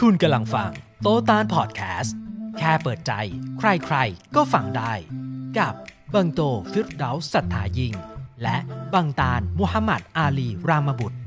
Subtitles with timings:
[0.00, 0.70] คุณกำลังฟัง
[1.02, 2.16] โตตานพอดแคสต์
[2.58, 3.12] แค่เปิดใจ
[3.58, 4.92] ใครๆ ก็ฟังได้
[5.58, 5.74] กับ
[6.14, 6.40] บังโต
[6.72, 7.94] ฟิรเดาสัทธายิง
[8.42, 8.56] และ
[8.94, 11.18] บังตานมุฮัมมัดอาลีรามบุตร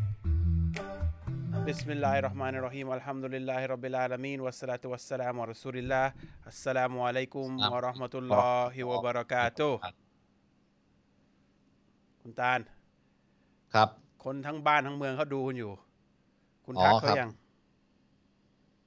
[1.70, 6.06] بسم الله الرحمن الرحيم الحمد لله رب العالمين والصلاة والسلام على رسول الله
[6.52, 9.72] السلام عليكم ورحمة الله وبركاته
[12.22, 12.60] คุณตาล
[13.74, 13.90] ครับ
[14.24, 15.74] คนทั้งบ้านทั้งเมืองเขาดูคุณอยู่
[16.66, 17.30] คุณ อ๋อ ทักเขา ครับ ยัง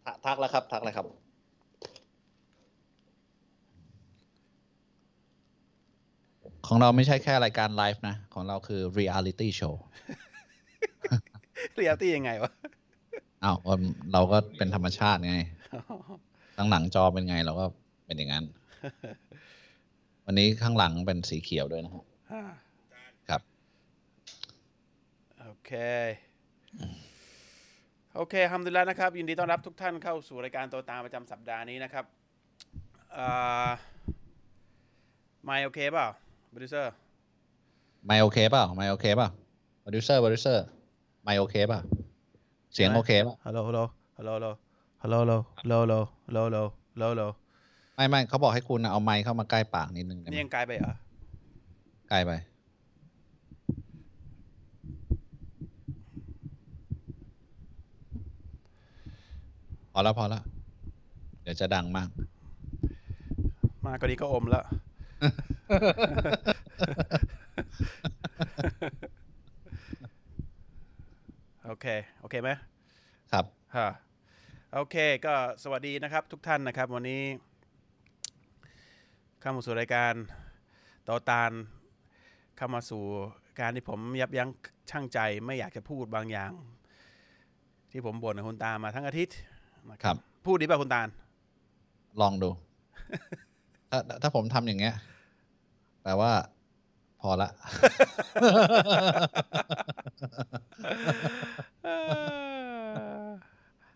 [0.05, 1.05] ทักทักแล้วครับ ทักแล้วครับ
[6.67, 9.75] ของเราไม่ใช่แค่รายการไลฟ์นะ ของเราคือ reality show
[11.75, 12.51] เรียลตี้ยังไงวะ
[13.43, 13.73] อ้าวก็
[14.13, 15.35] เราก็เป็นธรรมชาติไง
[16.55, 17.65] ข้างหลังจอเป็นไง เราก็
[18.05, 18.45] เป็นอย่างนั้น
[20.25, 22.43] วันนี้ข้างหลังเป็นสีเขียวด้วยนะฮะอ่า
[23.29, 23.41] ครับ
[25.39, 25.71] โอเค
[28.15, 32.05] โอเค الحمد للهนะครับ ยินดีต้อนรับทุกท่านเข้าสู่รายการตัวตามประจำสัปดาห์นี้นะครับ
[33.15, 33.71] อ่า
[35.43, 36.07] ไม่โอเคเปล่า
[36.49, 36.93] โปรดิวเซอร์
[38.05, 39.29] ไม่โอเคเปล่าไม่โอเคเปล่า
[39.83, 40.57] producer producer
[41.23, 41.79] ไม่โอเคเปล่า
[42.73, 43.79] เสียงโอเคเปล่าฮัลโหลฮัลโหล
[44.17, 44.47] ฮัลโหล
[45.01, 45.93] ฮัลโหลฮัลโหลฮัลโหล
[46.25, 47.23] ฮัลโหลฮัลโหลฮัลโหลฮัลโหลฮัลโหล
[47.95, 50.93] ไม่ไม่เขาบอกให้คุณนะเอาไมค์เข้ามาใกล้ปากนิดนึงได้ไหมนี่ยังไกลไปเหรอ
[52.09, 52.31] ใกล้ไป
[59.93, 60.43] พอแล้วพอแล้ว
[61.41, 62.09] เดี๋ยวจะดังมาก
[63.85, 64.63] มากกว่านี้ก็อมแล้ว
[71.65, 71.85] โอเค
[72.19, 72.49] โอเคไหม
[73.31, 73.87] ครับฮะ
[74.73, 77.21] โอเค ก็สวัสดีนะครับ ทุกท่านนะครับ วันนี้
[79.41, 80.13] เข้ามาสู่รายการ
[81.07, 81.51] ต่อตาล
[82.57, 83.03] เข้ามาสู่
[83.59, 84.49] การที่ผมยับยั้ง
[84.89, 86.51] ชั่งใจไม่อยากจะพูดบางอย่าง
[87.91, 89.50] ที่ผมบ่นกับคุณตามาทั้งอาทิตย์นะ
[90.03, 90.15] ครับ
[90.45, 91.07] พูดดีป่ะคุณตาล
[92.21, 92.49] ลองดู
[93.91, 94.95] ถ้าถ้าผมทำอย่างเงี้ย
[96.03, 96.31] แปลว่า
[97.21, 97.49] พอละ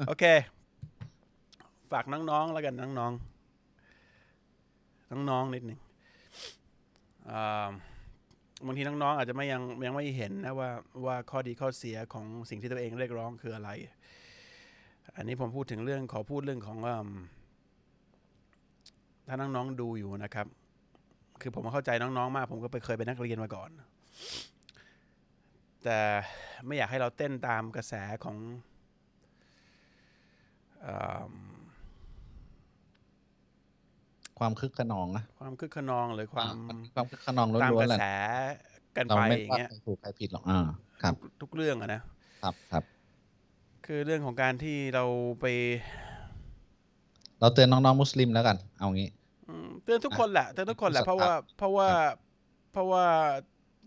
[0.08, 0.24] โอเค
[1.92, 3.20] ฝากน้องๆแล้วกันน้องๆ
[5.30, 5.80] น้องๆนิดหนึ่ง
[7.30, 7.70] อ่า
[8.66, 10.70] บางทีน้องๆอาจจะไม่ยังยังไม่เห็นนะว่า
[11.06, 13.70] ว่าข้อดีข้อเสียของสิ่งที่ตัวเองเรียกร้องคืออะไร
[15.16, 17.10] อันนี้ผมพูดถึงเรื่องขอพูดเรื่องของอืม
[19.28, 20.48] ถ้าน้องๆดูอยู่นะครับ
[21.42, 23.70] คือผมเข้าใจน้องๆมาก ผมก็ไปเคยเป็นนักเรียนมาก่อน
[25.84, 26.00] แต่
[26.66, 27.94] ไม่อยากให้เราเต้นตามกระแส
[28.24, 28.38] ของ
[30.82, 30.88] เอ
[31.32, 31.34] ม
[34.40, 36.56] ความคึกขนองนะความคึกขนองหรือความ
[36.96, 38.04] ความคึกขนองล้ตามวกนระๆแหละแส
[38.98, 40.60] กันเราไปไม่อย่างว่าเงี้ยใครถูกใครผิดหรอกอ่า
[41.02, 42.02] ครับ ทุกทุกเรื่องอะนะ
[42.42, 42.84] ครับครับ
[43.86, 45.06] คือเรื่องของการที่เรา
[45.42, 45.46] ไป
[47.40, 49.10] เราเตือนน้องๆมุสลิมแล้วกัน เอางี้
[49.50, 51.90] อืมเตือนทุกคนแหละเตือนทุกคนแหละทุกเพราะว่าครับเพราะว่า
[52.72, 53.06] เพราะว่า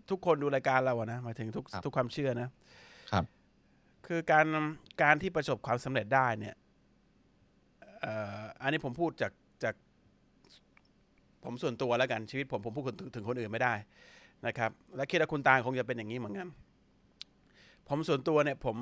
[0.09, 2.49] ทุกคนดูรายการเราอะนะหมายถึงทุกครับทุกความเชื่อนะ
[3.11, 3.23] ครับ
[4.07, 4.45] คือการ
[5.01, 6.55] การที่ประสบความสำเร็จได้เนี่ย
[8.01, 9.31] เอ่ออันนี้ผมพูดจาก
[9.63, 9.75] จาก
[11.43, 13.73] ผมส่วนตัวแล้วกันชีวิตผมผมพูดถึงถึงคนอื่นไม่ได้
[14.47, 16.47] นะครับ และคิดว่าคุณตาคงจะเป็นอย่างนี้เหมือนกัน
[17.87, 18.77] ผมส่วนตัวเนี่ยผม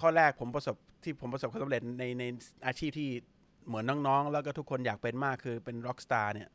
[0.00, 2.24] ข้อแรกผมประสบที่ผมประสบความสำเร็จในใน
[2.66, 3.08] อาชีพที่
[3.66, 6.48] เหมือนน้องๆ แล้วก็ทุกคนอยากเป็นมากคือเป็นร็อกสตาร์เนี่ย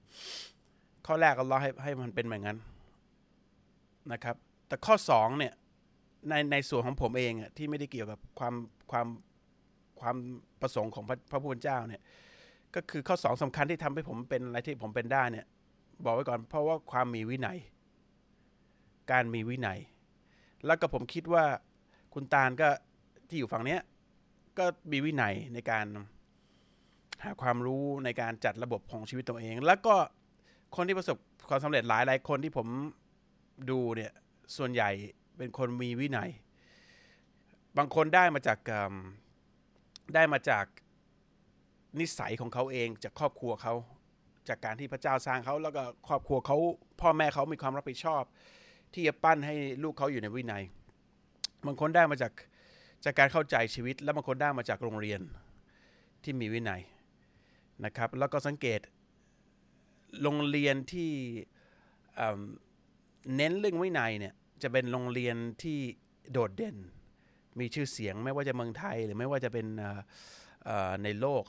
[1.08, 2.58] ข้อแรกก็รอให้ให้มันเป็นแบบนั้น
[4.12, 4.36] นะครับ
[4.68, 5.54] แต่ข้อสองเนี่ย
[6.30, 8.54] ในในส่วนของผมเองอะที่ไม่ได้เกี่ยวกับความ
[8.92, 9.08] ความ
[10.00, 10.16] ความ
[10.62, 12.02] ประสงค์ของพระพระผู้เป็นเจ้าเนี่ย
[12.76, 15.46] ก็คือข้อสองสำคัญที่ทำให้ผมเป็นอะไรที่ผมเป็นได้เนี่ย
[16.06, 17.58] บอกไว้ก่อนเพราะว่าความมีวินัย
[19.12, 19.80] การมีวินัย
[20.66, 21.46] แล้วก็ผมคิดว่า
[22.14, 22.70] คุณตาลก็
[23.36, 23.82] ที่อยู่ฝั่งเนี้ย
[24.58, 25.86] ก็มีวินัยในการ
[27.24, 29.96] หาความรู้ในการจัดระบบของชีวิตตัวเอง แล้วก็
[30.76, 31.18] คนที่ประสบ
[31.50, 32.68] ความสำเร็จหลายหลายคนที่ผม
[33.70, 34.12] ดูเนี่ย
[34.58, 34.90] ส่วนใหญ่
[35.38, 36.30] เป็นคนมีวินัย
[37.78, 38.60] บางคนได้มาจาก
[40.16, 40.66] ได้มาจาก
[42.00, 43.74] นิสัยของเขาเองจากครอบครัวเขา
[44.50, 46.58] จากการที่พระเจ้าสร้างเขาแล้วก็ครอบครัวเขา
[47.02, 48.24] พ่อแม่เขามีความรับผิดชอบ
[48.94, 50.64] ที่จะปั้นให้ลูกเขาอยู่ในวินัย
[51.66, 52.32] บางคนได้มาจาก
[53.04, 55.20] จากการเข้าใจชีวิตและบางคนได้มาจากโรงเรียน
[56.24, 56.82] ที่มีวินัย
[57.86, 58.80] นะครับ แล้วก็สังเกต
[60.22, 61.12] โรงเรียนที่
[63.36, 64.34] เน้นเรื่องวินัยเนี่ย
[64.64, 65.80] จะเป็นโรงเรียนที่
[66.32, 66.78] โดดเด่น
[67.60, 69.66] มีชื่อเสียงไม่ว่าจะเมืองไทยหรือไม่ว่าจะเป็น
[71.04, 71.44] ในโลก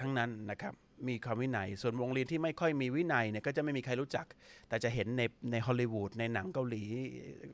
[0.00, 0.74] ทั้งนั้นนะครับ
[1.08, 4.26] มีความวินัย ส่วนโรงเรียนที่ไม่ค่อยมีวินัยเนี่ยก็จะไม่มีใครรู้จัก
[4.68, 5.22] แต่จะเห็นใน
[5.52, 6.84] ในฮอลลีวูดในหนังเกาหลี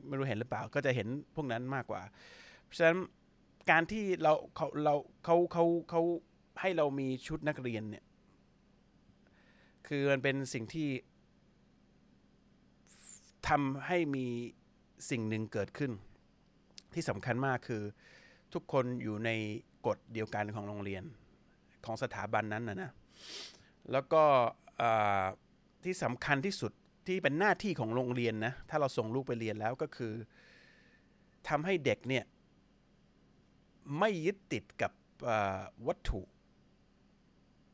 [0.06, 2.02] ไม่รู้เห็นหรือเปล่า ก็จะเห็นพวกนั้นมากกว่า
[2.72, 3.00] เพราะฉะนั้น
[3.70, 6.02] การที่เราเขาเราเขาเขาเขา
[6.60, 8.04] ให้เรามีชุดนักเรียนเนี่ย
[9.86, 10.88] คือมันเป็นสิ่งที่
[13.48, 14.26] ทำให้มี
[15.10, 15.92] สิ่งหนึ่งเกิดขึ้น
[16.94, 17.82] ที่สำคัญมากคือ
[18.52, 19.30] ทุกคนอยู่ใน
[19.86, 21.02] กฎเดียวกันของโรงเรียน
[21.84, 22.90] ของสถาบันนั้นนะนะ
[23.92, 24.22] แล้วก็
[25.84, 26.72] ที่สำคัญที่สุด
[27.06, 30.12] ที่เป็นหน้าที่ของโรงเรียนนะ ถ้าเราส่งลูกไปเรียนแล้วก็คือ
[31.48, 32.25] ทำให้เด็กเนี่ย
[33.99, 34.93] ไม่ยึดติดกับ
[35.87, 36.23] วัตถุ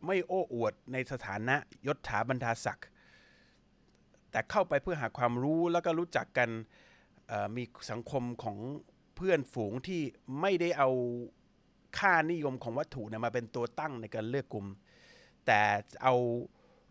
[0.07, 1.57] ไม่โอ้อวดในสถานะ
[1.87, 2.89] ยศถาบรรดาศักดิ์
[4.31, 6.51] แต่เข้าไปเพื่อหาความรู้แล้วก็รู้จักกัน
[7.57, 8.59] มีสังคมของ
[9.17, 10.03] เพื่อนฝูงที่
[10.41, 10.91] ไม่ได้เอา
[11.99, 14.67] ค่านิยมของวัตถุนี่ยมาเป็นตัวตั้งในการเลือกกลุ่ม
[15.47, 15.61] แต่
[16.03, 16.15] เอา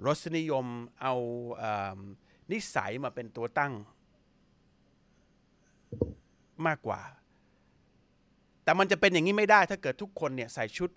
[0.06, 0.66] รสนิยม
[1.02, 1.16] เอา
[1.58, 1.64] เอ
[2.52, 3.74] นิสัยมาเป็นตัวตั้ง
[6.68, 7.02] มากกว่า
[8.68, 10.90] แต่มันจะเป็นอย่างนี้ไม่ได้ถ้าเกิดทุกคนเนี่ยใส่ชุด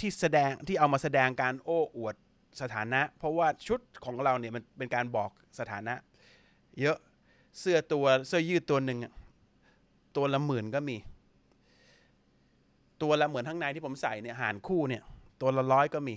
[0.00, 2.14] ที่แสดงที่เอามาแสดงการโอ้อวด
[2.60, 5.94] สถานะ เพราะว่าชุดของเราเนี่ยมันเป็นการบอกสถานะ
[6.80, 6.98] เยอะ
[7.58, 8.98] เสื้อตัวเสื้อยืดตัวหนึ่ง
[10.16, 10.96] ตัวละหมื่นก็มี
[13.02, 15.02] ตัวละเหมือนทั้งในที่ผมใส่เนี่ยหารคู่เนี่ย
[15.40, 16.16] ตัวละร้อยก็มี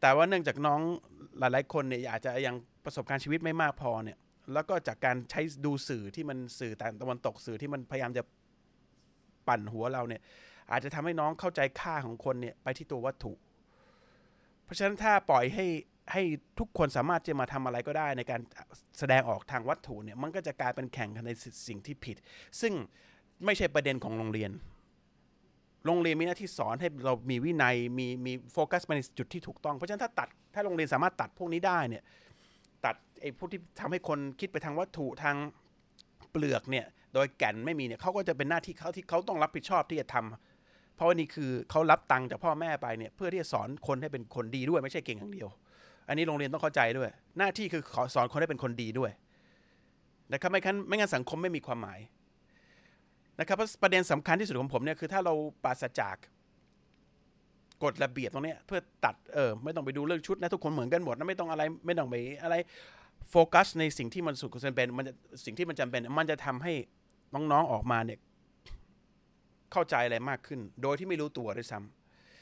[0.00, 0.80] แต่ว่าเนื่องจากน้อง
[1.38, 2.54] หลายๆคนเนี่ยอาจจะยัง
[2.84, 4.18] ประสบการณ์ชีวิตไม่มากพอเนี่ย
[4.52, 8.22] แล้วก็จากการใช้ดูสื่อที่มันสื่อต่างตะวันตกสื่อที่มันพยายามจะ
[9.48, 10.22] ปั่นหัวเราเนี่ย
[10.70, 13.32] อาจจะทำให้น้องเข้าใจค่าของคนเนี่ยไปที่ตัววัตถุ
[14.64, 15.66] เพราะฉะนั้นถ้าปล่อยให้
[16.12, 16.22] ให้
[16.58, 18.40] ทุกคนสามารถจะมาทำอะไรก็ได้ในการ
[18.98, 21.30] แสดงออกทางวัตถุเนี่ย มันก็จะกลายเป็นแข่งกันใน
[21.68, 22.16] สิ่งที่ผิด
[22.60, 22.72] ซึ่ง
[23.44, 24.50] ไม่ใช่ประเด็นของโรงเรียน
[25.86, 32.02] โรงเรียนมีหน้าที่สอนให้เรามีวินัยมีมีโฟกัสไปในจุดที่ถูกต้อง เพราะฉะนั้นถ้าตัดถ้าโรงเรียนสามารถตัดพวกนี้ได้เนี่ย
[33.20, 35.36] ไอ้พวกที่ทำให้คนคิดไปทางวัตถุทาง
[36.30, 45.48] เปลือกเนี่ย โดยแก่นไม่มีเนี่ยเขาก็จะเป็นหน้าที่เขาที่เขาต้องรับผิดชอบที่จะทำเพราะว่านี่คือเขารับตังค์จากพ่อแม่ไปเนี่ย เพื่อที่จะสอนคนให้เป็นคนดีด้วยไม่ใช่เก่งอย่างเดียว
[46.08, 49.10] อันนี้โรงเรียนต้องเข้าใจด้วย หน้าที่คือขอสอนคนให้เป็นคนดีด้วย
[50.32, 52.00] นะครับไม่งั้นไม่งั้นสังคมไม่มีความหมาย
[53.40, 55.34] นะครับประเด็นสำคัญที่สุดของผมเนี่ยคือถ้าเรา
[55.64, 56.16] ปราศจาก
[57.82, 62.54] กฎระเบียบตรงนี้เพื่อตัดเออไม่ต้องไปดูเรื่องชุดนะทุกคนเหมือนกันหมดนะไม่ต้องอะไรไม่ต้องไปอะไร
[63.30, 65.12] โฟกัสในสิ่งที่มันสุดควรเป็นมันจะ
[65.44, 66.72] สิ่งที่มันจำเป็น มันจะทำให้
[67.34, 68.18] น้องๆออกมาเนี่ย
[69.72, 71.78] เข้าใจอะไรมากขึ้น โดยที่ไม่รู้ตัวด้วยซ้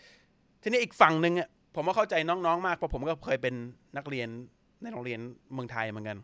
[0.00, 3.54] ำทีนี้อีกฝั่งหนึ่งอะผมว่าเข้าใจน้องๆมากเพราะผมก็เคยเป็น
[3.96, 4.28] นักเรียน
[4.82, 5.20] ในโรงเรียน
[5.52, 6.18] เมืองไทยเหมือนกัน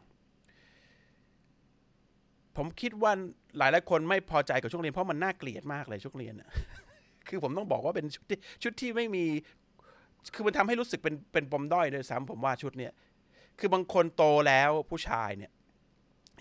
[2.57, 3.13] ผมคิดว่า
[3.59, 6.49] หลายหลายคนไม่พอใจกับช่วงเรียนเพราะมันน่าเกลียดมากเลยช่วงเรียนน่ะ
[7.29, 9.25] คือผมต้องบอกว่าเป็นชุดที่ชุดที่ไม่มี
[10.35, 12.93] คือมันทำให้รู้สึกเป็นเป็นปมด้อยเลยซ้ำผมว่าชุดเนี้ย
[13.61, 15.51] คือบางคนโตแล้วผู้ชายเนี่ย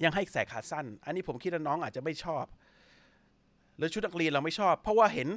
[0.03, 2.45] ยังให้ใส่ขาสั้น อันนี้ผมคิดว่าน้องอาจจะไม่ชอบ
[3.77, 5.27] หรือชุดนักเรียนเราไม่ชอบ เพราะว่าเห็น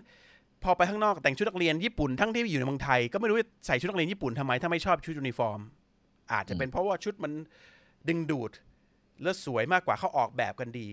[0.63, 5.61] พอไปข้างนอกแต่งชุดนักเรียนญี่ปุ่นทั้งที่อยู่ในเมืองไทย ก็ไม่รู้จะใส่ชุดนักเรียนญี่ปุ่นทำไมถ้าไม่ชอบชุดยูนิฟอร์ม
[6.33, 7.33] อาจจะเป็นเพราะว่าชุดมัน
[8.09, 8.51] ดึงดูด
[9.23, 10.89] และสวยมากกว่าเขาออกแบบกันดี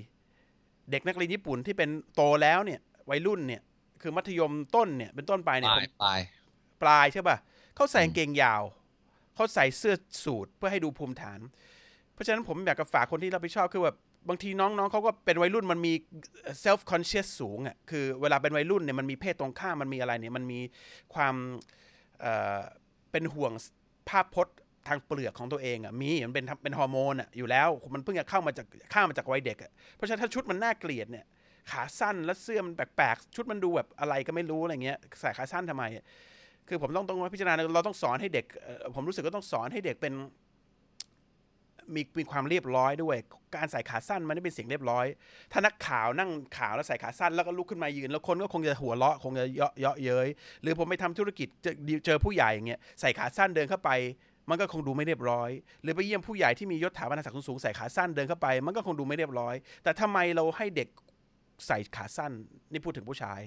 [0.91, 3.61] เด็กนักเรียนญี่ปุ่นที่เป็นโตแล้วเนี่ย วัยรุ่นเนี่ย
[4.01, 6.19] คือมัธยมต้นเนี่ยเป็นต้นไปเนี่ยลายปลาย
[6.81, 7.37] ปลายใช่ป่ะ
[7.75, 8.61] เขาใส่กางเกงยาว
[9.39, 11.39] เขาใส่เสื้อสูทเพื่อให้ดูภูมิฐาน
[12.13, 13.97] เพราะฉะนั้นผมอยากจะฝากคนที่รับผิดชอบคือแบบ
[14.29, 15.93] บางทีน้องๆเขาก็เป็นวัยรุ่นมันมี
[16.63, 20.59] self conscious สูงอะคือเวลาเป็นวัยรุ่นเนี่ยมันมีเพศตรงข้ามมันมีอะไรเนี่ยมันมี
[21.13, 21.35] ความ
[22.21, 22.59] เอ่อ
[23.11, 23.51] เป็นห่วง
[24.09, 24.55] ภาพพจน์
[24.87, 31.25] ทางเปลือกของตัวเองอะมีมันเป็นเป็นฮอร์โมนอะอยู่แล้วมันเพิ่งจะเข้ามาจากข้ามมาจากวัยเด็กอะเพราะฉะนั้นถ้าชุดมันน่าเกลียดเนี่ย
[31.71, 36.05] ขาสั้นแล้วเสื้อมันแปลกๆชุดมันดูแบบอะไรก็ไม่รู้อะไรเงี้ยใส่ขาสั้นทำไมอะ
[36.69, 38.45] คือผมต้องต้องพิจารณาเราต้องสอนให้เด็ก
[38.95, 40.13] ผมรู้สึกก็ต้องสอนให้เด็กเป็น
[41.95, 43.17] มีมีความเรียบร้อยด้วย
[43.55, 45.05] การใส่ขาสั้นมันไม่เป็นสิ่งเรียบร้อย
[45.51, 50.27] ถ้านักข่าวนั่งข่าวแล้วใส่ขาสั้นแล้วก็ลุกขึ้นมายืน แล้วคนก็คงจะหัวเราะคงจะเยาะเยาะเย้ย
[50.61, 51.73] หรือผมไปทำธุรกิจเจอ
[52.05, 53.89] เจอผู้ใหญ่อย่างเงี้ยใส่ขาสั้นเดินเข้าไป
[54.49, 55.49] มันก็คงดูไม่เรียบร้อย
[55.81, 60.87] หรือไปเยี่ยมผู้ใหญ่ที่มียศถาบรรดาศักดิ์สูงใส่ขาสั้นเดินเข้าไป มันก็คงดูไม่เรียบร้อย แต่ทำไมเราให้เด็ก
[61.67, 62.31] ใส่ขาสั้น
[62.71, 63.41] นี่พูดถึงผู้ชาย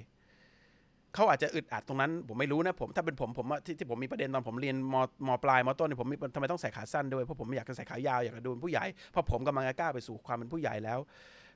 [1.15, 4.95] เขาอาจจะอึดอัดตรงนั้นผมไม่รู้นะผมถ้าเป็นผมผมที่ที่ผมมีประเด็นตอนผมเรียนม
[5.27, 10.99] มปลายมต้นเนี่ยผมมีทำไมต้องใส่ขาสั้นด้วยเพราะผมไม่อยากจะใส่ขายาวอยากจะดูเป็นผู้ใหญ่เพราะผมกำลังจะก้าวไปสู่ความเป็นผู้ใหญ่แล้ว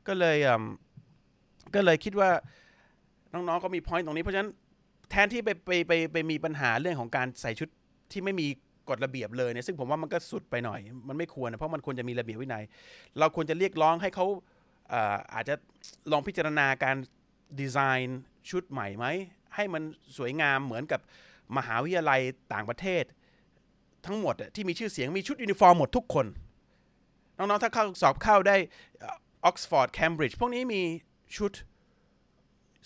[0.07, 0.37] ก็เลย
[1.75, 2.31] ก็เลยคิดว่า
[3.33, 4.51] น้องๆก็มีพอยต์ตรงนี้เพราะฉะนั้น
[5.11, 7.69] แทนที่ไปไปไปไปมีปัญหาเรื่องของการใส่ชุด
[8.13, 8.47] ที่ไม่มี
[8.89, 12.65] กฎระเบียบเลยเนี่ยซึ่งผมว่ามันก็สุดไปหน่อย มันไม่ควรนะเพราะมันควรจะมีระเบียบวินัย
[13.19, 14.27] เราควรจะเรียกร้องให้เขา
[14.93, 15.55] อ่ออาจจะ
[16.13, 16.97] ลองพิจารณาการ
[17.61, 18.21] ดีไซน์
[18.51, 19.07] ชุดใหม่ไหม
[19.57, 19.83] ให้มัน
[20.17, 21.01] สวยงามเหมือนกับ
[21.57, 22.21] มหาวิทยาลัย
[22.53, 23.05] ต่างประเทศ
[24.07, 26.27] ทั้งหมดที่มีชื่อเสียงมีชุดยูนิฟอร์มหมดทุกคน
[27.37, 28.57] น้องๆ ถ้าเข้าสอบเข้าได้
[29.45, 30.83] ออกซฟอร์ดเคมบริดจ์พวกนี้มี
[31.37, 31.53] ชุด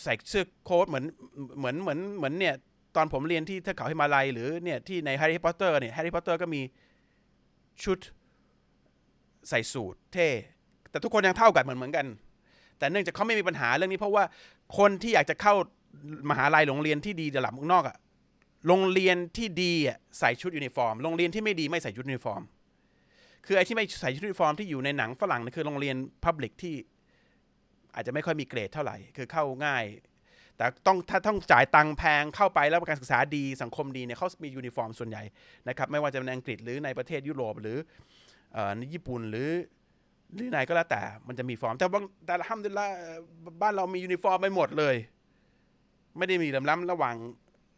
[0.02, 1.04] ใส่เสื้อโค้ทเหมือน
[1.58, 2.54] เหมือนเหมือนเหมือนเนี่ย
[2.96, 6.62] ตอนผมเรียนที่เทือกเขาฮิมาลัยหรือเนี่ยที่ในแฮร์รี่พอตเตอร์เนี่ยแฮร์รี่พอตเตอร์ก็มี
[7.84, 7.98] ชุด
[9.48, 10.28] ใส่สูทเท่
[10.90, 12.06] แต่ทุกคนยังเท่ากันเหมือนเหมือนกัน
[12.78, 14.24] แต่เนื่องจากเขาไม่มีปัญหาเรื่องนี้เพราะว่า
[14.78, 15.54] คนที่อยากจะเข้า
[16.30, 17.96] มหาลัยโรงเรียนที่ดีระดับเมืองนอกอะ
[18.66, 22.42] โรงเรียนที่ดีอะใส่ชุดยูนิฟอร์ม โรงเรียนที่ไม่ดีไม่ใส่ชุดยูนิฟอร์ม
[23.46, 26.74] คือไอ้ที่ไม่ใส่ชุดยูนิฟอร์มที่อยู่ในหนังฝรั่งนะคือโรงเรียน public ที่
[27.94, 29.84] อาจจะไม่ค่อยมีเกรดเท่าไหร่ คือเข้าง่าย
[30.56, 35.22] แต่ต้องถ้าต้องจ่ายตังค์แพงเข้าไปแล้วการศึกษาดีสังคมดีเนี่ยเขามียูนิฟอร์มส่วนใหญ่
[35.68, 37.78] นะครับไม่ว่าจะเป็นอังกฤษหรือในประเทศยุโรปหรือ
[38.76, 39.50] ในญี่ปุ่นหรือ
[40.34, 42.86] หรือไหนก็แล้วแต่มันจะมีฟอร์ม แต่บางแต่ฮัมดุลิลละฮ์
[43.62, 44.96] บ้านเรามียูนิฟอร์มไปหมดเลย
[46.18, 47.16] ไม่ได้มีเหลื่อมล้ำระหว่าง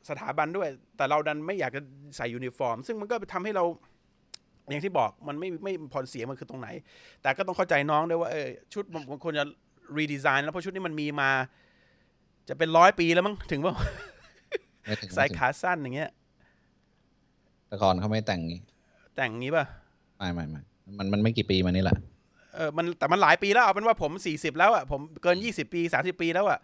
[0.09, 1.81] สถาบันด้วย แต่เราดันไม่อยากจะ
[2.17, 3.65] ใส่ยูนิฟอร์ม ซึ่งมันก็ทำให้เรา
[4.69, 6.69] อย่างที่บอกมันไม่ไม่ผลเสียมันคือตรงไหน
[7.23, 9.45] แต่ก็ต้องเข้าใจน้องด้วยว่าเออชุดมันควรจะ
[9.99, 11.31] redesign แล้วเพราะชุดนี้มันมีมา
[12.49, 13.75] จะเป็นร้อยปีแล้วมั้งถึงว่า
[14.85, 16.11] ไม่ถึงใส่ไม่ถึงขาสั้นอย่างเงี้ย
[17.69, 18.61] แต่ก่อนเขาไม่แต่งงี้
[19.17, 19.65] แต่งงี้ป่ะ
[20.19, 20.61] ไม่ไม่ไม่
[20.99, 21.97] มันมันไม่กี่ปีมานี่แหละ
[22.55, 26.59] เออมันแต่มันหลายปีแล้วเอาเป็นว่าผมสี่สิบแล้วอะผมเกินยี่สิบปีสามสิบปีแล้วอะ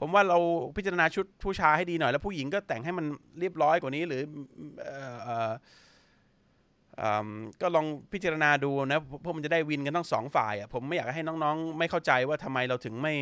[0.00, 0.38] ผมว่าเรา
[0.76, 3.06] พิจารณาชุดผู้ชายให้ดีหน่อย แล้วผู้หญิงก็แต่งให้มัน
[3.40, 4.22] เรียบร้อยกว่านี้ หรือ
[4.80, 4.88] เอ
[5.50, 5.52] อ
[7.60, 13.14] ก็ลองพิจารณาดูนะเพราะมันจะได้วินกันทั้งสองฝ่ายอะผมไม่อยากให้น้องๆ ไม่เข้าใจว่าทำไมเราถึงไม่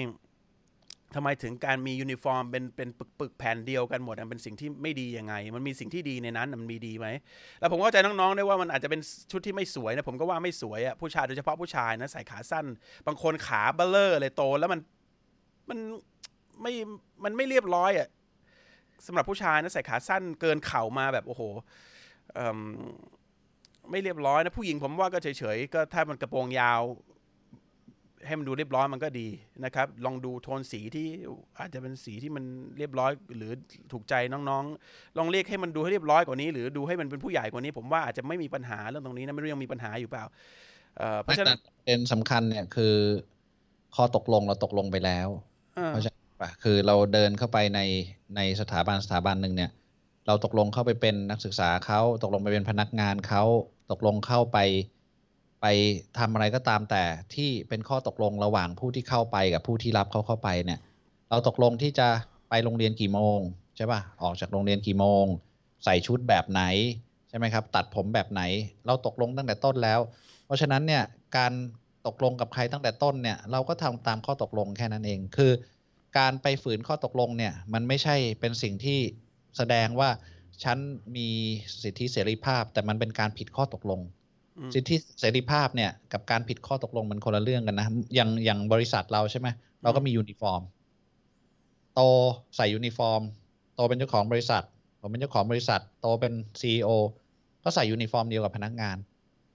[1.16, 2.88] ทำไมถึงการมียูนิฟอร์มเป็นเป็น
[3.20, 7.06] ปึกๆแผ่นเดียวกันหมดเป็นสิ่งที่ไม่ดียังไง มันมีสิ่งที่ดีในนั้นมันมีดีไหม
[7.60, 12.66] แล้วผมเข้าใจน้องๆด้วยว่ามันอาจจะเป็นชุดที่ไม่สวยนะผมก็ว่าไม่สวยอะผู้ชายโดยเฉพาะผู้ชายนะใส่ขาสั้น
[13.06, 14.80] บางคนขาเบลเลอร์เลยโตแล้วมัน
[15.70, 15.78] มัน
[16.60, 16.72] ไม่
[17.24, 18.08] มันไม่เรียบร้อยอะ
[19.06, 21.42] สำหรับผู้ชายนะใส่ขาสั้นเกินเข่ามาแบบโอ้โห
[22.34, 22.58] เอิ่ม
[23.90, 26.80] ไม่เรียบร้อยนะผู้หญิงผมว่าก็เฉยๆก็ถ้ามันกระโปรงยาว
[28.26, 29.28] ให้มันดูเรียบร้อยมันก็ดี
[29.64, 31.06] นะครับ ลองดูโทนสีที่
[31.58, 32.44] อาจจะเป็นสีที่มัน
[32.78, 33.52] เรียบร้อย หรือ
[33.92, 40.24] ถูกใจน้องๆ ลองเรียกให้มันดูให้เรียบร้อยกว่านี้ หรือดูให้มันเป็นผู้ใหญ่กว่านี้ ผมว่าอาจจะไม่มีปัญหาเรื่องตรงนี้นะไม่รู้ยังมีปัญหาอยู่เปล่า
[40.96, 42.94] เอ่อเพราะฉะนั้นประเด็นสำคัญเนี่ยคือ
[43.96, 45.28] ข้อตกลงเราตกลงไปแล้ว
[45.76, 46.11] เออเพราะฉะนั้น
[46.42, 47.80] ปะคือเราเดินเข้าไปใน
[48.36, 49.70] ในสถาบันสถาบันหนึ่งเนี่ย
[50.26, 53.42] เราตกลงเข้าไปเป็นนักศึกษาเขาตกลงไปเป็นพนักงานเขา
[53.90, 54.58] ตกลงเข้าไป
[55.60, 55.66] ไป
[56.18, 60.80] ทำอะไรก็ตามแต่ที่เป็นข้อตกลงระหว่างผู้ที่เข้าไปกับผู้ที่รับเขาเข้าไปเนี่ย
[61.30, 62.08] เราตกลงที่จะ
[62.50, 63.38] ไปโรงเรียนกี่โมง
[63.76, 65.24] ใช่ป่ะออกจากโรงเรียนกี่โมง
[65.84, 66.62] ใส่ชุดแบบไหน
[67.28, 68.42] ใช่ไหมครับ ตัดผมแบบไหน
[68.86, 70.00] เราตกลงตั้งแต่ต้นแล้ว
[70.46, 71.02] เพราะฉะนั้นเนี่ย
[71.36, 71.52] การ
[72.06, 75.52] ตกลงกับใครตั้งแต่ต้นเนี่ย เราก็ทำตามข้อตกลงแค่นั้นเอง คือ
[76.18, 78.98] การไปฝืนข้อตกลงเนี่ยมันไม่ใช่เป็นสิ่งที่
[79.56, 80.08] แสดงว่า
[80.64, 80.78] ฉัน
[81.16, 81.28] มี
[81.82, 84.00] สิทธิเสรีภาพ แต่มันเป็นการผิดข้อตกลง
[84.58, 89.48] อืมสิทธิเสรีภาพเนี่ยกับการผิดข้อตกลงมันคนละเรื่องกันนะอย่างอย่างบริษัทเราใช่ไหม
[89.82, 90.62] เราก็มียูนิฟอร์ม
[91.94, 92.00] โต
[92.56, 93.22] ใส่ยูนิฟอร์ม
[93.74, 94.64] โตเป็นเจ้าของบริษัท
[95.00, 96.88] ผมเป็นเจ้าของบริษัท โตเป็น CEO
[97.64, 98.96] ก็ใส่ยูนิฟอร์มเดียวกับพนักงาน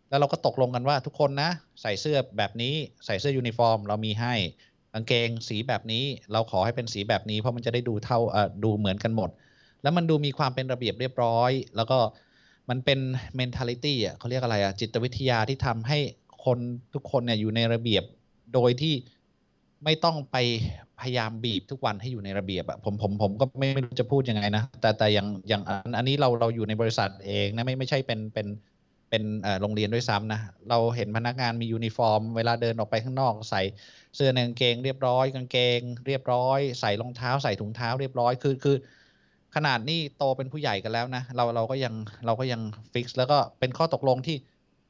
[0.09, 1.49] แล้วเราก็ตกลงกันว่าทุกคนนะ
[1.81, 2.73] ใส่เสื้อแบบนี้
[3.05, 4.33] ใส่เสื้อยูนิฟอร์ม เรามีให้
[4.93, 8.19] กางเกงสีแบบนี้เราขอให้เป็นสีแบบนี้ เพราะมันจะได้ดูเท่า
[8.63, 9.29] ดูเหมือนกันหมด
[9.83, 11.97] แล้วมันดูมีความเป็นระเบียบเรียบร้อย แล้วก็
[12.69, 12.99] มันเป็น
[13.39, 15.97] mentality อะเขาเรียกอะไรอะจิตวิทยาที่ทำให้
[16.45, 16.59] คน
[16.93, 18.03] ทุกคนเนี่ยอยู่ในระเบียบ
[18.53, 18.93] โดยที่
[19.83, 20.37] ไม่ต้องไป
[21.01, 28.47] พยายามบีบทุกวันให้อยู่ในระเบียบอะผมผมผมก็ไม่ไม่รู้จะพูดยังไงนะแต่แต่อย่างอย่างอันอันนี้เราเราอยู่ในบริษัทเองนะไม่ไม่ใช่เป็นเป็น
[29.09, 29.23] เป็น
[29.61, 33.61] โรงเรียนด้วยซ้ำนะ เราเห็นพนักงานมียูนิฟอร์ม เวลาเดินออกไปข้างนอก ใส่
[34.15, 38.75] เสื้อในกางเกง เรียบร้อยกางเกง เรียบร้อย ใส่รองเท้า ใส่ถุงเท้า เรียบร้อยคือคือ
[39.55, 41.93] ขนาดนี้โตเป็นผู้ใหญ่กันแล้วนะ เราเราก็ยัง
[42.25, 42.61] เราก็ยัง
[42.93, 44.37] ฟิกซ์แล้วก็เป็นข้อตกลงที่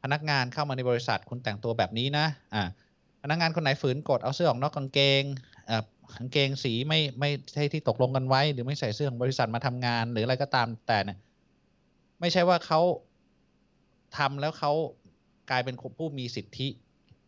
[0.04, 2.64] พนักงานเข้ามาในบริษัทคุณแต่งตัวแบบนี้นะอ่า
[3.24, 5.24] พนักงานคนไหนฝืนกฎเอาเสื้อออกนอกกางเกง
[5.70, 5.84] อ่า
[6.18, 11.18] กางเกงสีไม่ไม่ใช่ที่ตกลงกันไว้ หรือไม่ใส่เสื้อของบริษัทมาทำงาน หรืออะไรก็ตามแต่เนี่ย
[12.20, 12.80] ไม่ใช่ว่าเขา
[14.18, 14.72] ทำแล้วเขา
[15.50, 16.68] กลายเป็นผู้มีสิทธิ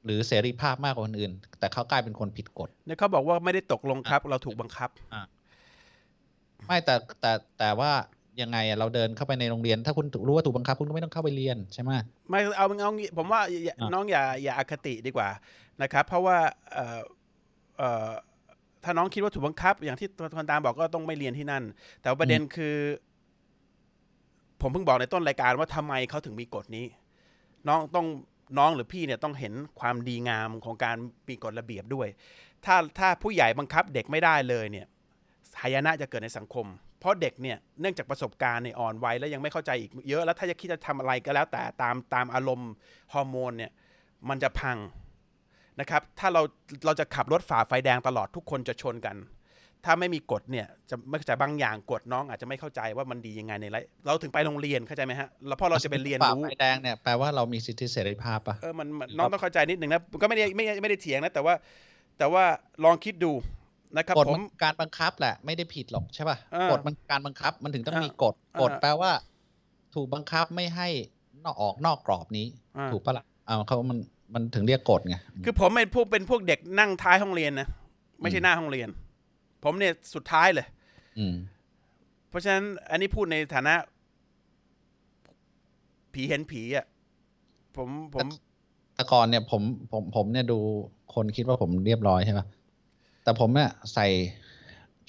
[0.06, 4.90] หรือเสรีภาพมากกว่าคนอื่น แต่เขากลายเป็นคนผิดกฎเนี่ยเขาบอกว่าไม่ได้ตกลงครับ เราถูกบังคับ
[6.66, 7.92] ไม่แต่แต่แต่ว่า
[8.42, 11.92] ยังไงอะเราเดินเข้าไปในโรงเรียน ถ้าคุณรู้ว่าถูกบังคับคุณก็ไม่ต้องเข้าไปเรียนใช่ไหม
[12.30, 15.30] ไม่เอาเอางี้ผมว่าอย่าอะน้องอย่าอย่าอคติดีกว่า
[15.82, 16.38] นะครับ เพราะว่า
[16.74, 17.00] เอ่อ
[17.78, 18.10] เอ่อ
[18.84, 20.08] ถ้าน้องคิดว่าถูกบังคับ อย่างที่
[20.38, 21.64] คนตามบอกก็ต้องไม่เรียนที่นั่น
[22.02, 22.76] แต่ว่าประเด็นคือ
[24.62, 26.86] ผมเพิ่งบอกในต้นรายการว่าทำไมเขาถึงมีกฎนี้
[27.68, 28.08] น้องต้อง
[28.58, 30.96] น้องหรือพี่เนี่ยต้องเห็นความดีงามของการ
[31.28, 32.08] มีกฎระเบียบด้วย
[32.66, 34.88] ถ้าถ้าผู้ใหญ่บังคับเด็กไม่ได้เลยเนี่ย
[35.62, 36.66] หายนะจะเกิดในสังคม
[37.00, 42.72] เพราะเด็กเนี่ยเนื่องจากประสบการณ์ในอ่อนวัยแล้วยังไม่เข้าใจอีกเยอะแล้วถ้าจะคิดจะทำอะไรก็แล้วแต่ตามตามอารมณ์
[43.14, 43.72] ฮอร์โมนเนี่ย
[44.30, 44.78] มันจะพัง
[45.80, 46.42] นะครับ ถ้าเรา
[46.86, 49.16] เราจะขับรถฝ่าไฟแดงตลอดทุกคนจะชนกัน
[49.86, 61.54] ถ้าไม่มีกฎเนี่ยจะไม่เข้าใจบางอย่างกฎน้องอาจจะไม่เข้าใจว่ามันดียังไงในไรเราถึงไปโรงเรียนเข้าใจไหมฮะแล้วพอเราจะไปเรียนฝ่ารู้ไฟแดงเนี่ยแปลว่าเรามีสิทธิเสรีภาพปะเออมันมันน้องต้องเข้าใจนิดหนึ่งนะก็ไม่ได้ไม่ได้ไม่ได้เถียงนะแต่ว่า
[62.18, 62.44] แต่ว่า
[62.84, 63.32] ลองคิดดู
[63.98, 69.12] นะครับกฎผมัมนการบังคับแหละ ไม่ได้ผิดหรอกใช่ป่ะเออกฎมันการบังคับมันถึงต้องเออมีกฎเออกฎแปลว่า
[69.96, 70.88] ถูกบังคับไม่ให้
[71.46, 72.46] นอกออกนอกกรอบนี้
[72.78, 73.98] อ่าถูกปะล่ะเอาเขามัน
[74.34, 77.68] มันถึงเรียกกฎไงคือผมเป็นพวกเป็นพวกเด็กนั่งท้ายห้องเรียนนะ
[78.22, 78.90] ไม่ใช่หน้าห้องเรียน
[79.64, 80.68] ผมเนี่ยสุดท้ายเลย
[81.18, 81.36] อืม
[82.30, 83.76] เพราะฉะนั้น อันนี้พูดในฐานะ
[86.14, 86.86] ผีเห็นผีอะ
[87.78, 88.28] ผมผม
[88.96, 89.62] แต่ก่อนเนี่ย ผม
[89.92, 90.60] ผมผมเนี่ยดู
[91.14, 92.46] คนคิดว่าผมเรียบร้อยใช่ปะ
[93.24, 94.08] แต่ผมเนี่ยใส่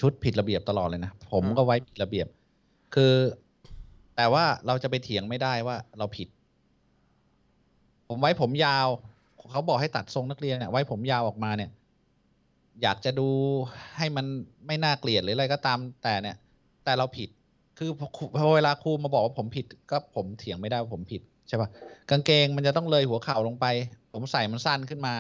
[0.01, 2.27] ชุดผิดระเบียบตลอดเลยนะ ผมก็ไว้ผิดระเบียบ
[2.95, 3.13] คือ
[4.17, 6.29] แต่ว่าเราจะไปเถียงไม่ได้ว่าเราผิด
[8.09, 8.89] ผมไว้ผมยาว
[9.51, 11.71] เขาบอกให้ตัดทรงนักเรียนเนี่ยไว้ผมยาวออกมาเนี่ย
[12.83, 13.29] อยากจะดู
[13.99, 14.27] ให้มัน
[14.67, 16.37] ไม่น่าเกลียดหรืออะไรก็ตามแต่เนี่ย
[16.85, 17.29] แต่เราผิด
[17.79, 17.91] คือ
[18.37, 21.69] พอเวลาครูมาบอกว่าผมผิดก็ผมเถียงไม่ได้ว่าผมผิดใช่ปะ
[22.11, 23.67] กางเกงมันจะต้องเลยหัวเข่าลงไป
[24.13, 25.15] ผมใส่มันสั้นขึ้นมา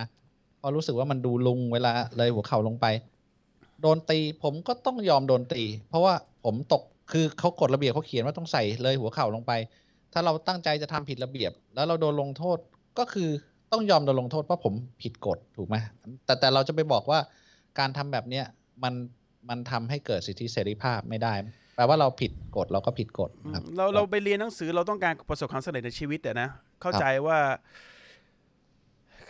[0.60, 2.86] พราะรู้สึกว่ามันดูลุงเวลาเลยหัวเข่าลงไป
[3.82, 6.14] โดนตีผมก็ต้องยอมโดนตี เพราะว่า
[6.44, 9.52] ผมตกคือเขากฎระเบียบเขาเขียนว่าต้องใส่เลยหัวเข่าลงไป
[10.12, 12.58] ถ้าเราตั้งใจจะทำผิดระเบียบ แล้วเราโดนลงโทษ
[12.98, 13.28] ก็คือ
[13.72, 15.76] ต้องยอมโดนลงโทษเพราะผมผิดกฎถูกไหม
[16.24, 17.18] แต่แต่เราจะไปบอกว่า
[17.78, 18.44] การทำแบบเนี้ย
[18.84, 18.94] มัน
[19.48, 21.34] มันทำให้เกิดสิทธิเสรีภาพไม่ได้
[21.76, 26.48] แปลว่าเราผิดกฎเราก็ผิดกฎครับ เราเราไปเรียนหนังสือเราต้องการประสบความสำเร็จในชีวิตแต่นะ
[26.80, 27.38] เข้าใจว่า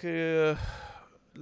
[0.00, 0.24] คือ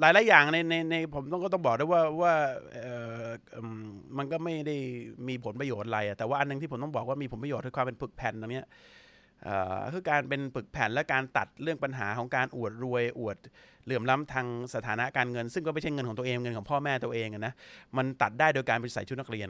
[0.01, 2.35] หลายหลายๆอย่างในในในผมต้องก็ต้องบอกด้วยว่าว่า
[2.73, 2.79] เอ
[3.25, 3.83] ออืม
[4.17, 4.77] มันก็ไม่ได้
[5.29, 8.77] มีผลประโยชน์อะไรอะแต่ว่าอันหนึงที่ผมต้องบอกว่ามีผลประโยชน์คือความเป็นปึกแผ่นตรงเนี้ยเอ่อ
[9.93, 13.37] คือการเป็นปึกแผ่นและการตัดเรื่องปัญหาของการอวดรวย อวด
[13.85, 17.53] เหลื่อมล้ำทางสถานะการเงิน ซึ่งก็ไม่ใช่เงินของตัวเองเงินของพ่อแม่ตัวเองนะ
[17.97, 19.49] มันตัดได้โดยการไปใส่ชุดนักเรียน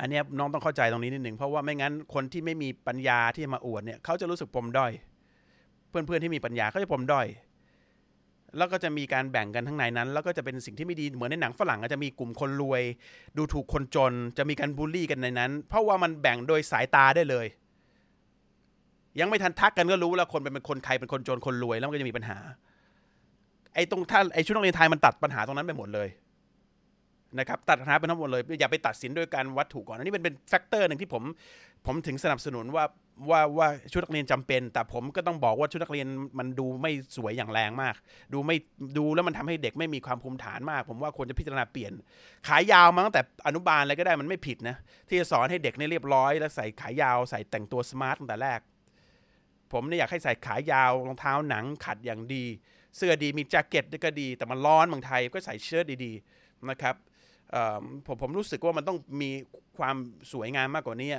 [0.00, 4.92] อันนี้น้องต้องเข้าใจตรงนี้นิดหนึ่งเพราะว่าไม่งั้นคนที่ไม่มีปัญญาที่จะมาอวดเนี่ยเขาจะรู้สึกปมด้อย
[5.88, 7.26] เพื่อนๆที่มีปัญญาเขาจะปมด้อย
[8.56, 12.82] แล้วก็จะมีการแบ่งกันทั้งในนั้น แล้วก็จะเป็นสิ่งที่ไม่ดีเหมือนในหนังฝรั่งจะมีกลุ่มคนรวย
[13.36, 17.46] ดูถูกคนจน จะมีการบูลลี่กันในนั้น เพราะว่ามันแบ่งโดยสายตาได้เลย
[19.20, 22.38] ยังไม่ทันทักกันก็รู้แล้วคนเป็นคนใครเป็นคนจนคนรวยแล้วมันก็จะมีปัญหา
[23.74, 26.08] ไอ้ตรงถ้าไอ้ชุดนักเรียนไทยมันตัดปัญหาตรงนั้นไปหมดเลย
[27.38, 31.22] นะครับตัดปัญหาไปทั้งหมดเลยอย่าไปตัดสินด้วยการวัตถุก่อนอันนี้เป็นเป็น factor หนึ่งที่ผม
[31.86, 32.84] ผมถึงสนับสนุนว่า
[33.30, 36.06] ว่าว่าชุดนักเรียนจำเป็น แต่ผมก็ต้องบอกว่าชุดนักเรียน
[36.38, 37.94] มันดูไม่สวยอย่างแรงมาก
[38.32, 38.56] ดูไม่
[38.98, 41.92] ดูแล้วมันทำให้เด็กไม่มีความภูมิฐานมาก ผมว่าควรจะพิจารณาเปลี่ยน
[42.48, 44.76] ขายาวมาตั้งแต่อนุบาลอะไรก็ได้มันไม่ผิดนะ
[45.08, 48.60] ที่จะสอนให้เด็กเนี่ยเรียบร้อย แล้วใส่ขายาวใส่แต่งตัว smart ตั้งแต่แรก
[49.72, 52.44] ผมเนี่ยอยากให้ใส่ขายาวรองเท้าหนังขัดอย่างดี
[52.96, 56.94] เสื้อดีมีแจ็คเก็ตก็ดี แต่มันร้อนเมืองไทยก็ใส่เชิ้ตดีๆนะครับ
[58.06, 59.30] ผมผมรู้สึกว่ามันต้องมี
[59.78, 59.96] ความ
[60.32, 61.10] สวยงามมากกว่านี้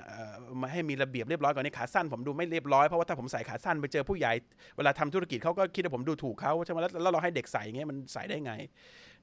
[0.61, 4.33] มาให้มีระเบียบเรียบร้อยกว่านี้ขาสั้นผมดูไม่เรียบร้อยเพราะว่าถ้าผมใส่ขาสั้นไปเจอผู้ใหญ่
[4.77, 8.53] เวลาทำธุรกิจเขาก็คิดว่าผมดูถูกเขาใช่ไหมแล้วเราให้เด็กใส่เงี้ยมันใส่ได้ไง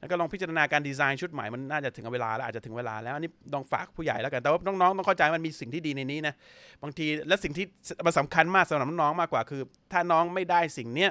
[0.01, 6.35] แล้วก็ลองพิจารณาการดีไซน์ชุดใหม่มันน่าจะถึงเวลาแล้วอาจจะถึงเวลาแล้วอันนี้ต้องฝากผู้ใหญ่แล้วกันแต่ว่าน้องๆต้องเข้าใจมันมีสิ่งที่ดีในนี้นะ
[6.83, 7.67] บางทีและสิ่งที่
[8.07, 11.11] มันสำคัญมากสำหรับน้องๆมากกว่าคือ ถ้าน้องไม่ได้สิ่งเนี้ย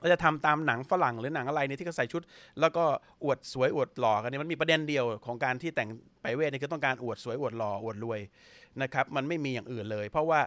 [0.00, 2.22] เราจะทำตามหนังฝรั่งหรือหนังอะไรเนี่ยที่เขาใส่ชุด
[2.60, 2.84] แล้วก็
[3.24, 5.88] อวดสวยอวดหล่อกันเนี่ยมันมีประเด็นเดียวของการที่แต่ง
[6.22, 8.20] ไปเวทนี่คือต้องการอวดสวยอวดหล่ออวดรวย
[8.82, 10.40] นะครับมันไม่มีอย่างอื่นเลย เพราะว่า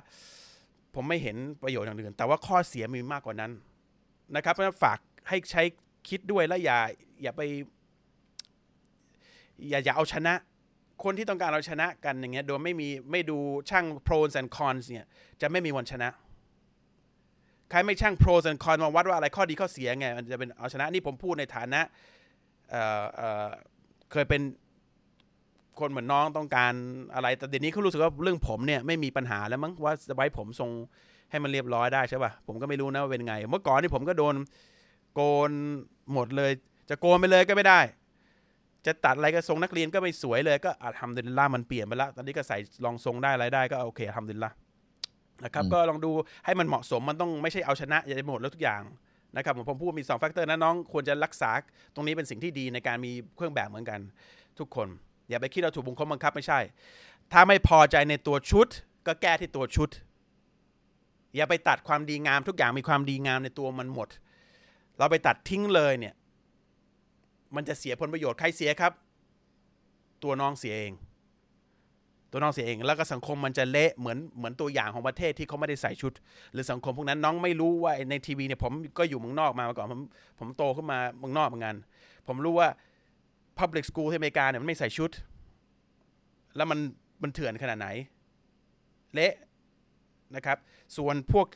[0.96, 3.52] ผมไม่เห็นประโยชน์อย่างอื่น แต่ว่าข้อเสียมีมากกว่านั้น
[4.36, 5.64] นะครับเพราะฉะนั้นฝากให้ใช้
[6.10, 6.80] คิดด้วยและอย่า
[7.24, 7.42] อย่าไป
[9.70, 10.34] อย่าอย่าเอาชนะ
[11.04, 13.38] คนที่ต้องการเอาชนะกันอย่างเงี้ยโดยไม่มีไม่ดู
[13.70, 15.08] ช่าง pros and cons เนี่ย
[15.42, 16.10] จะไม่มีวันชนะ
[17.70, 21.82] ใครไม่ช่าง pros and cons มาวัดว่าอะไรข้อดีข้อเสียไงมันจะเป็นเอาชนะนี่ผมพูดในฐานะ
[22.70, 24.42] เเเคยเป็น
[25.80, 26.74] คนเหมือนน้องต้องการ
[27.16, 30.70] อะไรแต่เดี๋ยวนี้เขารู้สึกว่าเรื่องผมเนี่ยไม่มีปัญหาแล้วมั้งว่าจะไว้ผมทรง
[31.32, 34.36] ให้มันเรียบร้อยได้ใช่ป่ะผมก็ไม่รู้นะว่าเป็นไง เมื่อก่อนนี่ผมก็โดน
[35.18, 35.52] โกน
[36.14, 36.52] หมดเลย
[36.90, 37.80] จะโกนไปเลยก็ไม่ได้
[38.86, 44.52] จะตัดอะไรก็ทรงนักเรียนก็ไม่สวยเลยก็อาทำดินล่ามันเปลี่ยนไปแล้วตอนนี้ก็ใส่ลองทรงได้อะไรได้ก็โอเคทำดินละ
[45.44, 46.12] นะครับอืมก็ลองดู
[46.46, 48.82] ให้มันเหมาะสมมันต้องไม่ใช่เอาชนะอย่าไปหมดแล้วทุกอย่าง
[49.36, 51.52] นะครับผมผมพูดมี2 factor นะน้องควรจะรักษา
[51.96, 54.00] ตรงนี้เป็นสิ่งที่ดีในการมีเครื่องแบบเหมือนกัน
[54.60, 54.88] ทุกคน
[55.30, 56.60] อย่าไปคิดเราถูกบุคคลบังคับไม่ใช่
[57.32, 58.68] ถ้าไม่พอใจในตัวชุด
[59.08, 59.90] ก็แก้ที่ตัวชุด
[61.36, 64.08] อย่าไปตัดความดีงามทุกอย่างมีความดีงามในตัวมันหมด
[64.98, 66.14] เราไปตัดทิ้งเลยเนี่ย
[67.56, 68.94] มันจะเสียผลประโยชน์ใครเสียครับ
[70.24, 70.94] ตัวน้องเสียเอง
[72.32, 76.14] ตัวน้องเสียเอง แล้วก็สังคมมันจะเละเหมือนเหมือนตัวอย่างของประเทศที่เขาไม่ได้ใส่ชุด
[76.54, 80.02] หรือสังคมพวกนั้นน้องไม่รู้ว่าในทีวีเนี่ยผมก็อยู่เมืองนอกมาก่อนผม
[80.40, 81.76] ผมโตขึ้นมาเมืองนอกเหมือนกัน
[82.28, 82.70] ผมรู้ว่า
[83.60, 85.12] public school ที่อเมริกาเนี่ยมันไม่ใส่ชุด
[86.56, 86.80] แล้วมัน
[87.24, 87.88] มันเถื่อนขนาดไหน
[89.14, 89.34] เละ
[90.36, 90.58] นะครับ
[90.98, 91.48] ส่วนพวก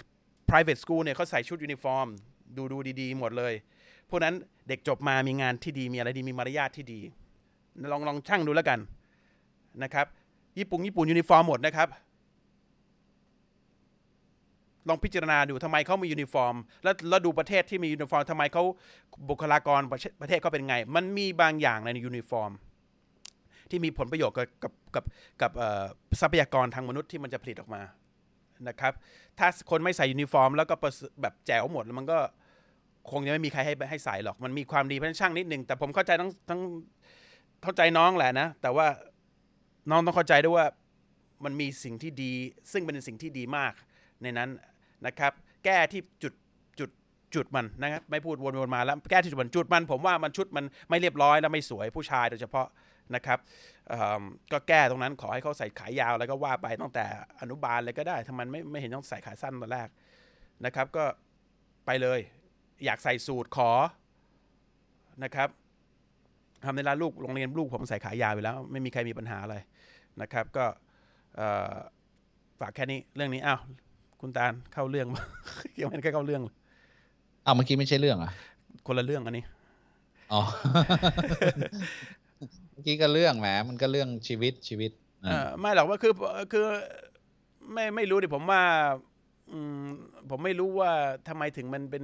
[0.50, 2.08] private school เนี่ยเขาใส่ชุดยูนิฟอร์ม
[2.58, 3.54] ดูดูดีๆ หมดเลย
[4.10, 4.36] พวกนั้น
[4.68, 7.00] เด็กจบมามีงานที่ดีมีอะไรดีมีมารยาทที่ดี
[7.92, 8.80] ลองลองชั่งดูแล้วกัน
[9.84, 10.06] นะครับ
[10.60, 11.88] ญี่ปุ่นญี่ปุ่นยูนิฟอร์มหมดนะครับ
[14.90, 18.64] ลองพิจารณาดูทำไมเขามียูนิฟอร์ม แล้วแล้วดูประเทศที่มียูนิฟอร์มทำไมเขา
[19.30, 22.52] บุคลากรประเทศประเทศเขาเป็นไง มันมีบางอย่างในยูนิฟอร์ม
[23.70, 25.06] ที่มีผลประโยชน์กับกับกับ
[25.42, 25.84] กับเอ่อ
[26.22, 27.82] ทรัพยากรทางมนุษย์ที่มันจะผลิตออกมา
[28.68, 28.94] นะครับ
[29.40, 30.76] ถ้าคนไม่ใส่ยูนิฟอร์ม แล้วก็
[31.22, 32.20] แบบแจ๋วหมดแล้วมันก็
[33.10, 36.60] คงจะไม่มีใครให้ให้ใส่หรอก มันมีความดีเพราะฉะนั้นชั่งนิดนึงแต่ผมเข้าใจทั้งทั้ง
[37.64, 38.88] เข้าใจน้องแหละนะ แต่ว่า
[39.92, 40.68] น้องต้องเข้าใจด้วยว่า
[41.46, 42.34] มันมีสิ่งที่ดี
[42.72, 43.74] ซึ่งเป็นสิ่งที่ดีมาก
[44.22, 44.50] ในนั้น
[45.06, 45.32] นะครับ
[45.66, 46.34] แก้ที่จุด
[46.80, 46.90] จุด
[47.36, 52.68] จุดมันนะครับไม่พูดวนๆมาแล้วแก้ที่จุดมันจุดมัน ผมว่ามันชุดมันไม่เรียบร้อยและไม่สวยผู้ชายโดยเฉพาะ
[53.16, 53.40] นะครับ
[54.52, 57.06] ก็แก้ตรงนั้นขอให้เขาใส่ขายาวแล้วก็ว่าไปตั้งแต่
[57.42, 59.88] อนุบาลเลยก็ได้ทำไมไม่ไม่เห็นต้องใส่ขาสั้นตอนแรก
[60.66, 61.06] นะครับ ก็
[61.86, 62.20] ไปเลย
[62.86, 63.72] อยากใส่สูตรขอ
[65.24, 65.50] นะครับ
[66.64, 69.56] ทำในร้านลูกโรงเรียนลูกผมใส่ขายาวอยู่แล้ว ไม่มีใครมีปัญหาอะไร
[70.22, 70.66] นะครับ ก็
[71.36, 71.74] เอ่อ
[72.60, 73.60] ฝากแค่นี้เรื่องนี้อ้าว
[74.22, 75.08] คุณตาลเข้าเรื่อง
[75.80, 76.56] ยังไม่ได้เข้าเรื่องเลย
[77.44, 78.32] เอาเมื่อกี้ไม่ใช่เรื่องเหรอะ
[78.88, 79.44] คนละเรื่องอันนี้
[80.32, 80.42] อ๋อ
[82.72, 84.92] เมื่อกี้ก็เรื่องแหมมันก็เรื่องชีวิตชีวิต
[85.24, 86.14] เอ่อไม่หรอกว่าคือ
[86.52, 86.66] คือ
[87.74, 88.64] ไม่ไม่รู้ดิผมว่า
[89.52, 89.86] อืม
[90.30, 90.92] ผมไม่รู้ว่า
[91.28, 92.04] ทำไมถึงมันเป็น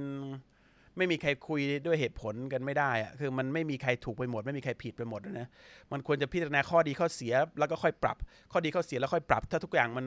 [0.98, 5.48] ไม่มีใครคุยด้วยเหตุผลกันไม่ได้อะคือมันไม่มีใครถูกไปหมด ไม่มีใครผิดไปหมดนะ
[5.92, 8.16] มันควรจะพิจารณาข้อดีข้อเสียแล้วก็ค่อยปรับ
[8.52, 10.04] ข้อดีข้อเสียแล้วค่อยปรับ ถ้าทุกอย่างมัน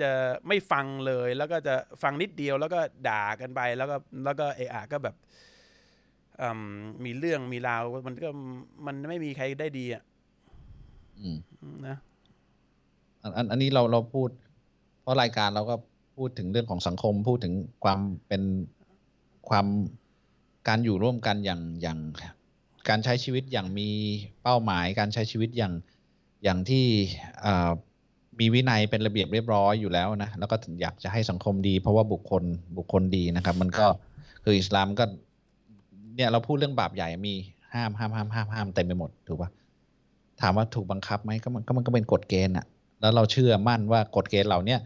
[0.00, 0.10] จะ
[0.48, 5.14] ไม่ฟังเลย แล้วก็จะฟังนิดเดียวแล้วก็ด่ากันไปแล้วก็แล้วก็เอะอะก็แบบ
[6.40, 6.72] อืม
[7.04, 8.28] มีเรื่องมีราวมันก็
[8.86, 10.02] มันไม่มีใครได้ดีอะ
[11.20, 11.36] อืม
[11.86, 11.96] นะ
[13.22, 14.28] อันอันอันนี้เราเราพูด
[15.02, 15.74] เพราะรายการเราก็
[16.16, 17.54] พูดถึงเรื่องของสังคมพูดถึง
[17.84, 18.42] ความเป็น
[19.48, 19.66] ความ
[20.68, 21.98] การอยู่ร่วมกันอย่างอย่าง
[22.88, 23.90] การใช้ชีวิตอย่างมี
[24.42, 25.72] เป้าหมาย การใช้ชีวิตอย่าง
[26.44, 26.84] อย่างที่
[28.40, 32.42] มีวินัยเป็นระเบียบเรียบร้อยอยู่แล้วนะแล้วก็อยากจะให้สังคมดี เพราะว่าบุคคล
[32.76, 33.86] บุคคลดีนะครับ มันก็
[34.44, 35.04] คืออิสลามก็
[36.16, 37.34] เนี่ยเราพูดเรื่องบาปใหญ่มี
[37.74, 39.50] ห้ามห้ามห้ามห้ามห้ามเต็มไปหมดถูกปะ
[40.40, 42.66] ถามว่าถูกบังคับไหมก็มันก็มันก็เป็นกฎเกณฑ์อะ
[43.00, 44.76] แล้วเราเชื่อมั่นว่ากฎเกณฑ์เหล่านี้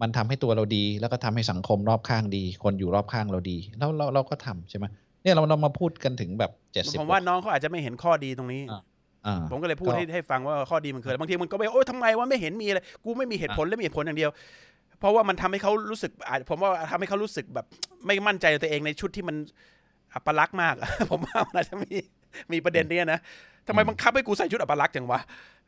[0.00, 8.80] มันทำให้ตัวเราดี แล้วก็ทำให้สังคมรอบข้างดี คนอยู่รอบข้างเราดี แล้วเราเราก็ทำใช่ไหมเนี่ยเราเรามาพูดกันถึงแบบเจ็ดสิบผมว่าน้องเขาอาจจะไม่เห็นข้อดีตรงนี้อ่า
[9.26, 14.30] อ่าผมก็เลยพูดให้ให้ฟังว่าข้อดีมันคืออะไรบางทีมันก็ไปโอ้ยทำไมว่าไม่เห็นมีอะไรกูไม่มีเหตุผลและมีเหตุผลอย่างเดียว
[15.00, 17.66] เพราะว่ามันทำให้เขารู้สึกอาจผมว่าทำให้เขารู้สึกแบบ
[18.06, 19.36] ไม่มั่นใจในตัวเองในชุดที่มัน
[20.14, 20.74] อัปลักษณ์มาก
[21.10, 21.96] ผมว่ามันอาจจะมี
[22.52, 23.20] มีประเด็นเนี้ยนะ
[23.66, 25.20] ทำไมบังคับให้กูใส่ชุดอัปลักษณ์จังวะ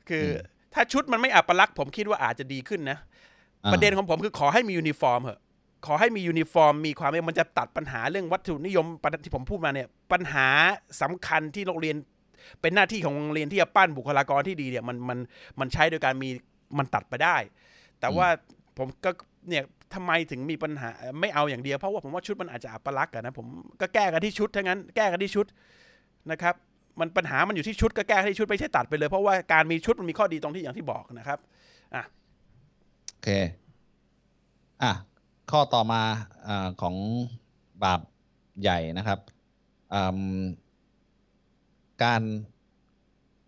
[0.08, 0.28] คือ
[0.74, 2.98] ถ้าชุดมันไม่อัปลักษณ์ผมคิดว่าอาจจะดีขึ้นนะ
[3.64, 5.40] อ่าประเด็นของผมคือขอให้มียูนิฟอร์มเหอะ
[5.86, 8.86] ขอให้มียูนิฟอร์ม มีความมันจะตัดปัญหาเรื่องวัตถุนิยม
[9.24, 10.48] ที่ผมพูดมาเนี่ย ปัญหา
[11.02, 11.96] สำคัญที่โรงเรียน
[12.60, 15.18] เป็นหน้าที่ของโรงเรียนที่จะปั้นบุคลากรที่ดีเนี่ยมันมัน
[15.60, 16.28] มันใช้โดยการมี
[16.78, 17.36] มันตัดไปได้
[18.00, 18.28] แต่ว่า
[18.78, 19.10] ผมก็
[19.48, 19.64] เนี่ย
[19.94, 23.46] ทำไมถึงมีปัญหาไม่เอาอย่างเดียว เพราะว่าผมว่าชุดมันอาจจะอัปลักษณ์นะผม
[23.80, 25.46] ก็แก้กันที่ชุดทั้งนั้นแก้กันที่ชุด
[26.30, 26.54] นะครับ
[27.00, 31.38] มันปัญหามันอยู่ที่ชุดก็แก้ที่ชุดไม่ใช่ตัดไปเลยเพราะว่าการมีชุดมันมีข้อดีตรงที่อย่างที่บอกนะครับ
[31.94, 32.02] อะ
[33.10, 33.28] โอเค
[34.82, 34.92] อะ
[35.50, 36.02] ข้อต่อมา
[36.48, 36.94] อาของ
[37.84, 38.00] บาป
[38.62, 39.18] ใหญ่นะครับ
[39.94, 40.02] อื
[40.40, 40.42] ม
[42.04, 42.22] การ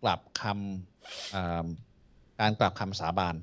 [0.02, 1.66] กลับคำอ่า
[2.40, 3.34] การกลับคำสาบาน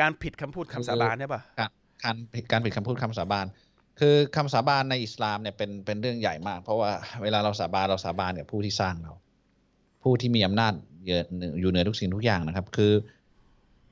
[0.00, 1.70] การผิดคำพูดคำสาบานเนี่ยป่ะการ
[2.04, 3.46] การผิดการผิดคำพูดคำสาบาน
[4.00, 6.90] คือคำสาบานในอิสลามเนี่ยเป็นเป็นเรื่องใหญ่มาก เพราะว่า
[7.22, 9.12] เวลาเราสาบานเราสาบานกับผู้ที่สร้างเรา
[10.02, 10.72] ผู้ที่มีอำนาจ
[11.06, 11.22] เยอะ
[11.60, 12.92] อยู่เหนือทุกสิ่งทุกอย่างนะครับ คือ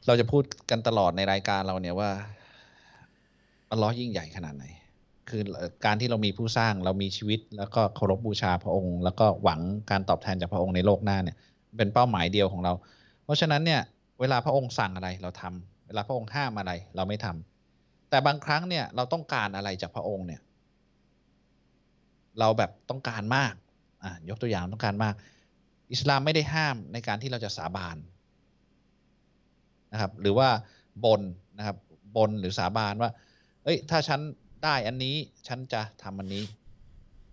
[0.06, 2.10] เราจะพูดกันตลอดในรายการเราเนี่ยว่า
[3.70, 4.64] อัลลอฮ์ยิ่งใหญ่ขนาดไหน
[5.28, 5.42] คือ
[5.84, 11.36] การที่เรามีผู้สร้างเรามีชีวิต แล้วก็เคารพบูชาพระองค์ แล้วก็หวังการตอบแทนจากพระองค์ในโลกหน้าเนี่ย
[11.76, 12.72] เป็นเป้าหมายเดียวของเรา
[13.24, 13.80] เพราะฉะนั้นเนี่ย
[14.20, 20.40] เวลาพระองค์สั่งอะไรเราทำเวลาพระองค์ห้ามอะไรเราไม่ทำแต่บางครั้งเนี่ยเราต้องการอะไรจากพระองค์เนี่ย
[22.38, 23.54] เราแบบต้องการมาก
[24.04, 25.14] อะยกตัวอย่างต้องการมาก
[25.92, 27.96] อิสลามไม่ได้ห้ามในการที่เราจะสาบาน
[29.92, 30.48] นะครับ หรือว่า
[31.04, 31.20] บน
[31.58, 31.76] นะครับ
[32.16, 33.10] บนหรือสาบานว่า
[33.64, 34.20] เอ้ย ถ้าฉัน
[34.64, 35.16] ได้อันนี้
[35.48, 36.44] ฉันจะทำอันนี้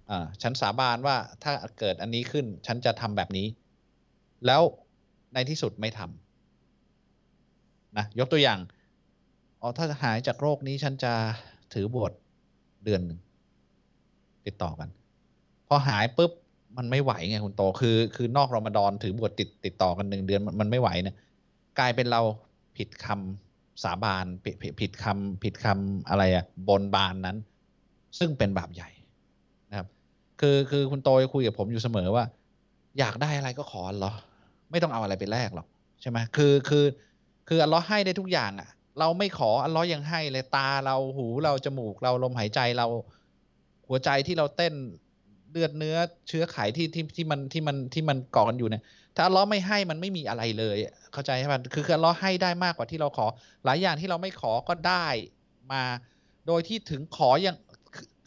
[0.10, 3.48] อ่า ฉันสาบานว่าถ้าเกิดอันนี้ขึ้น ฉันจะทำแบบนี้
[4.46, 4.62] แล้ว
[5.34, 6.00] ในที่สุดไม่ท
[7.98, 8.60] นะยกตัวอย่าง
[9.62, 11.14] อ๋อถ้าหายจากโรคนี้ฉันจะ
[11.74, 12.12] ถือบวช
[12.86, 13.20] เดือนหนึ่ง
[14.46, 14.90] ติดต่อกัน
[15.68, 16.32] พอหายปุ๊บ
[16.78, 21.16] มันไม่ไหวไงคุณโตคือ คือนอกรอมฎอนถือบวชติดติดต่อกันหนึ่งเดือนมันมันไม่ไหวเนี่ย
[21.80, 22.22] กลายเป็นเรา
[22.78, 23.47] ผิดคำ
[23.84, 27.38] สาบานผิดผิดผิดคำผิดคำอะไรอะบนบานนั้น
[28.20, 28.90] ซึ่งเป็นบาปใหญ่
[29.70, 29.88] นะครับ
[30.42, 32.24] คือคือคุณโตยคุยกับผมอยู่เสมอว่า
[33.00, 34.12] อยากได้อะไรก็ขออัลเลอ
[34.72, 35.68] ไม่ต้องเอาอะไรไปแลกหรอก
[36.02, 36.86] ใช่ไหมคือคือ
[37.48, 42.88] คืออัลลอฮ์ให้ได้ทุกอย่างอะ เราไม่ขออัลลอฮ์ยังให้เลยตาเราหูเราจมูกเราลมหายใจเรา
[43.88, 44.74] หัวใจที่เราเต้น
[45.52, 48.84] เลือดเนื้อเชื้อไขที่ที่ที่มันที่มันที่มันก่อกันอยู่เนี่ย
[49.18, 50.78] ถ้าลเลอไม่ให้มันไม่มีอะไรเลย
[51.14, 53.28] เข้าใจไหมคือคือลเลอให้ได้มากกว่าที่เราขอ
[53.66, 55.08] หลายอย่างที่เราไม่ขอก็ได้
[55.72, 55.84] มา
[56.48, 57.56] โดยที่ถึงขอยัง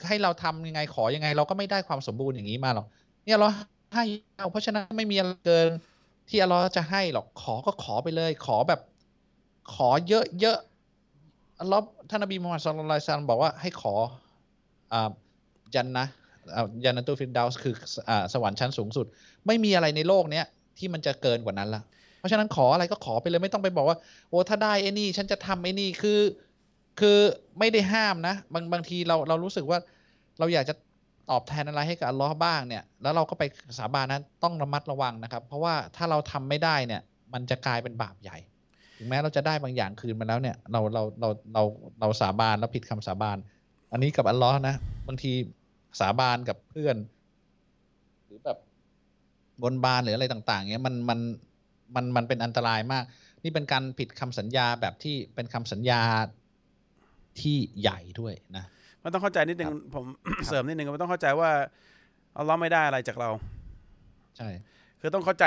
[0.09, 2.87] ให้เราทำยังไงขอยังไง เราก็ไม่ได้ความสมบูรณ์อย่างนี้มาหรอก
[3.25, 3.49] เนี่ยเรา
[3.95, 4.05] ให้
[4.37, 5.69] เอาเพราะฉะนั้นไม่มีอะไรเกิน
[6.29, 8.81] ที่อัลเลอฮ์จะให้หรอกขอก็ขอไปเลย ขอแบบ
[9.75, 10.59] ขอเยอะเยอะ
[11.61, 13.95] อัลลอฮ์ท่านนบีมุฮัมมัดสุลลัลลอฮุอะลัยซัลบอกว่าให้ขอ
[14.93, 15.11] อ่า
[15.75, 16.07] ยันนะ
[16.55, 17.75] อ่ายันนตูฟินดาวส์คือ
[18.09, 19.07] อ่าสวรรค์ชั้นสูงสุด
[19.47, 20.47] ไม่มีอะไรในโลกเนี้ย
[20.81, 21.83] ที่มันจะเกินกว่านั้นละ
[22.19, 23.99] เพราะฉะนั้นขออะไรก็ขอไปเลยไม่ต้องไปบอกว่า
[24.31, 26.21] โอ้ถ้าได้ไอ้นี่ ฉันจะทำไอ้นี่คือ
[27.01, 27.19] คือ
[27.59, 29.79] ไม่ได้ห้ามนะ บางบางทีเราเรารู้สึกว่า
[30.39, 30.75] เราอยากจะ
[31.31, 33.43] ตอบแทนอะไรให้กับอัลลอฮ์บ้างเนี่ยแล้วเราก็ไป
[33.79, 37.01] สาบานนั้นต้องระมัดระวังนะครับ เพราะว่าถ้าเราทำไม่ได้เนี่ย
[37.33, 38.39] มันจะกลายเป็นบาปใหญ่
[38.99, 41.63] ถึงแม้เราจะได้บางอย่างคืนมาแล้วเนี่ย เราเราเราเรา
[42.01, 43.37] เราสาบานแล้วผิดคำสาบาน
[43.93, 44.75] อันนี้กับอัลลอฮ์นะ
[45.09, 45.33] บางที
[46.01, 46.97] สาบานกับเพื่อน
[48.27, 48.59] หรือแบบ
[49.63, 51.19] บนบานหรืออะไรต่างๆเงี้ยมันมัน
[51.95, 53.05] มันมันเป็นอันตรายมาก
[53.45, 56.01] นี่เป็นการผิดคำสัญญาแบบที่เป็นคำสัญญา
[57.41, 58.65] ที่ใหญ่ด้วยนะ
[59.03, 60.05] มันต้องเข้าใจนิดนึงผม
[60.47, 61.51] เสริมนิดนึงมันต้องเข้าใจว่า
[62.37, 63.31] อัลเลอฮ์ไม่ได้อะไรจากเรา
[64.37, 64.49] ใช่
[65.01, 65.45] คือต้องเข้าใจ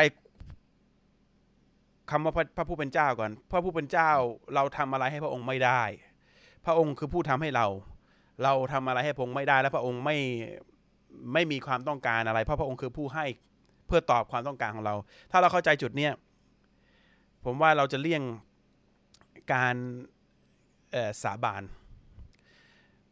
[2.12, 4.12] คำว่าพระพระผู้เป็นเจ้าก่อน พระผู้เป็นเจ้า
[4.56, 5.82] เราทำอะไรให้พระองค์ไม่ได้
[6.66, 7.68] พระองค์คือผู้ทำให้เรา
[8.44, 10.18] เราทำอะไรให้พระองค์ไม่ได้ และพระองค์ไม่
[11.34, 13.26] ไม่มีความต้องการอะไร เพราะพระองค์คือผู้ให้
[13.88, 14.96] เพื่อตอบความต้องการของเรา
[15.32, 16.14] ถ้าเราเข้าใจจุดเนี้ย
[17.46, 18.24] ผมว่าเราจะเลี่ยง
[19.54, 19.76] การ
[21.24, 21.64] สาบาน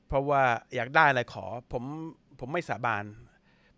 [0.08, 0.42] เพราะว่า
[0.76, 1.84] อยากได้อะไรขอ ผม
[2.40, 3.04] ผมไม่สาบาน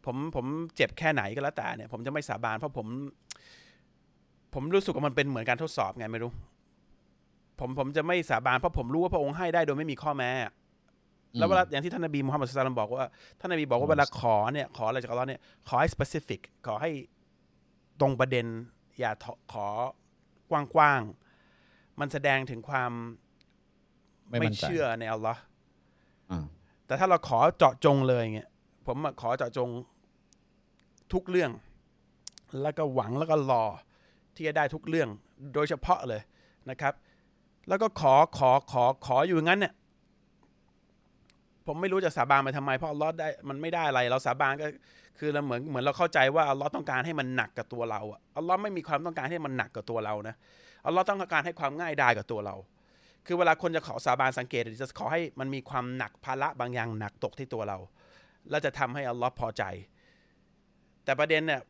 [0.05, 2.87] ผมผมเจ็บแค่ไหนก็แล้วแต่เนี่ย ผมจะไม่สาบาน เพราะผม
[4.53, 6.31] ผมรู้สึกว่ามันเป็นเหมือนการทดสอบไงไม่รู้
[7.59, 10.31] ผมผมจะไม่สาบานเพราะผมรู้ว่าพระองค์ให้ได้โดยไม่มีข้อแม้
[11.39, 13.05] แล้วเวลาอย่างที่ท่านนบีมุฮัมมัดสุลตัลลัมบอกว่า
[13.39, 16.91] ท่านนบีบอกว่าเวลาขอเนี่ยขออะไรจากอัลเลอฮ์เนี่ยขอให้ specific ขอให้
[17.99, 18.45] ตรงประเด็น
[18.99, 19.11] อย่า
[19.53, 19.67] ขอ
[20.51, 22.91] กว้างๆมันแสดงถึงความ
[24.29, 25.41] ไม่ไม่มั่นใจเชื่อในอัลลอฮ์
[26.31, 26.45] อ่า
[26.85, 28.49] แต่ถ้าเราขอเจาะจงเลยเงี้ย
[28.87, 29.69] ผมอะขอเจาะจง
[31.13, 31.51] ทุกเรื่อง
[32.61, 33.63] แล้วก็หวังแล้วก็รอ
[34.35, 35.09] ที่จะได้ทุกเรื่อง
[35.53, 36.21] โดยเฉพาะเลย
[36.69, 36.93] นะครับ
[37.67, 39.73] แล้วก็ขอขอขอขออยู่อย่างนั้นเนี่ย
[41.67, 44.67] ผมไม่รู้จะสาบานไปทำไมเพราะอัลลอฮ์ได้มันไม่ได้อะไร เราสาบานก็
[45.19, 50.35] คือเราเหมือนเหมือนเราเข้าใจว่าอัลลอฮ์ต้องการให้มันหนักกับตัวเราอะอัลลอฮ์ไม่มีความต้องการให้มันหนักกับตัวเรานะ
[50.85, 52.55] อัลลอฮ์ต้องการให้ความง่ายดายกับตัวเรา
[53.27, 57.77] คือเวลาคนจะขอสาบานสังเกตจะขอให้มันมีความหนักภาระบางอย่างหนักตกที่ตัวเรา
[58.49, 59.63] แล้วจะทำให้อัลลอฮ์พอใจ
[61.05, 61.61] แต่ประเด็นเนี่ย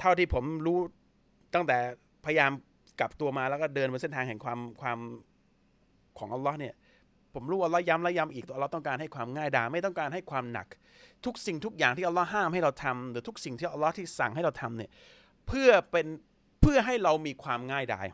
[0.00, 0.78] เท่าที่ผมรู้
[1.54, 1.78] ตั้งแต่
[2.24, 2.50] พยายาม
[3.00, 4.98] กลับตัวมาแล้วก็เดินบนเส้นทางแห่งความความ
[6.18, 6.74] ของอัลลอฮ์เนี่ย
[7.34, 10.66] ผมรู้ว่าอัลลอฮ์ย้ำและย้ำอีกตัวอัลลอฮ์ต้องการให้ความง่ายดายไม่ต้องการให้ความหนัก
[11.24, 14.90] ทุกสิ่งทุกอย่างที่อัลลอฮ์ห้ามให้เราทำหรือทุกสิ่งที่อัลลอฮ์ที่สั่งให้เราทำเนี่ย
[15.46, 16.06] เพื่อเป็น
[16.60, 18.06] เพื่อให้เรามีความง่ายดาย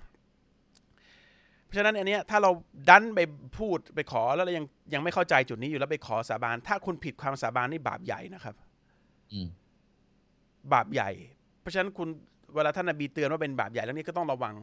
[1.64, 2.50] เพราะฉะนั้นอันเนี้ยถ้าเรา
[2.88, 3.20] ดันไป
[3.58, 8.54] พูดไปขอแล้วเรายังยังไม่เข้าใจจุดนี้อยู่แล้วไปขอสาบาน ถ้าคุณผิดความสาบานนี่บาปใหญ่นะครับ
[9.32, 9.48] อืม
[10.72, 11.10] บาปใหญ่
[11.60, 12.08] เพราะฉะนั้นคุณ
[12.54, 14.54] เวลาท่านนบีเตือนว่าเป็นบาปใหญ่เรื่องนี้ก็ต้องระวัง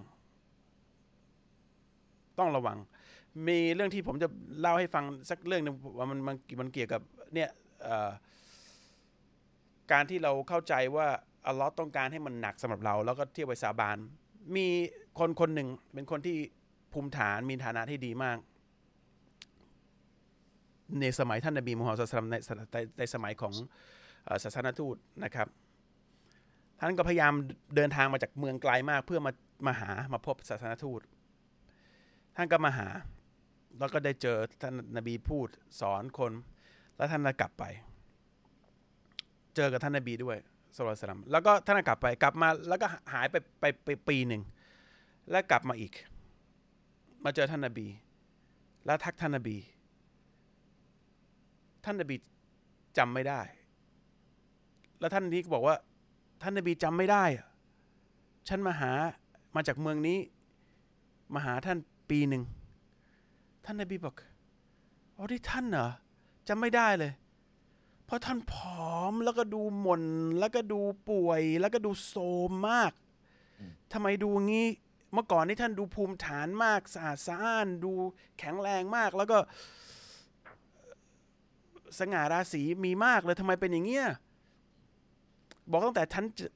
[2.40, 2.78] ต้องระวัง
[3.48, 4.28] มีเรื่องที่ผมจะ
[4.60, 7.02] เล่าให้ฟังสักเรื่องหนึงว่ามันมันมันเกี่ยวกับ
[7.34, 7.50] เนี่ย
[9.92, 11.08] การที่เราเข้าใจว่า
[11.48, 13.98] อัลลอฮ์ต้องการให้มันหนักสำหรับเรา แล้วก็เที่ยวไปสาบาน
[14.56, 14.68] มี
[15.20, 16.38] คนคนหนึ่งเป็นคนที่
[16.94, 18.38] ภูมิฐานมีฐานะที่ดีมาก
[21.00, 22.28] ในสมัยท่านนบีมูฮัมมัดสุลต
[22.74, 23.54] ในในสมัยของ
[24.44, 25.48] ศาสนทูตนะครับ
[26.80, 27.34] ท่านก็พยายาม
[27.76, 29.32] เดินทางมาจากเมืองไกลมาก เพื่อมา
[29.68, 31.02] มาหามาพบศาสนทูต
[32.36, 32.88] ท่านก็มาหา
[33.80, 35.48] แล้วก็ได้เจอท่านนบีพูด
[35.82, 36.32] สอนคน
[36.98, 37.64] แล้วท่านก็กลับไป
[39.56, 40.38] เจอกับท่านนบีด้วย
[40.76, 44.42] สุลต่านสลัมแล้วก็ท่านก็กลับไปกลับมาแล้วก็หายไปไปไปปีหนึ่ง
[45.32, 45.94] แล้วกลับมาอีก
[47.24, 47.88] มาเจอท่านนบี
[48.86, 49.58] แล้วทักท่านนบี
[51.86, 52.16] ท่านนบี
[52.98, 53.42] จำไม่ได้
[55.00, 55.76] แล้วท่านนี้ก็บอกว่า
[56.42, 57.24] ท่านนบีจำไม่ได้
[58.48, 58.92] ฉันมาหา
[59.56, 60.18] มาจากเมืองนี้
[61.34, 61.78] มาหาท่าน
[62.10, 62.44] ปีหนึ่ง
[63.66, 64.16] ท่านนบีบอก
[65.18, 65.90] อ๋อที่ท่านเหรอ
[66.48, 67.12] จำไม่ได้เลย
[68.06, 68.54] เพราะท่านผ
[68.92, 70.04] อมแล้วก็ดูหม่น
[70.40, 72.92] แล้วก็ดูป่วย แล้วก็ดูโทรมมาก
[73.94, 74.68] ทำไมดูงี้
[75.14, 77.92] เมื่อก่อนนี่ท่านดูภูมิฐานมากสะอาดสะอ้าน ดู
[78.40, 79.38] แข็งแรงมาก แล้วก็
[82.00, 84.08] สง่าราศีมีมากเลยทำไมเป็นอย่างเงี้ย
[85.70, 86.52] บอกตั้งแต่ฉันเจอ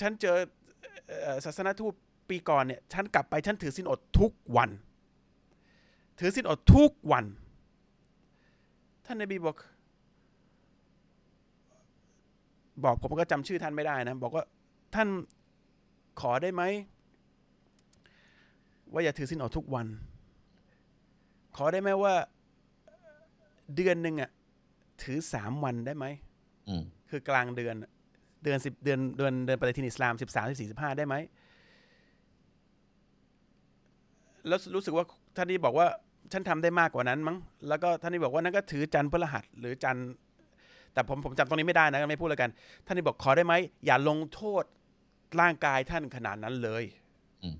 [0.00, 0.36] ฉันเจอ
[1.08, 1.92] เอ่อศาสนทูต
[2.28, 4.70] ปีก่อนเนี่ย ฉันกลับไปฉันถือศีลอดทุกวัน
[6.18, 7.24] ถือศีลอดทุกวัน
[9.06, 9.56] ท่านนบีบอก
[12.84, 14.44] บอกผมก็จำชื่อท่านไม่ได้นะ บอกว่า
[14.94, 15.08] ท่าน
[16.20, 16.62] ขอได้ไหม
[18.92, 19.86] ว่าอย่าถือศีลอดทุกวัน
[21.56, 22.14] ขอได้ไหมว่า
[23.76, 24.30] เดือนหนึ่งอะ
[25.02, 26.06] ถือสามวันได้ไหม
[26.68, 27.90] อืมคือกลางเดือนอะ
[28.44, 31.14] เดือนสิบเดือนเดือนเดือนปฏิทินอิสลามสิบสามสิบสี่สิบห้าได้ไหม
[34.48, 35.04] แล้วรู้สึกว่า
[35.36, 35.86] ท่านนี้บอกว่า
[36.32, 37.36] ฉันทำได้มากกว่านั้นมั้ง
[37.68, 40.08] แล้วก็ท่านนี้บอกว่านั่นก็ถือจันทร์พฤหัสหรือจันทร์
[40.92, 42.50] แต่ผมผมจำตรงนี้ไม่ได้นะไม่พูดแล้วกัน
[42.86, 43.54] ท่านนี้บอกขอได้ไหม
[43.86, 44.64] อย่าลงโทษ
[45.40, 46.84] ร่างกายท่านขนาดนั้นเลย
[47.42, 47.56] อืม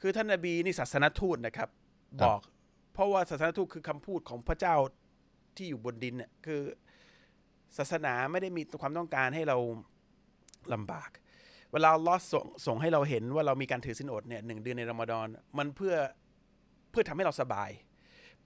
[0.00, 1.68] คือท่านนบีนี่ศาสนทูตนะครับ
[2.24, 2.40] บอก
[2.92, 4.76] เพราะว่าศาสนทูตคือคำพูดของพระเจ้า
[5.56, 6.60] ที่อยู่บนดินเนี่ยคือ
[7.78, 9.56] ศาสนาไม่ได้มีความต้องการให้เรา
[10.72, 11.10] ลำบาก
[11.72, 15.26] เวลาอัลลอฮ์ส่งส่งให้เราเห็นว่าเรามีการถือศีลอดเนี่ยหนึ่งเดือนในรอมฎอน
[15.58, 15.94] มันเพื่อ
[16.90, 17.70] เพื่อทำให้เราสบาย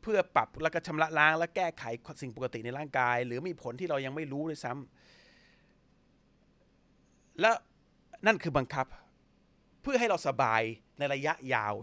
[0.02, 1.84] เพื่อปรับแล้วก็ชำระล้าง และแก้ไข
[2.22, 7.50] สิ่งปกติในร่างกาย หรือมีผลที่เรายังไม่รู้ด้วยซ้ำและ
[8.26, 8.86] นั่นคือบังคับ
[9.82, 10.62] เพื่อให้เราสบาย
[10.98, 11.74] ในระยะยาว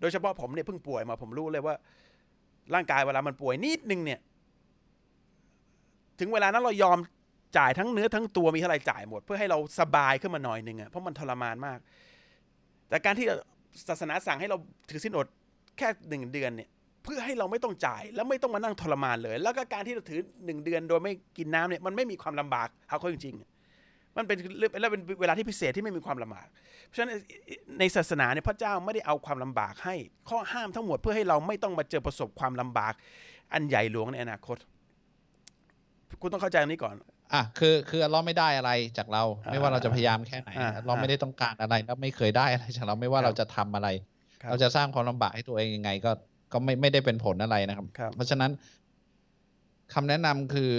[0.00, 1.74] โดยเฉพาะผมเนี่ยเพิ่งป่วยมาผมรู้เลยว่า
[2.74, 4.20] ร่างกายเวลามันป่วยนิดนึงเนี่ย
[6.20, 6.98] ถึงเวลานั้นเรายอม
[7.58, 11.78] จ่ายทั้งเนื้อทั้งตัวมีเท่าไรจ่ายหมด เพื่อให้เราสบายขึ้นมาหน่อยหนึ่งอะเพราะมันทรมานมาก
[12.88, 13.26] แต่การที่
[13.88, 14.56] ศาสนาสั่งให้เรา
[14.90, 15.26] ถือสินอด
[15.78, 16.68] แค่หนึ่งเดือนเนี่ย
[17.04, 24.38] เพื่อให้เราไม่ต้องจ่าย แล้วไม่ต้องมานั่งทรมานเลย แล้วก็การที่เราถือหนึ่งเดือนโดยไม่กินน้ำเนี่ยมันไม่มีความลำบากเอาเข้าจริงๆมันเป็น
[24.80, 26.46] แล้วเป็นเวลาที่พิเศษที่ไม่มีความลำบาก
[26.86, 27.12] เพราะฉะนั้น
[27.78, 29.94] ในศาสนาเนี่ยพระเจ้าไม่ได้เอาความลำบากให้
[30.28, 32.94] ข้อห้ามทั้งหมดเพื่อให้เราไม่ต้องมาเจอประสบความลำบาก
[33.52, 34.56] อันใหญ่หลวงในอนาคต
[36.20, 36.94] คุณต้องเข้าใจตรงนี้ก่อน
[37.34, 44.15] อะคือคืออัลเลอฮ์ไม่ได้อะไรจากเราอ่าไม่ว่าเราจะพยายามแค่ไหนอ่าอัลเลอฮ์ไม่ได้ต้องการอะไรแล้วไม่เคยได้อะไรจากเราไม่ว่าครับเราจะทำอะไรครับ
[44.50, 46.10] เราจะสร้างความลำบากให้ตัวเองยังไง ก็
[46.52, 48.50] ก็ไม่ไม่ได้เป็นผลอะไรนะครับครับเพราะฉะนั้น
[49.94, 50.70] คำแนะนำคือ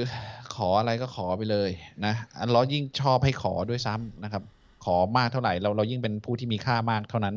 [0.56, 1.70] ขออะไรก็ขอไปเลย
[2.06, 4.44] นะอัลเลอฮ์ยิ่งชอบให้ขอด้วยซ้ำนะครับ
[4.86, 7.36] ขอมากเท่าไหร่เราเรายิ่งเป็นผู้ที่มีค่ามากเท่านั้น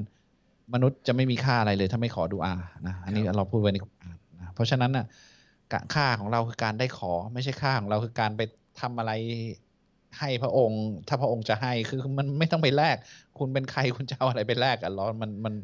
[0.74, 2.54] มนุษย์จะไม่มีค่าอะไรเลย ถ้าไม่ขอดูอา
[2.86, 5.06] นะอันนี้เราพูดไว้ในกุรอานนะเพราะฉะนั้นน่ะ
[5.72, 8.40] กะค่าของเราคือการได้ขอ ไม่ใช่ค่าของเราคือการไป
[8.80, 9.12] ทำอะไร
[10.18, 12.96] ให้พระองค์ ถ้าพระองค์จะให้คือมันไม่ต้องไปแลก
[13.38, 15.54] คุณเป็นใครคุณจะเอาอะไรไปแลกอัลเลอฮ์มันมัน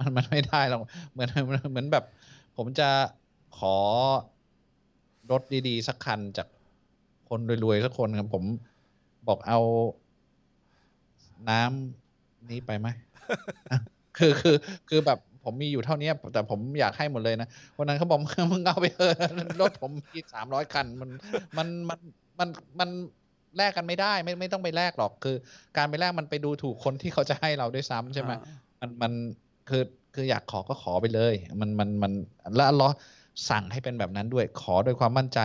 [0.00, 0.82] มันมันไม่ได้หรอก
[1.12, 2.04] เหมือนเหมือนเหมือนแบบ
[2.56, 2.88] ผมจะ
[3.58, 3.76] ขอ
[5.30, 6.48] รถดีๆ สักคันจาก
[7.28, 8.44] คนรวยๆ สักคนครับผม
[9.28, 9.60] บอกเอา
[11.48, 12.88] น้ำนี้ไปไหม
[14.18, 14.56] คือคือ
[14.88, 18.18] คือแบบผมมีอยู่เท่านี้แต่ผมอยากให้หมดเลยนะวันนั้นเขาบอก
[18.52, 19.14] มึงเอาไปเถอะ
[19.60, 21.10] รถผมมีสามร้อยคันมัน
[21.58, 21.98] มันมัน
[22.38, 22.48] มัน
[22.80, 22.90] มัน
[23.56, 25.36] แลกกันไม่ได้ไม่ไม่ต้องไปแลกหรอก คือ
[25.76, 28.38] การไปแลกมันไปดูถูกคนที่เขาจะให้เราด้วยซ้ำใช่ไหมอ่า
[28.80, 29.12] มันมัน
[29.68, 29.82] คือ
[30.14, 32.12] คืออยากขอก็ขอไปเลย มันมันมัน
[32.56, 32.94] แล้วอัลเลอฮ์
[33.50, 35.40] สั่งให้เป็นแบบนั้นด้วย ขอโดยความมั่นใจ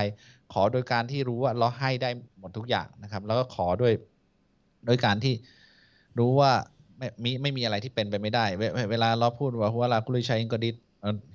[0.54, 3.94] ขอโดยการที่รู้ว่าเราให้ได้หมดทุกอย่างนะครับ แล้วก็ขอด้วย
[4.86, 5.34] โดยการที่
[6.20, 6.52] รู้ว่า
[6.98, 10.76] ไม่มีไม่มีอะไรที่เป็นไปไม่ได้ เวเวลาเราพูดว่าหัวลากุลิชัยอินกอดิต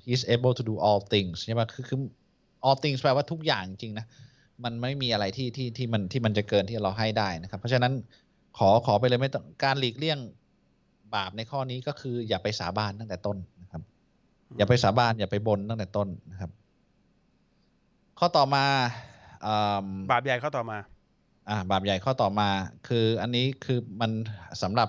[0.07, 1.99] he's able to do all things ใช่ไหมคือคือ
[2.67, 4.07] all things แปลว่าทุกอย่างจริงนะ
[4.65, 7.93] มันไม่มีอะไรที่ที่ที่มันที่มันจะเกินที่เราให้ได้นะครับ เพราะฉะนั้น
[8.59, 10.19] ขอขอไปเลยไม่ต้องการหลีกเลี่ยง
[11.15, 13.83] บาปในข้อนี้ก็คือ อย่าไปสาบานตั้งแต่ต้นนะครับ
[14.59, 16.51] อย่าไปสาบานอย่าไปบนตั้งแต่ต้นนะครับ
[18.19, 18.65] ข้อต่อมา
[19.47, 20.79] อืมบาปใหญ่ข้อต่อมา
[21.51, 22.49] อ่า บาปใหญ่ข้อต่อมา
[22.89, 24.11] คืออันนี้คือมัน
[24.63, 24.89] สำหรับ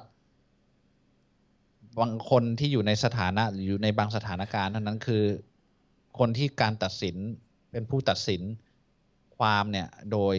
[1.99, 5.23] บางคนที่อยู่ในสถานะหรืออยู่ในบางสถานการณ์เท่านั้นคือ
[6.19, 7.15] คนที่การตัดสิน
[7.71, 8.41] เป็นผู้ตัดสิน
[9.37, 10.35] ความเนี่ยโดย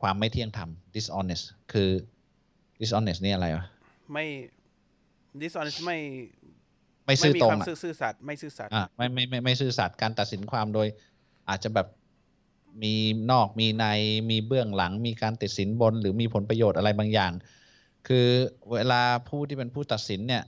[0.00, 1.88] ความไม่เที่ยงธรรม dishonest คือ
[2.80, 3.66] dishonest นี่อะไรวะ
[4.12, 4.26] ไม่
[5.40, 5.98] dishonest ไม่
[7.06, 10.86] ไม่ซื่อมีตรคงวามอะซื่อซื่อสัตย์ไม่ซื่อสัตย์อะไม่ไม่ไม่ไม่ซื่อสัตย์การตัดสินความโดย
[11.48, 11.88] อาจจะแบบ
[12.82, 12.94] มี
[13.30, 13.84] นอกมีใน
[14.30, 17.32] มีเบื้องหลัง มีการติดสินบน หรือมีผลประโยชน์อะไรบางอย่าง
[18.08, 18.26] คือ
[18.72, 20.42] เวลาผู้ที่เป็นผู้ตัดสินเนี่ย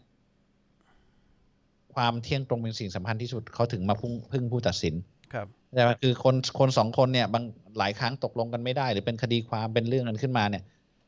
[1.95, 4.95] ความเที่ยงตรงเป็นสิ่งสำคัญที่สุดเขาถึงมาพึ่งพึ่งผู้ตัดสิน
[5.35, 7.45] ครับแต่ว่าคือคนคนสองคนเนี่ยบาง
[7.79, 10.63] หลายครั้งตกลงกันไม่ได้ หรือเป็นคดีความเป็นเรื่องกันขึ้นมาเนี่ย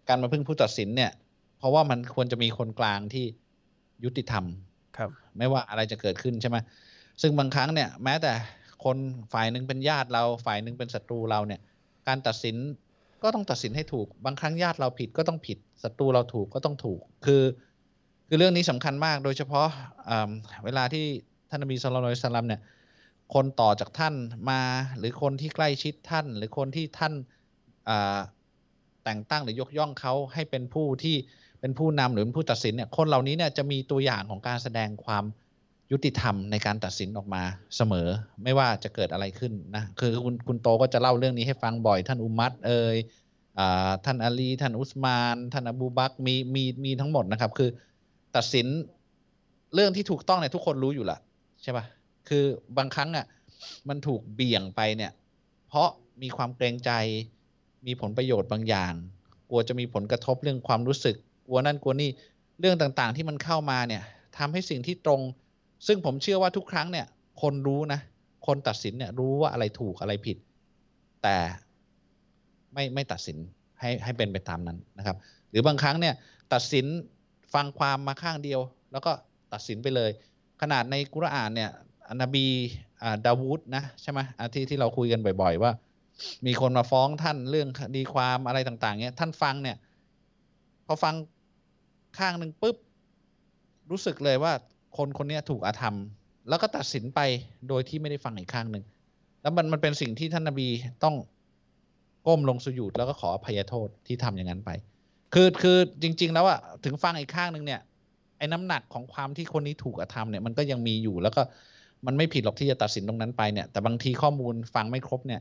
[0.08, 1.10] การมาพึ่งผู้ตัดสินเนี่ย
[1.58, 3.24] เพราะว่ามันควรจะมีคนกลางที่
[4.04, 4.44] ยุติธรรม
[4.96, 6.56] ครับ ไม่ว่าอะไรจะเกิดขึ้นใช่ไหม
[7.22, 8.32] ซึ่งบางครั้งเนี่ย แม้แต่
[8.84, 8.96] คน
[9.32, 11.60] ฝ่ายหนึ่งเป็นญาติเราฝ่ายหนึ่งเป็นศัตรูเราเนี่ย
[12.08, 12.56] การตัดสิน
[13.22, 17.42] ก็ต้องตัดสินให้ถูก บางครั้งญาติเราผิดก็ต้องผิดศัตรูเราถูกก็ต้องถูก คือ
[18.28, 19.68] คือเรื่องนี้สำคัญมากโดยเฉพาะ
[20.08, 20.30] อ่า
[20.64, 21.04] เวลาที่
[21.50, 22.60] ท่านนบีสุลต่านสลัมเนี่ย
[23.34, 24.14] คนต่อจากท่าน
[24.50, 24.60] มา
[24.98, 27.12] หรือคนที่ใกล้ชิดท่าน หรือคนที่ท่าน
[27.88, 28.18] อ่า
[29.04, 31.16] แต่งตั้งหรือยกย่องเขาให้เป็นผู้ที่
[31.60, 35.24] เป็นผู้นำหรือเป็นผู้ตัดสินเนี่ยคนเหล่านี้เนี่ยจะมีตัวอย่างของการแสดงความ
[35.92, 37.42] ยุติธรรมในการตัดสินออกมา
[37.76, 38.08] เสมอ
[38.44, 42.96] ไม่ว่าจะเกิดอะไรขึ้นนะคือคุณคุณโตก็จะเล่าเรื่องนี้ให้ฟังบ่อย ท่านอุมัตเอ่ย
[43.58, 47.70] อ่าท่านอาลี ท่านอุสมาน ท่านอบูบักมีมีมีทั้งหมดนะครับ คือ
[48.36, 48.66] ตัดสิน
[49.74, 51.18] เรื่องที่ถูกต้องเนี่ยทุกคนรู้อยู่ละ
[51.62, 51.84] ใช่ปะ
[52.28, 52.44] คือ
[52.76, 53.26] บางครั้งอะ
[53.88, 55.12] มันถูกเบี่ยงไปเนี่ย
[55.68, 55.88] เพราะ
[56.22, 56.90] มีความเกรงใจ
[57.86, 58.92] มีผลประโยชน์บางอย่าง
[59.50, 62.10] กลัวจะมีผลกระทบเรื่องความรู้สึก กลัวนั่นกลัวนี่
[62.60, 64.02] เรื่องต่างๆ ที่มันเข้ามาเนี่ย
[64.38, 65.20] ทำให้สิ่งที่ตรง
[65.86, 67.06] ซึ่งผมเชื่อว่าทุกครั้งเนี่ย
[67.42, 68.00] คนรู้นะ
[68.46, 70.36] คนตัดสินเนี่ยรู้ว่าอะไรถูกอะไรผิด
[71.22, 71.36] แต่
[72.74, 73.38] ไม่ไม่ตัดสิน
[73.80, 75.16] ให้ให้เป็นไปตามนั้นนะครับ
[75.50, 76.14] หรือบางครั้งเนี่ย
[76.52, 76.86] ตัดสิน
[77.54, 78.60] ฟังความมาข้างเดียว
[78.92, 79.12] แล้วก็
[79.52, 80.10] ตัดสินไปเลย
[80.62, 81.70] ขนาดในกุรอานเนี่ย
[82.22, 82.46] นบี
[83.02, 85.72] อ่าดาวูดนะใช่ไหมอที่ที่เราคุยกันบ่อย ๆ ว่า
[86.46, 89.76] มีคนมาฟ้องท่านเรื่องคดีความอะไรต่าง ๆเนี่ยท่านฟังเนี่ย
[90.86, 91.14] พอฟัง
[92.18, 92.76] ข้างหนึ่งปุ๊บ
[93.90, 94.52] รู้สึกเลยว่า
[94.96, 95.96] คนคนนี้ถูกอาธรรม
[96.48, 97.20] แล้วก็ตัดสินไป
[97.68, 98.84] โดยที่ไม่ได้ฟังอีกข้างหนึ่ง
[99.42, 100.68] แล้วมันมันเป็นสิ่งที่ท่านนบี
[101.04, 101.14] ต้อง
[102.26, 104.70] ก้มลงสุญูดแล้วก็ขออภัยโทษที่ทำอย่างนั้นไป
[105.34, 107.80] คือคือจริง ๆ แล้วอะถึงฟังอีกข้างหนึ่งเนี่ย
[108.38, 111.42] ไอ้น้ำหนักของความที่คนนี้ถูกอาธรรมเนี่ยมันก็ยังมีอยู่แล้วก็
[112.06, 115.40] มันไม่ผิดหรอกที่จะตัดสินตรงนั้นไปเนี่ยแต่บางทีข้อมูลฟังไม่ครบเนี่ย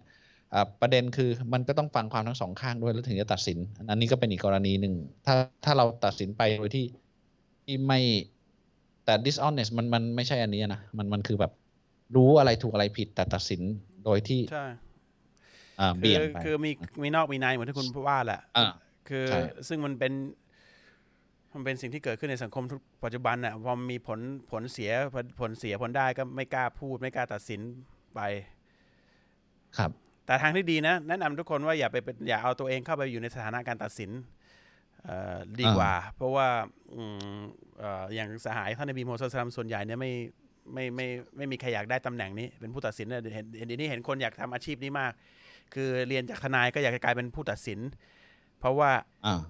[0.82, 3.58] ประเด็นคือมันก็ต้องฟังความทั้งสองข้างด้วยแล้วถึงจะตัดสิน
[3.90, 4.94] อันนี้ก็เป็นอีกกรณีหนึ่ง
[5.26, 5.36] ถ้า
[5.66, 6.86] ถ้าเราตัดสินไปโดยที่
[7.64, 8.00] ที่ไม่
[9.06, 11.52] แต่ dishonest มันมันไม่ใช่อันนี้นะ มันมันคือแบบ
[12.16, 13.62] รู้อะไรถูกอะไรผิดแต่ตัดสิน
[14.06, 14.66] โดยที่ใช่
[15.80, 16.72] อ่าคืเบี่ยองไปคือมี
[17.04, 18.66] มีนอกมีในเหมือนที่คุณว่าแหละอ่า
[19.10, 20.14] คือใช่ซึ่งมันเป็น
[21.54, 24.20] มันเป็นสิ่งที่เกิดขึ้นในสังคมทุกปัจจุบันน่ะพอมีผล
[24.52, 27.62] ผลเสียผลผลเสียผลได้ก็ไม่กล้าพูดไม่กล้าตัดสิน
[28.16, 28.22] ไป
[29.78, 29.92] ครับ
[30.26, 34.12] แต่ทางที่ดีนะแนะนำทุกคนว่าอย่าไปเป็นอย่าเอาตัวเองเข้าไปอยู่ในสถานะการตัดสิน
[35.04, 36.48] เอ่อดีกว่า เพราะว่า
[36.96, 37.04] อื
[37.36, 37.40] ม
[37.80, 40.12] เอ่ออย่างสหายท่านนบีมูฮัมมัดศ็อลลัลลอฮุอะลัยฮิวะซัลลัมส่วนใหญ่เนี่ยไม่
[40.74, 41.08] ไม่ไม่
[41.38, 45.12] ไม่มีใครอยากได้ตำแหน่งนี้เป็นผู้ตัดสินเนี่ยเห็นเห็นเดี๋ยวนี้เห็นคนอยากทำอาชีพนี้มาก
[45.74, 47.80] คือเรียนจากทนายก็อยากจะกลายเป็นผู้ตัดสิน
[48.60, 48.92] เพราะว่า
[49.26, 49.42] อ่า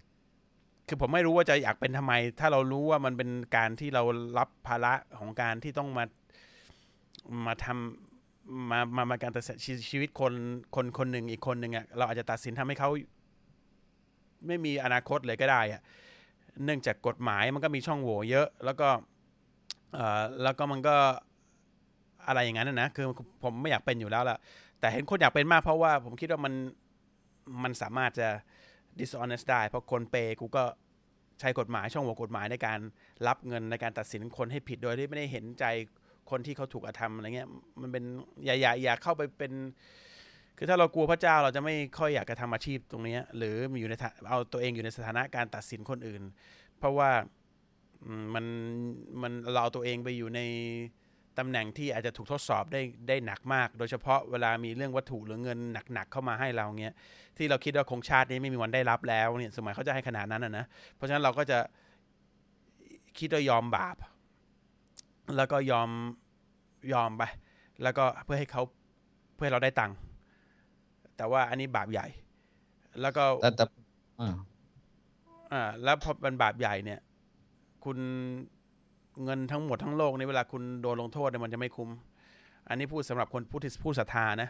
[0.88, 4.04] คือผมไม่รู้ว่าจะอยากเป็นทำไม ถ้าเรารู้ว่ามันเป็นการที่เรา
[4.38, 6.06] รับภาระของการที่ต้องมา
[7.46, 8.05] มาทำ
[8.70, 10.34] มามามาการตัดสินชีวิตคน
[10.76, 12.90] คนคนหนึ่งอีกคนหนึ่งอะเราอาจจะตัดสินทำให้เขา
[14.48, 15.82] ไม่มีอนาคตเลยก็ได้อะ
[16.64, 18.88] เนื่องจากกฎหมายมันก็มีช่องโหว่เยอะ แล้วก็
[19.94, 20.96] เอ่อแล้วก็มันก็
[22.28, 23.08] อะไรอย่างนั้นนะนะคือ
[23.44, 24.38] ผมไม่อยากเป็นอยู่แล้วล่ะ
[24.80, 26.54] แต่เห็นคนอยากเป็นมากเพราะว่าผมคิดว่ามัน
[27.64, 28.30] มันสามารถจะ
[29.00, 30.64] dishonest ได้ เพราะคนเปย์กูก็
[31.40, 32.80] ใช้กฎหมายช่องโหว่กฎหมายในการ
[33.28, 35.66] รับเงินในการตัดสินคนให้ผิดโดยที่ไม่ได้เห็นใจ
[36.30, 37.50] คนที่เขาถูกกระทำอะไรเงี้ย
[37.82, 38.04] มันเป็น
[38.46, 39.52] อย่าอย่าอย่าเข้าไปเป็น
[40.58, 46.24] คือถ้าเรากลัวพระเจ้าเราจะไม่ค่อยอยากจะทำอาชีพตรงนี้หรือมีอยู่ในฐาเอาตัวเองอยู่ในสถานะการตัดสินคนอื่น
[46.78, 47.10] เพราะว่า
[48.34, 48.46] มัน
[49.22, 50.42] มันเราเอาตัวเองไปอยู่ใน
[51.38, 55.60] ตำแหน่งที่อาจจะถูกทดสอบได้ได้หนักมาก โดยเฉพาะเวลามีเรื่องวัตถุหรือเงิน
[55.94, 56.96] หนักๆเข้ามาให้เราเงี้ย
[57.38, 60.66] ที่เราคิดว่าคงชาตินี้ไม่มีวันได้รับแล้วเนี่ยสมัยเขาจะให้ขนาดนั้นนะ
[60.96, 61.60] เพราะฉะนั้นเราก็จะ
[63.20, 63.96] คิดว่ายอมบาป
[65.38, 65.90] แล้วก็ยอม
[66.94, 67.24] ยอมไป
[67.84, 68.64] แล้วก็เพื่อให้เขา
[69.36, 69.98] เพื่อให้เราได้ตังค์
[71.18, 72.08] แต่ว่าอันนี้บาปใหญ่
[73.02, 73.66] แล้วก็แต่แต่
[74.22, 74.36] อ่า
[75.52, 77.00] อ่าแล้วพอเป็นบาปใหญ่เนี่ย
[77.86, 77.98] คุณ
[79.24, 81.90] เงินทั้งหมดทั้งโลกในเวลาคุณโดนลงโทษเนี่ยมันจะไม่คุ้ม
[82.70, 84.50] อันนี้พูดสำหรับคนผู้ที่ผู้ศรัทธานะ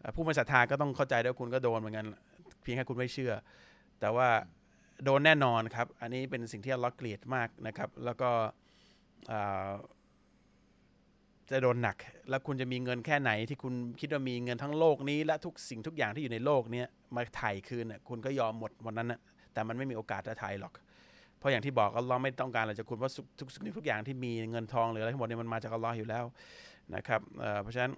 [0.00, 2.06] เอ่อผู้ไม่ศรัทธาก็ต้องเข้าใจด้วยวาคุณก็โดนเหมือนกัน
[2.62, 3.32] เพียงแค่คุณไม่เชื่อ
[4.00, 4.28] แต่ว่า
[5.04, 8.30] โดนแน่นอนครับ อันนี้เป็นสิ่งที่อัลเลอฮ์เกลียดมากนะครับ แล้วก็
[9.30, 9.70] อ่า
[11.50, 11.96] จะโดนหนัก
[12.30, 16.84] แล้วคุณจะมีเงินแค่ไหนที่คุณคิดว่ามีเงินทั้งโลกนี้ และทุกสิ่งทุกอย่างที่อยู่ในโลกนี้
[17.14, 19.20] มาถ่ายคืนน่ะคุณก็ยอมหมดวันนั้นนะ
[19.52, 20.72] แต่มันไม่มีโอกาสจะถ่ายหรอก
[21.38, 26.24] เพราะอย่างที่บอกอัลลอฮ์ไม่ต้องการอะไรจากคุณเพราะทุกสิ่งทุกอย่างที่มีเงินทองหรืออะไรทั้งหมดเนี่ยมันมาจากอัลลอฮ์อยู่แล้ว
[26.94, 27.92] นะครับเเพราะฉะนั้น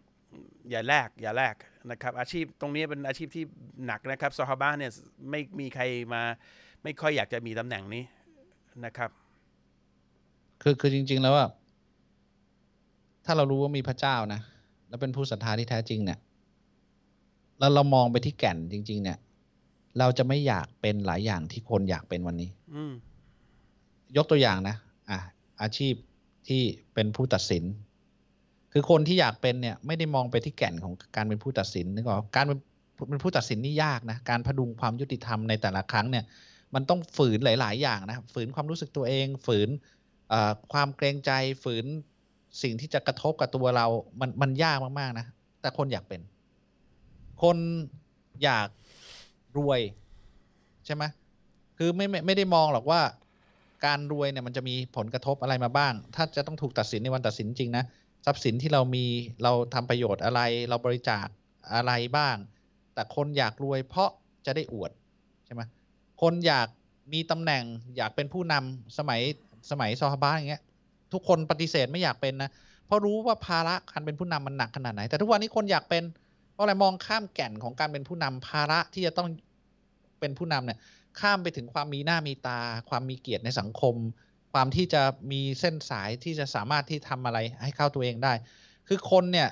[0.70, 1.54] อย่าแลกอย่าแลก
[1.90, 3.44] นะครับ อาชีพตรงนี้เป็นอาชีพที่
[3.86, 4.92] หนักนะครับซอฮาบะห์เนี่ย
[5.30, 5.82] ไม่มีใคร
[6.14, 6.22] มา
[6.82, 8.02] ไม่ค่อยอยากจะมีตำแหน่งนี้
[8.84, 9.10] นะครับ
[10.62, 11.46] คือคือจริง ๆ แล้วว่า
[13.24, 14.40] ถ้าเรารู้ว่ามีพระเจ้านะ
[14.88, 16.18] แล้วเป็นผู้ศรัทธาที่แท้จริงเนี่ย
[17.58, 19.18] แล้วเรามองไปที่แก่นจริง ๆ เนี่ย
[19.98, 22.92] เราจะไม่อยากเป็นหลายอย่างที่คนอยากเป็นวันนี้อืม
[24.16, 24.76] ยกตัวอย่างนะ
[25.10, 25.18] อะ
[25.62, 25.94] อาชีพ
[26.48, 26.62] ที่
[26.94, 27.64] เป็นผู้ตัดสิน
[28.72, 32.58] คือคนที่อยากเป็นเนี่ย ไม่ได้มองไปที่แก่นของการเป็นผู้ตัดสินนึกออกการเป็น
[33.08, 36.24] เป็นผู้ตัดสินนี่ยากนะการพดุงความยุติธรรมในแต่ละครั้งเนี่ย
[36.74, 39.68] มันต้องฝืนหลาย ๆ อย่างนะฝืนความรู้สึกตัวเอง ฝืน
[40.72, 41.30] ความเกรงใจ
[41.64, 41.84] ฝืน
[42.62, 43.86] สิ่งที่จะกระทบกับตัวเรา
[44.20, 45.26] มันมันยากมากๆนะ
[45.60, 46.20] แต่คนอยากเป็น
[47.42, 47.56] คน
[48.42, 48.68] อยาก
[49.58, 49.80] รวย
[50.86, 51.04] ใช่ไหม
[51.78, 53.00] คือไม่ไม่ไม่ได้มองหรอกว่า
[53.86, 57.84] การรวยเนี่ยมันจะมีผลกระทบอะไรมาบ้าง ถ้าจะต้องถูกตัดสินในวันตัดสินจริงนะ
[58.26, 59.04] ทรัพย์สินที่เรามี
[59.42, 61.26] เราทำประโยชน์อะไร เราบริจาค
[61.74, 62.36] อะไรบ้าง
[62.94, 64.10] แต่คนอยากรวยเพราะ
[64.46, 64.90] จะได้อวด
[65.46, 65.62] ใช่ไหม
[66.22, 66.68] คนอยาก
[67.12, 67.64] มีตำแหน่ง
[67.96, 69.20] อยากเป็นผู้นำสมัย
[69.70, 70.62] สมัยซอฮาบะอย่างเงี้ย
[71.14, 72.50] ทุกคนปฏิเสธไม่อยากเป็นนะ
[72.86, 76.04] เพราะรู้ว่าภาระการเป็นผู้นำมันหนักขนาดไหน แต่ทุกวันนี้คนอยากเป็น
[76.52, 79.28] เพราะอะไรมองข้ามแก่นของการเป็นผู้นำภาระที่จะต้อง
[80.20, 80.78] เป็นผู้นำเนี่ย
[81.20, 83.94] ข้ามไปถึงความมีหน้ามีตา ความมีเกียรติในสังคม
[84.52, 88.32] ความที่จะมีเส้นสายที่จะสามารถที่ทำอะไรให้เข้าตัวเองได้
[88.88, 89.48] คือคนเนี่ย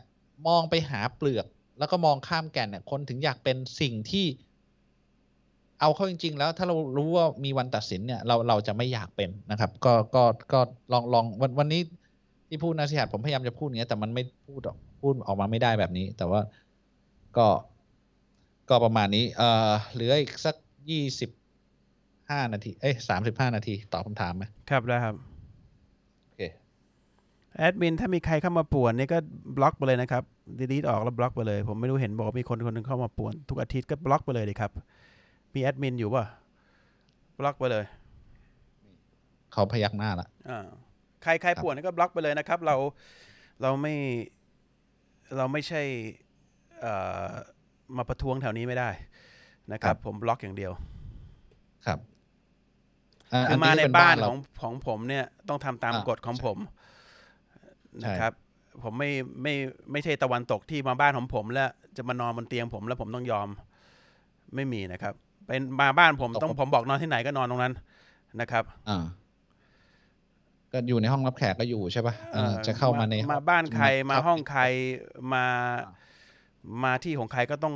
[0.47, 1.47] มองไปหาเปลือก
[1.79, 4.27] แล้วก็มองข้ามแก่นเนี่ยคนถึงอยากเป็นสิ่งที่
[5.83, 10.61] เอาเข้าจริง ๆ แล้วถ้าเรารู้ว่ามีวันตัดสินเนี่ยเราเราจะไม่อยากเป็นนะครับ ก็ก็ก็
[10.93, 11.81] ลองลองวันวันนี้
[12.49, 16.41] ที่พูดนะสิหัดผมพยายามจะพูดอย่างนี้แต่มันไม่พูดออกพูดออกมาไม่ได้แบบนี้ แต่ว่า
[17.37, 17.47] ก็
[18.71, 20.55] ก็ประมาณนี้ เอ่อเหลืออีกสัก
[20.91, 21.31] ยี่สิบ
[22.31, 25.15] ห้านาที เอ้ยสามสิบห้านาทีตอบคำถามไหมครับได้ครับ
[26.23, 26.41] โอเค
[27.57, 29.19] แอดมินถ้ามีใครเข้ามาป่วนนี่ก็
[29.57, 30.23] บล็อกไปเลยนะครับ
[30.59, 34.71] delete ออกแล้วบล็อกไปเลย ผมไม่รู้เห็นบอกมีคนคนนึงเข้ามาป่วน ทุกอาทิตย์ก็บล็อกไปเลยดีครับ
[35.55, 36.25] มีแอดมินอยู่ป่ะ
[37.39, 37.85] บล็อกไปเลย
[39.53, 40.67] เขาพยักหน้าละอ่า
[41.23, 42.77] ใครใครป่วนนี่ก็บล็อกไปเลยนะครับ เรา
[43.63, 43.95] เราไม่
[45.37, 45.83] เราไม่ใช่
[46.81, 46.93] เอ่
[47.27, 47.29] อ
[47.97, 48.91] มาประท้วงแถวนี้ไม่ได้
[49.73, 50.73] นะครับ ผมบล็อกอย่างเดียว
[51.87, 51.99] ครับ
[53.49, 56.59] คือมาในบ้านของของผมเนี่ยต้องทำตามอ่ากฎของผม
[58.01, 58.33] ใช่นะครับ
[58.83, 59.11] ผมไม่
[59.43, 59.55] ไม่
[59.93, 63.49] ไม่ใช่ตะวันตกที่มาบ้านของผม แล้วจะมานอนบนเตียงผมแล้วผมต้องยอม
[64.55, 65.15] ไม่มีนะครับ
[65.47, 67.75] เป็นมาบ้านผมต้องผมบอกนอนที่ไหนก็นอนตรงนั้น
[68.41, 69.05] นะครับอ่า
[70.73, 74.63] ก็อยู่ในห้องรับแขกก็อยู่ใช่ปะ่ะเออจะเข้ามาในห้องมาบ้านใครมาครับห้องใคร
[75.33, 75.45] มา
[75.87, 76.01] อ่า
[76.85, 77.75] มาที่ของใครก็ต้อง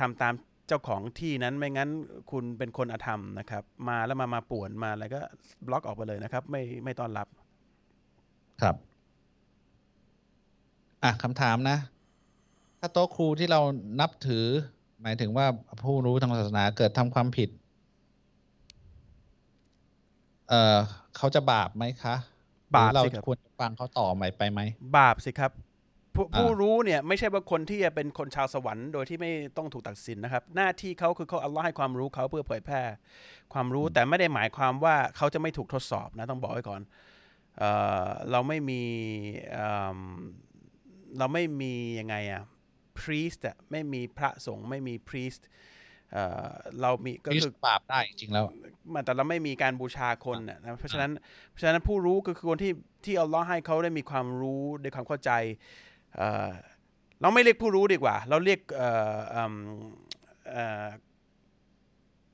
[0.00, 0.34] ทำตาม
[0.68, 1.90] เจ้าของที่นั้นไม่งั้น
[2.30, 5.20] คุณเป็นคนอธรรมนะครับ มาแล้วมามาป่วนมาอะไรก็
[5.66, 7.28] บล็อกออกไปเลยนะครับ ไม่ไม่ต้อนรับ
[8.62, 8.76] ครับ
[11.02, 11.78] อะคำถามนะ
[12.80, 13.60] ถ้าโต๊ะครูที่เรา
[14.00, 14.46] นับถือ
[15.02, 15.46] หมายถึงว่า
[15.84, 17.48] ผู้รู้ทางศาสนาเกิดทำความผิด
[20.48, 20.78] เอ่อ
[21.16, 22.14] เขาจะบาปไหมคะ
[22.72, 24.60] หบาปรือเราสิครับควรจะฟังเขาต่อไหมไปไหม
[24.96, 25.52] บาปสิครับ
[26.14, 32.82] ผู้อ่าผู้รู้เนี่ยไม่ใช่ว่าคนที่จะเป็นคนชาวสวรรค์โดยที่ไม่ต้องถูกตัดสินนะครับ หน้าที่เขาคือเขาอัลลอฮ์ให้ความรู้เขาเพื่อเผยแพร่
[33.52, 36.80] ความรู้แต่ไม่ได้หมายความว่าเขาจะไม่ถูกทดสอบนะต้องบอกไว้ก่อน
[37.58, 37.70] เอ่
[38.04, 38.82] อเราไม่มี
[39.52, 39.98] เอิ่ม
[41.18, 42.42] เราไม่มียังไงอะ
[43.00, 45.42] priest อะไม่มีพระสงฆ์ไม่มี priest
[46.12, 48.44] เอ่อเรามีก็นี่คือบาปได้จริงๆแล้ว
[48.94, 51.10] มันแต่เราไม่มีการบูชาคนน่ะนะเพราะฉะนั้น
[51.50, 52.72] เพราะฉะนั้นผู้รู้ก็คือคนที่
[53.04, 55.30] ที่อัลลอฮ์ให้เขาได้มีความรู้ได้ความเข้าใจ
[56.16, 56.50] เอ่อ
[57.20, 59.54] เราไม่เรียกผู้รู้ดีกว่า เราเรียกเอ่อเอิ่ม
[60.50, 60.86] เอ่อ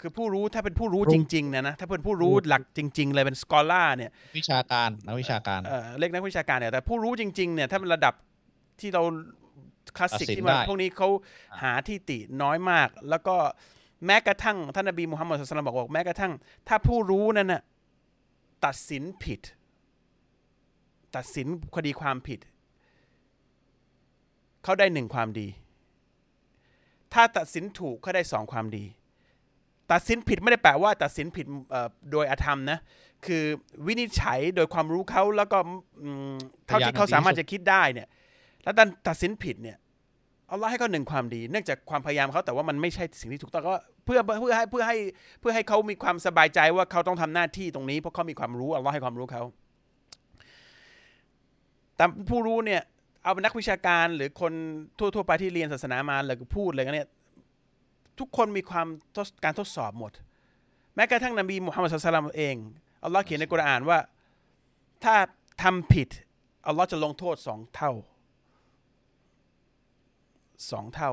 [0.00, 8.14] คือผู้รู้ถ้าเป็นผู้รู้รู้จริงๆเนี่ยนะถ้าเป็นผู้รู้หลักจริง ๆ เลยเป็นสกอล่าเนี่ยวิชาการนักวิชาการเอ่อเรียกนักวิชาการเนี่ยแต่ผู้รู้จริงๆเนี่ยถ้าเป็นระดับ
[8.80, 9.02] ที่เรา
[9.97, 11.09] คลาสสิกตัดสินที่มันได้พวกนี้เขา
[11.62, 13.37] หาที่ติน้อยมาก แล้วก็
[14.07, 16.32] แม้กระทั่งท่านนบีมุฮัมมัดสุลตัลลัมบอกว่าแม้กระทั่ง
[16.68, 17.62] ถ้าผู้รู้นั้นน่ะ
[18.64, 19.41] ตัดสินผิด
[21.16, 22.41] ตัดสินคดีความผิด
[24.64, 25.49] เขาได้หนึ่งความดี
[27.12, 28.84] ถ้าตัดสินถูกเขาได้สองความดี
[29.93, 32.78] ตัดสินผิดไม่ได้แปลว่า ตัดสินผิดเอ่อโดยอธรรมนะ
[33.26, 33.45] คือ
[33.87, 35.59] วินิจฉัยโดยความรู้เขาแล้วก็
[36.03, 36.34] อืม
[36.66, 38.09] เท่าที่เขาสามารถจะคิดได้เนี่ย
[38.66, 39.76] แล้วดันตัดสินผิดเนี่ย
[40.46, 44.96] เอาละให้เขาหนึ่งความดี เนื่องจากความพยายามเขาแต่ว่ามันไม่ใช่สิ่งที่ถูกต้องก็เพื่อเพื่อให้เพื่อให้
[45.40, 49.42] เพื่อให้เขามีความสบายใจว่าเขาต้องทำหน้าที่ตรงนี้เพราะเขามีความรู้เอาละให้ความรู้เขา
[51.96, 52.82] แต่ผู้รู้เนี่ย
[53.22, 54.52] เอาเป็นนักวิชาการหรือคน
[54.98, 57.08] ทั่วๆไปที่เรียนศาสนามาหรือพูดอะไรกันเนี่ย
[58.18, 58.86] ทุกคนมีความ
[59.44, 60.12] การทดสอบหมด
[60.94, 62.56] แม้กระทั่งนบีมุฮัมมัดสุลตัลลัมเอง
[63.04, 63.98] อัลลอฮ์เขียนในกุรอานว่า
[65.04, 65.14] ถ้า
[65.62, 66.08] ทำผิด
[66.66, 67.92] อัลลอฮ์จะลงโทษสองเท่า
[70.70, 71.12] สองเท่า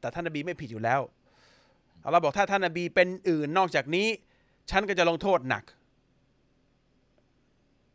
[0.00, 1.00] แต่ท่านนบีไม่ผิดอยู่แล้ว
[2.04, 4.06] อัลลอฮ์บอกถ้าท่านนบีเป็นอื่นนอกจากนี้
[4.70, 5.64] ฉันก็จะลงโทษหนัก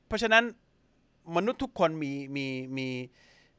[0.08, 0.44] เพราะฉะนั้น
[1.36, 2.46] มนุษย์ทุกคนมีมี
[2.78, 2.88] มี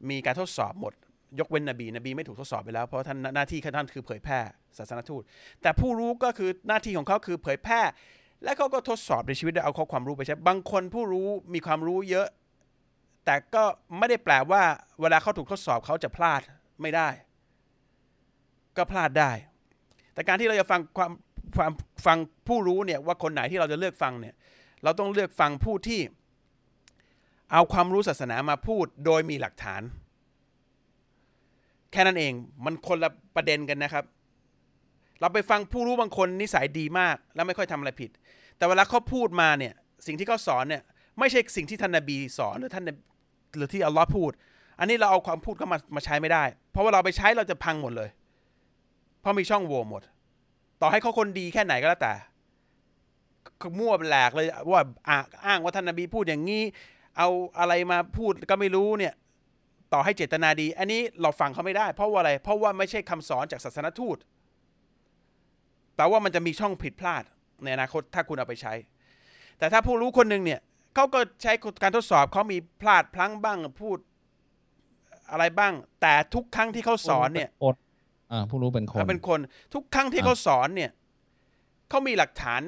[0.09, 0.93] มีการทดสอบหมด
[1.39, 4.41] ยกเว้นนบีนบีไม่ถูกทดสอบไปแล้วเพราะท่านหน้าที่ของท่านคือเผยแพร่
[4.77, 5.23] ศาสนทูต
[5.63, 7.81] แต่ผู้รู้ก็คือหน้าที่ของเขาคือเผยแพร่
[8.45, 12.29] และเขาก็ทดสอบในชีวิตดยเอาข้อความรู้ไปใช้บางคนผู้รู้มีความรู้เยอะ
[13.25, 13.65] แต่ก็
[13.99, 14.63] ไม่ได้แปลว่า
[15.01, 16.41] เวลาเขาถูกทดสอบเขาจะพลาด
[16.83, 17.09] ไม่ได้
[18.77, 19.31] ก็พลาดได้
[20.15, 21.13] แต่การที่เราจะฟังความ
[21.57, 21.73] ความ
[22.07, 22.19] ฟัง
[22.49, 24.35] ผู้รู้เนี่ยว่าคนไหนที่เราจะเลือกฟังเนี่ย
[24.83, 26.01] เราต้องเลือกฟังผู้ที่
[27.53, 29.83] เอาความรู้ศาสนามาพูดโดยมีหลักฐาน
[31.93, 32.33] แค่นั้นเอง
[32.65, 34.05] มันคนละประเด็นกันนะครับ
[35.21, 38.11] เราไปฟังผู้รู้บางคนนิสัยดีมาก แล้วไม่ค่อยทำอะไรผิด
[38.57, 39.75] แต่เวลาเขาพูดมาเนี่ย
[40.07, 40.83] สิ่งที่เขาสอนเนี่ย
[41.19, 42.85] ไม่ใช่สิ่งที่ท่านนบีสอนหรือท่าน
[43.57, 44.33] หรือที่อัลลอฮ์พูด
[44.79, 46.45] อันนี้เราเอาความพูดเข้ามามาใช้ไม่ได้
[46.75, 48.11] พราะว่าเราไปใช้เราจะพังหมดเลย
[49.21, 50.03] เพราะมีช่องโหว่หมด
[50.81, 52.15] ต่อให้เขาคนดีแค่ไหนก็แล้วแต่
[53.79, 55.11] มั่วแหลกเลยว่าอ,
[55.47, 56.63] อ้างว่าท่านนบีพูดอย่างนี้
[57.19, 59.15] เอาอะไรมาพูดก็ไม่รู้เนี่ย
[59.93, 64.17] ต่อให้เจตนาดี อันนี้เราฟังเขาไม่ได้ เพราะว่าอะไร เพราะว่าไม่ใช่คำสอนจากศาสนทูต
[65.97, 67.25] แปลว่ามันจะมีช่องผิดพลาด
[67.63, 68.75] ในอนาคตถ้าคุณเอาไปใช้
[69.59, 70.61] แต่ถ้าผู้รู้คนหนึ่งเนี่ย
[70.95, 71.53] เขาก็ใช้
[71.83, 73.99] การทดสอบเขามีพลาดพลั้งบ้างพูด
[75.31, 77.75] อะไรบ้าง แต่ทุกครั้งที่เขาสอนเนี่ยคน
[78.33, 79.41] อ่าผู้รู้เป็นคนเขาเป็นคน
[79.75, 80.91] ทุกครั้งที่เขาสอนเนี่ย
[81.89, 82.63] เขามีหลักฐาน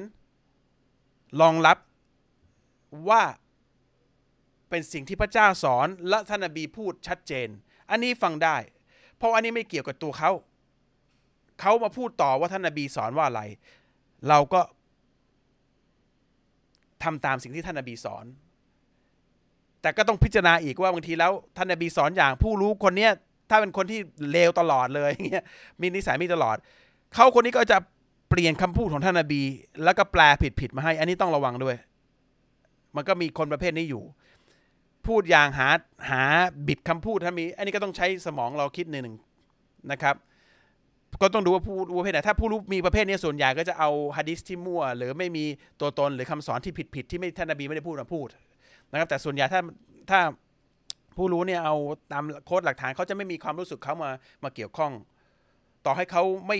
[1.41, 1.77] รองรับ
[3.09, 3.23] ว่า
[4.69, 7.47] เป็นสิ่งที่พระเจ้าสอนและท่านนบีพูดชัดเจน
[7.89, 8.57] อันนี้ฟังได้
[9.17, 10.31] เพราะอันนี้ไม่เกี่ยวกับตัวเขา
[11.61, 13.41] เขามาพูดต่อว่าท่านนบีสอนว่าอะไร
[14.29, 14.61] เราก็
[17.03, 18.25] ทำตามสิ่งที่ท่านนบีสอน
[19.87, 23.11] แต่ก็ต้องพิจารณาอีกว่าบางทีแล้วท่านนบีสอนอย่างผู้รู้คนเนี้ย
[23.49, 23.99] ถ้าเป็นคนที่
[24.31, 25.43] เลวตลอดเลยอย่างเงี้ย
[25.81, 26.57] มีนิสัยไม่ตลอด
[27.13, 27.77] เขาคนนี้ก็จะ
[28.29, 29.41] เปลี่ยนคำพูดของท่านนบี
[29.83, 31.75] แล้วก็แปลผิดผิดมาให้ อันนี้ต้องระวังด้วย
[32.95, 34.03] มันก็มีคนประเภทนี้อยู่
[35.07, 35.69] พูดอย่างหา
[36.09, 36.23] หา
[36.67, 39.15] บิดคำพูดถ้านมี อันนี้ก็ต้องใช้สมองเราคิดหนึ่ง
[39.91, 40.15] นะครับ
[41.21, 45.45] ก็ต้องดูว่าผู้รู้ประเภทไหนถ้าผู้รู้มีประเภทนี้ส่วนใหญ่ก็จะเอาฮะดิษที่มั่ว หรือไม่มี
[45.79, 48.27] ตัวตนหรือคำสอนที่ผิดผิดที่ไม่ท่านนบีไม่ได้พูดมาพูด
[48.91, 49.61] นะครับแต่ส่วนใหญ่ถ้า
[50.09, 50.19] ถ้า
[51.17, 51.75] ผู้รู้เนี่ยเอา
[52.11, 54.11] ตามโค้ดหลักฐานเขาจะไม่มีความรู้สึกเขามา
[54.43, 54.91] มาเกี่ยวข้อง
[55.85, 56.57] ต่อให้เขาไม่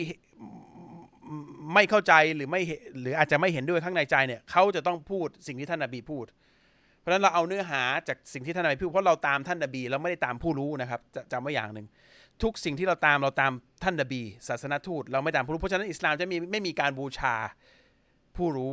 [1.73, 2.61] ไม่เข้าใจหรือไม่
[3.01, 6.25] หรืออาจจะไม่เห็นด้วยข้างในใจเนี่ยเขาจะต้องพูดสิ่งที่ท่านนบีพูด
[6.99, 11.87] เพราะฉะนั้นเราเอาเนื้อหาจากสิ่งที่ท่านนบีพูดเพราะเราตามท่านนบีเราไม่ได้ตามผู้รู้นะครับจะจำไว้อย่างหนึ่ง
[12.43, 13.51] ทุกสิ่งที่เราตามเราตาม
[13.83, 17.35] ท่านนบี ศาสนทูตเราไม่ตามผู้รู้เพราะฉะนั้นอิสลามจะมีไม่มีการบูชา
[18.35, 18.71] ผู้รู้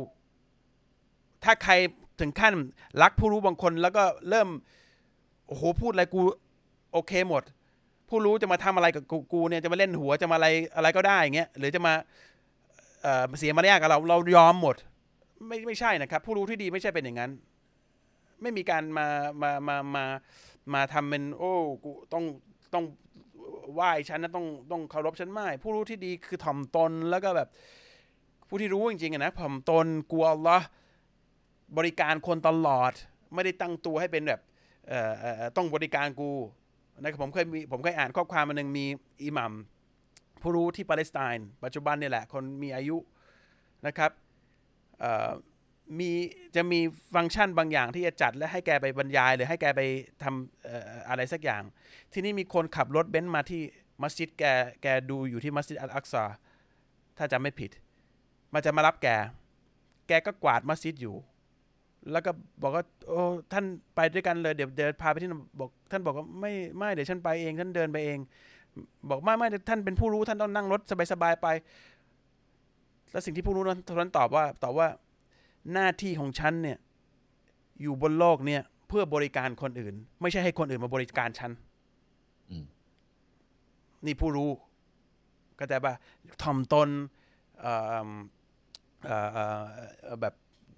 [1.43, 1.73] ถ้าใคร
[2.19, 2.53] ถึงขั้น
[3.01, 4.49] รักผู้รู้บางคนแล้วก็เริ่ม
[5.47, 6.21] โอ้โหพูดอะไรกู
[6.93, 7.43] โอเคหมด
[8.09, 11.93] ผู้รู้จะมาทำอะไรกับกูกูเนี่ยจะมาเล่นหัวจะมาอะไรอะไรก็ได้อย่างเงี้ยหรือจะมา
[13.01, 14.75] เเสียมารยาทกับเราเรายอมหมด
[15.47, 17.31] ไม่ไม่ใช่นะครับ ผู้รู้ที่ดีไม่ใช่เป็นอย่างนั้น
[18.41, 19.07] ไม่มีการมา
[19.41, 20.03] มามามา
[20.73, 21.53] มาทำเป็นโอ้
[21.83, 22.23] กูต้อง
[22.73, 22.85] ต้อง
[23.73, 27.47] ไหว้ฉันนะต้องต้องเคารพฉันไม่ผู้รู้ที่ดีคือถ่อมตนแล้วก็แบบ
[28.47, 30.65] ผู้ที่รู้จริงๆนะถ่อมตนกลัวอัลลอฮ์
[31.77, 32.91] บริการคนตลอด
[33.33, 34.41] ไม่ได้ตั้งตัวให้เป็นแบบ
[35.57, 36.31] ต้องบริการกู
[37.01, 38.85] นะครับผมเคยมีผมเคยอ่านข้อความมันหนึ่งมี
[39.23, 39.53] อิหมัม
[40.41, 42.97] ผู้รู้ที่ปาเลสไตน์ปัจจุบันเนี่ยแหละ คนมีอายุ
[43.87, 44.11] นะครับ
[45.99, 46.11] มี
[46.55, 46.79] จะมี
[47.15, 49.81] ฟังก์ชันบางอย่างที่จะจัดและให้แกไปบรรยาย หรือให้แกไป
[50.23, 50.69] ทำอ
[51.09, 51.63] อะไรสักอย่าง
[52.13, 53.61] ที่นี้มีคนขับรถเบนซ์มาที่
[54.01, 54.43] มัสยิดแก
[54.81, 56.23] แกดูอยู่ที่มัสยิดอัลอักซา
[57.17, 57.71] ถ้าจำไม่ผิด
[58.53, 59.07] มันจะมารับแก
[60.07, 61.15] แกก็กวาดมัสยิดอยู่
[62.11, 62.31] แล้วก็
[62.61, 68.19] บอกว่าโอ้ท่านไปด้วยกันเลยเดี๋ยวเดินพาไปที่นั่นบอก ท่านบอกว่าไม่ไม่เดี๋ยวฉันไปเอง ท่านเดินไปเอง
[69.09, 70.81] บอกไม่ไม่ท่านเป็นผู้รู้ท่านต้องนั่งรถ
[71.11, 71.47] สบายๆไป
[73.11, 74.87] แล้วสิ่งที่ผู้รู้นั้นนั้นตอบว่าตอบว่า
[75.73, 76.77] หน้าที่ของฉันเนี่ย
[77.81, 81.51] อยู่บนโลกเนี่ย เพื่อบริการคนอื่น ไม่ใช่ให้คนอื่นมาบริการฉัน
[82.49, 82.65] อืม
[84.05, 84.49] นี่ผู้รู้
[85.59, 85.93] ก็แต่ว่า
[86.43, 86.89] ถ่อมตน
[87.61, 87.73] เอ่
[88.05, 88.07] อ
[89.05, 89.63] เอ่อเอ่อ
[90.03, 90.33] เอ่อแบบ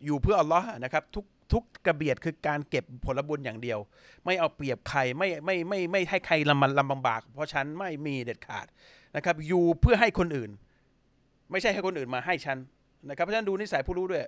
[0.05, 3.79] อยู่เพื่ออัลลอฮ์นะครับทุกทุกกระเบียดคือการเก็บผลบุญอย่างเดียว
[4.25, 8.67] ไม่เอาเปรียบใครไม่ไม่ไม่ไม่ให้ใครลำมันลำบาก เพราะฉันไม่มีเด็ดขาด
[9.15, 10.51] นะครับ อยู่เพื่อให้คนอื่น
[11.51, 12.57] ไม่ใช่ให้คนอื่นมาให้ฉัน
[13.09, 14.21] นะครับเพราะฉะนั้นดูนิสัยผู้รู้ด้วย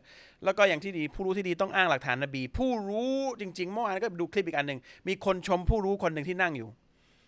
[0.44, 6.70] แล้วก็อย่างที่ดีผู้รู้ที่ดีต้องอ้างหลักฐานนบี ผู้รู้จริงๆเมื่อวานก็ดูคลิปอีกอันหนึ่งมีคนชมผู้รู้คนหนึ่งที่นั่งอยู่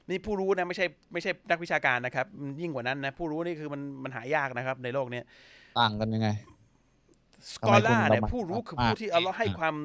[0.10, 5.22] นี่ผู้รู้นะไม่ใช่ไม่ใช่นักวิชาการนะครับมันยิ่งกว่านั้นนะผู้รู้นี่คือมันมันหายากนะครับ ในโลกเนี้
[5.80, 6.30] ต่างกันยังไง
[7.54, 9.76] สทำกไมอคุณล่าเนี่ยเรามาผู้รู้คืออ่าผู้ที่อัลเลอฮ์ให้อ่าความ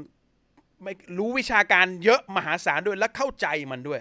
[0.82, 4.00] ไม่รู้วิชาการเยอะมหาศาลด้วยและเข้าใจมันด้วย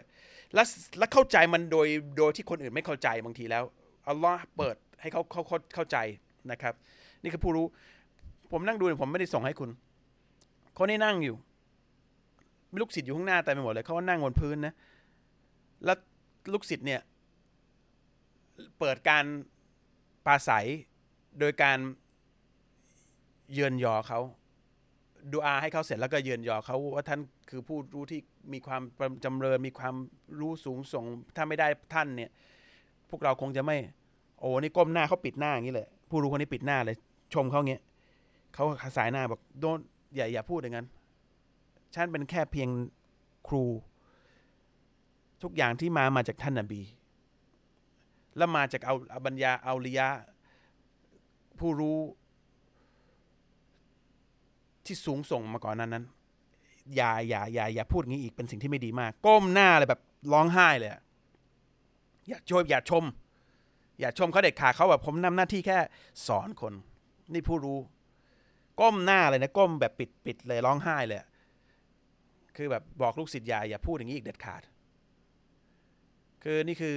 [0.53, 0.63] และ
[0.97, 1.87] และเข้าใจมันโดย
[2.17, 3.63] โดยที่คนอื่นไม่เข้าใจบางทีแล้ว
[4.07, 5.97] อัลลอฮ์เปิดให้เขาเขาเขาเข้าใจ
[6.51, 6.73] นะครับ
[7.21, 7.65] นี่คือผู้รู้
[8.51, 9.69] ผมนั่งดูเนี่ยผมไม่ได้ส่งให้คุณ
[10.77, 11.35] คนนี้นั่งอยู่
[12.71, 14.73] มีลูกศิษย์อยู่ข้างหน้าแต่ไปหมดเลยเขาก็นั่งบนพื้นนะ
[15.85, 15.97] แล้ว
[16.53, 17.01] ลูกศิษย์เนี่ย
[18.79, 19.25] เปิดการ
[20.25, 20.65] ปราศัย
[21.39, 21.77] โดยการ
[23.53, 24.19] เยือนยอเขา
[25.31, 27.19] ดูอาให้เขาเสร็จแล้วก็เยือนยอเขาว่าท่าน
[27.49, 28.19] คือผู้รู้ที่
[28.53, 28.81] มีความ
[29.23, 29.95] จำเริญมีความ
[30.39, 32.31] รู้สูงส่ง ถ้าไม่ได้ท่านเนี่ย
[33.09, 33.77] พวกเราคงจะไม่
[34.39, 36.97] โอ้นี่ก้มหน้าเขาปิดหน้าอย่างนี้เลยผู้รู้คนนี้ปิดหน้าเลย
[37.33, 37.81] ชมเขาเงี้ย
[38.53, 38.65] เขา
[38.97, 39.77] สายหน้าบอกโดน
[40.15, 40.87] อย่าอย่าพูดอย่างนั้น
[41.95, 42.69] ฉันเป็นแค่เพียง
[43.47, 43.65] ครู
[45.43, 46.81] ทุกอย่างที่มามาจากท่านนบี
[48.37, 50.07] และมาจากเอาบัญญาเอาลิยะ
[51.59, 51.97] ผู้รู้
[54.85, 56.05] ที่สูงส่งมาก่อนนั้นนั้น
[56.95, 60.01] อย่าอย่าอย่าอย่าพูดงี้อีกเป็นสิ่งที่ไม่ดีมาก ก้มหน้าเลยแบบ
[60.33, 60.91] ร้องไห้เลย
[62.27, 63.03] อย่าชมอย่าชม
[63.99, 65.77] อย่าชมเขาเด็ดขาดเขาแบบผมนำหน้าที่แค่
[66.27, 66.73] สอนคน
[67.33, 67.79] นี่ผู้รู้
[68.79, 71.19] ก้มหน้าเลยนะก้มแบบปิดปิดเลยร้องไห้เลย
[72.55, 74.61] คือแบบบอกลูกศิษย์อย่าอย่าพูดอย่างนี้อีกเด็ดขาด
[76.43, 76.95] คือนี่คือ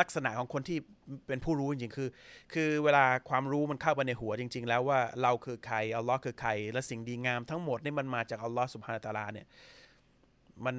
[0.00, 0.78] ลักษณะของคนที่
[1.26, 2.08] เป็นผู้รู้จริงๆคือ
[2.54, 9.46] คือเวลาความรู้มันเข้าไปในหัวจริง ๆ แล้วว่าเราคือใครอัลลอฮ์คือใคร และสิ่งดีงามทั้งหมดนี่มันมาจากอัลลอฮ์สุบฮานาตาลาเนี่ย
[10.64, 10.76] มัน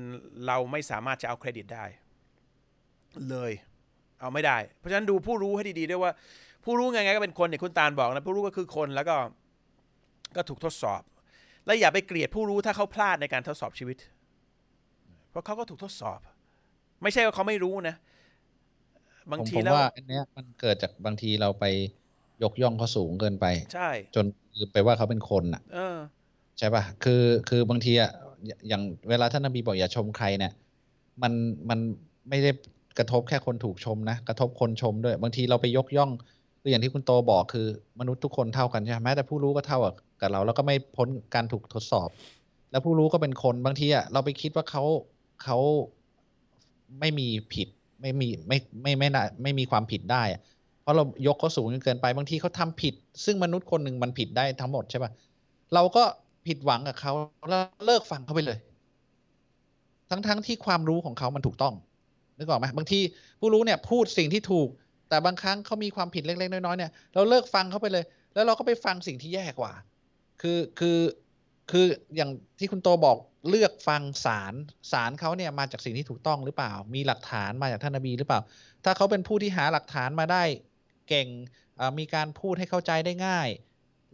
[0.48, 1.86] เราไม่สามารถจะเอาเครดิตได้
[3.30, 3.52] เลย
[4.22, 6.12] เอาไม่ได้ เพราะฉะนั้นดูผู้รู้ให้ดีๆด้วยว่า
[6.66, 9.16] ผู้รู้ไงๆก็เป็นคนเนี่ยคุณตาลบอกนะผู้รู้ก็คือคนแล้วก็
[10.36, 11.02] ก็ถูกทดสอบ
[11.66, 13.98] และอย่าไปเกลียดผู้รู้ถ้าเขาพลาดในการทดสอบชีวิต
[15.30, 16.20] เพราะเขาก็ถูกทดสอบ
[17.04, 17.96] ไม่ใช่ว่าเขาไม่รู้นะ
[19.30, 21.66] บางผมทีผมแล้วว่าอันเนี้ยมันเกิดจากบางทีเราไป
[22.44, 25.98] ยกย่องเขาสูงเกินไป ใช่ จนลืมไปว่าเขาเป็นคนอะเออ
[26.58, 28.12] ใช่ป่ะคือคือบางทีอะ
[28.48, 30.54] อย่าอย่างเวลาท่านนบีบอกอย่าชมใครเนี่ย
[31.22, 31.34] มัน
[31.70, 31.80] มัน
[32.30, 32.52] ไม่ได้
[32.98, 36.12] กระทบแค่คนถูกชมนะ กระทบคนชมด้วย บางทีเราไปยกย่อง
[36.62, 37.68] คืออย่างที่คุณโตบอกคือ
[38.00, 39.80] มนุษย์ทุกคนเท่ากันใช่ไหมแม้แต่ผู้รู้ก็เท่า
[40.22, 42.10] กับเรา แล้วก็ไม่พ้นการถูกทดสอบ
[42.72, 44.84] แล้วผู้รู้ก็เป็นคนบางทีอะเราไปคิดว่าเขา
[45.44, 45.58] เขา
[47.00, 47.68] ไม่มีผิด
[48.02, 50.24] ไม่มีไม่ไม่ไม่น่ไม่มีความผิดได้
[50.82, 52.94] เพราะเรายกเขาสูงจนเกินไปบางทีเขาทำผิด
[53.26, 55.12] ซึ่งมนุษย์คนหนึ่งมันผิดได้ทั้งหมดใช่ป่ะ
[55.74, 56.04] เราก็
[56.48, 57.14] ผิดหวังกับเขา
[57.50, 58.60] แล้วเลิกฟังเขาไปเลย
[60.10, 61.74] ทั้งๆทที่ความรู้ของเขามันถูกต้อง
[62.38, 63.00] นึกออกไหมบางที
[63.40, 64.68] ผู้รู้เนี่ยพูดสิ่งที่ถูก
[65.10, 69.72] แต่บางครั้งเขามีความผิดเล็กๆน้อยๆเนี่ยเราเลิกฟังเขาไปเลย แล้วเราก็ไปฟังสิ่งที่แย่กว่า
[70.42, 70.98] คือคือ
[71.72, 71.86] คือ
[72.16, 73.18] อย่างที่คุณโตบอก
[73.50, 74.54] เลือกฟังสาร
[74.92, 78.40] สารเขาเนี่ยมาจากสิ่งที่ถูกต้องหรือเปล่า มีหลักฐานมาจากท่านนบีหรือเปล่า
[78.84, 80.44] ถ้าเขาเป็นผู้ที่หาหลักฐานมาได้
[81.10, 81.28] เก่ง
[82.00, 83.50] มีการพูดให้เข้าใจได้ง่าย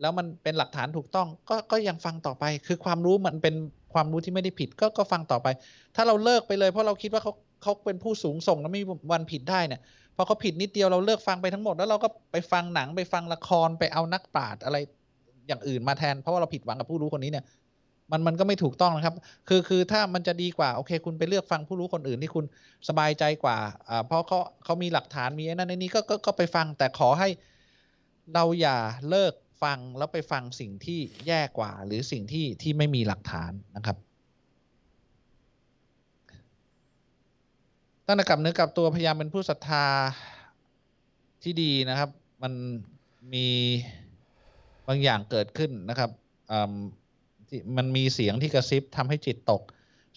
[0.02, 3.56] แล้วมันเป็นหลักฐานถูกต้องก็ก็ยังฟังต่อไป คือความรู้มันเป็น
[3.94, 5.48] ความรู้ที่ไม่ได้ผิดก็ก็ฟังต่อไป
[5.96, 7.34] ถ้าเราเลิกไปเลยเพราะเราคิดว่าเขา
[7.64, 9.82] เขาเป็นผู้สูงส่งแล้วไม่มีวันผิดได้เนี่ย
[10.16, 14.78] พอเขาผิดนิดเดียวเราเลิกฟังไปทั้งหมดแล้วเราก็ไปฟังหนังไปฟังละครไปเอานักปราชญ์อะไร
[15.48, 17.46] อย่างอื่นมาแทน เพราะว่าเราผิดหวังกับผู้รู้คนนี้เนี่ย
[18.12, 19.16] มันมันก็ไม่ถูกต้องนะครับ
[19.50, 22.46] คือคือถ้ามันจะดีกว่าโอเค คุณไปเลือกฟังผู้รู้คนอื่นที่คุณ
[22.88, 23.58] สบายใจกว่า
[23.90, 27.30] อ่าเพราะเขาเขามีหลักฐานมีไอ้นั่นไอ้นี้ก็ก็ก็ไปฟังแต่ขอให้
[28.34, 28.78] เราอย่า
[29.10, 29.34] เลิก
[29.64, 33.98] ฟังแล้วไปฟังสิ่งที่แย่กว่า หรือสิ่งที่ที่ไม่มีหลักฐานนะครับ
[38.06, 39.86] ตั้งแต่กับเนื้อกับตัวพยายามเป็นผู้ศรัทธา
[41.44, 42.10] ที่ดีนะครับ
[42.44, 42.54] มัน
[43.34, 43.48] มี
[44.88, 46.10] บางอย่างเกิดขึ้นนะครับ
[47.50, 49.62] ที่มันมีเสียงที่กระซิบทำให้จิตตก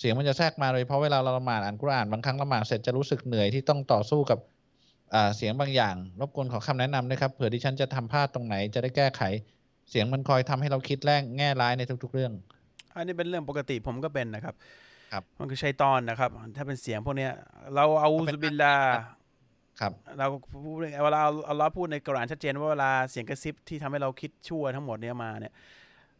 [0.01, 4.39] เสียงมันจะแทรกมาโดยเพราะเวลาเราละหมาดอ่านกุรอานบางครั้งละหมาดเสร็จจะรู้สึกเหนื่อยที่ต้องต่อสู้กับ
[5.37, 9.23] เสียงบางอย่าง รบกวนขอคำแนะนำด้วยครับเผื่อที่ฉันจะทำพลาดตรงไหนจะได้แก้ไข
[9.91, 12.33] เสียงมันคอยทำให้เราคิดแรงแง่ร้ายในทุก ๆ เรื่อง
[12.97, 14.55] อันนี้เป็นเรื่องปกติผมก็เป็นนะครับ
[15.13, 17.33] ครับมันคือชัยตอนนะครับ ถ้าเป็นเสียงพวกเนี้ย
[17.75, 18.75] เราเอาซุบิลลา
[19.81, 20.27] ครับเรา
[20.65, 25.53] พูดเวลาอัลลอฮ์พูดในกุรอานชัดเจนว่าเวลาเสียงกระซิบที่ทำให้เราคิดชั่วทั้งหมดเนี้ยมาเนี่ย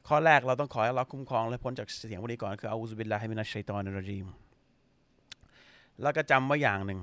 [0.09, 4.27] ข้อแรกเราต้องขอให้เราคุ้มครองและพ้นจากเสียงพวกนี้ก่อนคืออาอุซบิลลาฮิมินัชชัยตอนรจีม
[6.03, 7.01] แล้วก็จำไว้อย่างหนึ่ง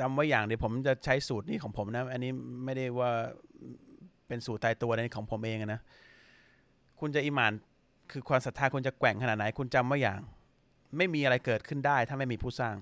[0.00, 2.30] จำไว้อย่างเดี๋ยวผมจะใช้สูตรนี้ของผมนะ อันนี้
[2.64, 3.10] ไม่ได้ว่า
[4.28, 5.80] เป็นสูตรตายตัวในของผมเองนะ
[7.00, 7.52] คุณจะอิมาน
[8.12, 10.20] คือความศรัทธาคุณจะแกว่งขนาดไหน คุณจำไว้อย่าง
[10.96, 12.76] ไม่มีอะไรเกิดขึ้นได้ ถ้าไม่มีผู้สร้าง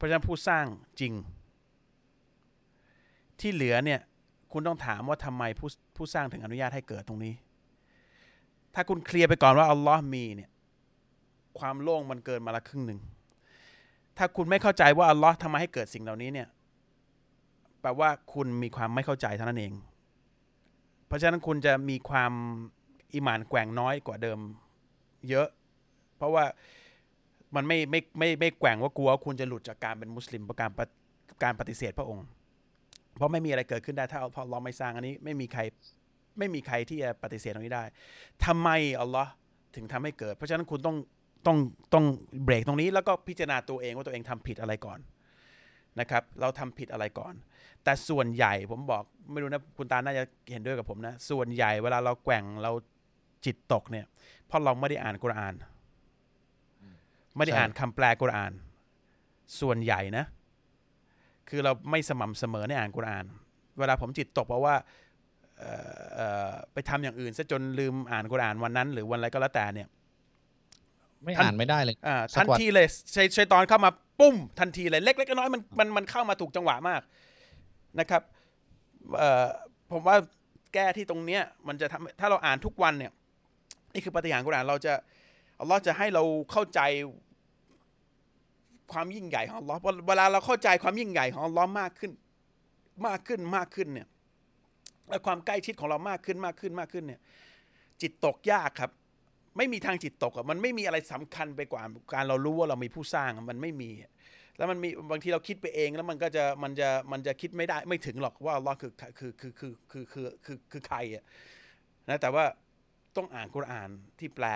[0.00, 0.66] เพราะฉะนั้นผู้สร้าง
[1.00, 1.12] จริง
[3.40, 4.00] ที่เหลือเนี่ย
[4.52, 7.34] คุณต้องถามว่าทำไมผู้ผู้สร้างถึงอนุญาตให้เกิดตรงนี้
[8.74, 10.50] ถ้าคุณเคลียร์ไปก่อนว่าอัลลอฮ์มีเนี่ย
[11.58, 13.00] ความโล่งมันเกินมาละครึ่งหนึ่ง
[14.16, 16.48] ถ้าคุณไม่เข้าใจว่าอัลลอฮ์ทำไมให้เกิดสิ่งเหล่านี้เนี่ย
[17.80, 19.72] แปลว่าคุณมีความไม่เข้าใจเท่านั้นเอง
[21.06, 22.32] เพราะฉะนั้นคุณจะมีความ
[23.12, 24.38] อิมานแกว่งน้อยกว่าเดิม
[25.28, 25.48] เยอะ
[26.16, 26.44] เพราะว่า
[27.56, 30.70] มันไม่ไม่ไม่ไม่แกว่งว่ากลัวคุณจะหลุดจากการเป็นมุสลิมประการ
[31.42, 32.26] การปฏิเสธพระองค์
[33.16, 35.60] เพราะไม่มีอะไรเกิดขึ้นได้ถ้าพอเราไม่สร้างอันนี้ ไม่มีใคร
[36.38, 37.84] ไม่มีใครที่จะปฏิเสธตรงนี้ได้
[38.44, 38.68] ทำไม
[39.00, 39.30] อัลลอฮ์
[39.76, 40.96] ถึงทำให้เกิด เพราะฉะนั้นคุณต้อง
[41.46, 41.56] ต้อง
[41.94, 42.04] ต้อง
[42.44, 44.98] เบรกตรงนี้ แล้วก็พิจารณาตัวเองว่าตัวเองทำผิดอะไรก่อน
[46.00, 47.34] นะครับ เราทำผิดอะไรก่อน
[47.84, 52.72] แต่ส่วนใหญ่ผมบอกไม่รู้นะคุณตาน่าจะเห็นด้วยกับผมนะ ส่วนใหญ่เวลาเราแกว่งเรา
[53.44, 54.06] จิตตกเนี่ย
[54.46, 55.54] เพราะเราไม่ได้อ่านกุรอาน
[57.40, 58.52] ไม่ได้ใช่อ่านคำแปลกุรอาน
[59.60, 60.24] ส่วนใหญ่นะ
[61.48, 63.24] คือเราไม่สม่ำเสมอในอ่านกุรอาน
[63.78, 64.74] เวลาผมจิตตกเพราะว่า
[65.58, 69.88] เอ่อเอ่อไปทำอย่างอื่นซะจนลืมอ่านกุรอานวันนั้น หรือวันอะไรก็แล้วแต่เนี่ย
[71.24, 77.00] ไม่ท่านอ่านไม่ได้เลยอ่าสักทันวันทีเลยชัยชัยตอนเข้ามาปุ้ม ทันทีเลยเล็กๆน้อยๆมันมันมันเข้ามาถูกจังหวะมาก
[78.00, 78.22] นะครับ
[79.18, 79.46] เอ่อ
[79.92, 80.16] ผมว่า
[80.74, 83.12] แก้ที่ตรงเนี้ย มันจะทำถ้าเราอ่านทุกวันเนี่ย
[83.92, 84.92] นี่คือปฏิหารย์กุรอานเราจะ
[85.60, 86.22] อัลลอฮ์จะให้เรา
[86.52, 86.80] เข้าใจ
[88.92, 89.78] ความยิ่งใหญ่ของอัลลอฮ์
[90.08, 92.12] เวลาเราเข้าใจความยิ่งใหญ่ของอัลลอฮ์มากขึ้น
[93.06, 94.08] มากขึ้นมากขึ้นเนี่ย
[95.08, 97.20] และความใกล้ชิดของเรามากขึ้นมากขึ้นมากขึ้นเนี่ย
[98.00, 98.90] จิตตกยากครับ
[99.56, 101.82] ไม่มีทางจิตตกอะมันไม่มีอะไรสำคัญไปกว่า
[102.14, 103.90] การเรารู้ว่าเรามีผู้สร้างมันไม่มี
[104.56, 111.24] แล้วมันมีบางทีเราคิดไปเองแล้วมันก็จะมันจะมันจะคิดไม่ได้ไม่ถึงหรอกว่าอัลลอฮ์คือคือคือคือคือคือคือคือใครอะ
[112.08, 112.44] นะแต่ว่า
[113.16, 114.46] ต้องอ่านกุรอานที่แปล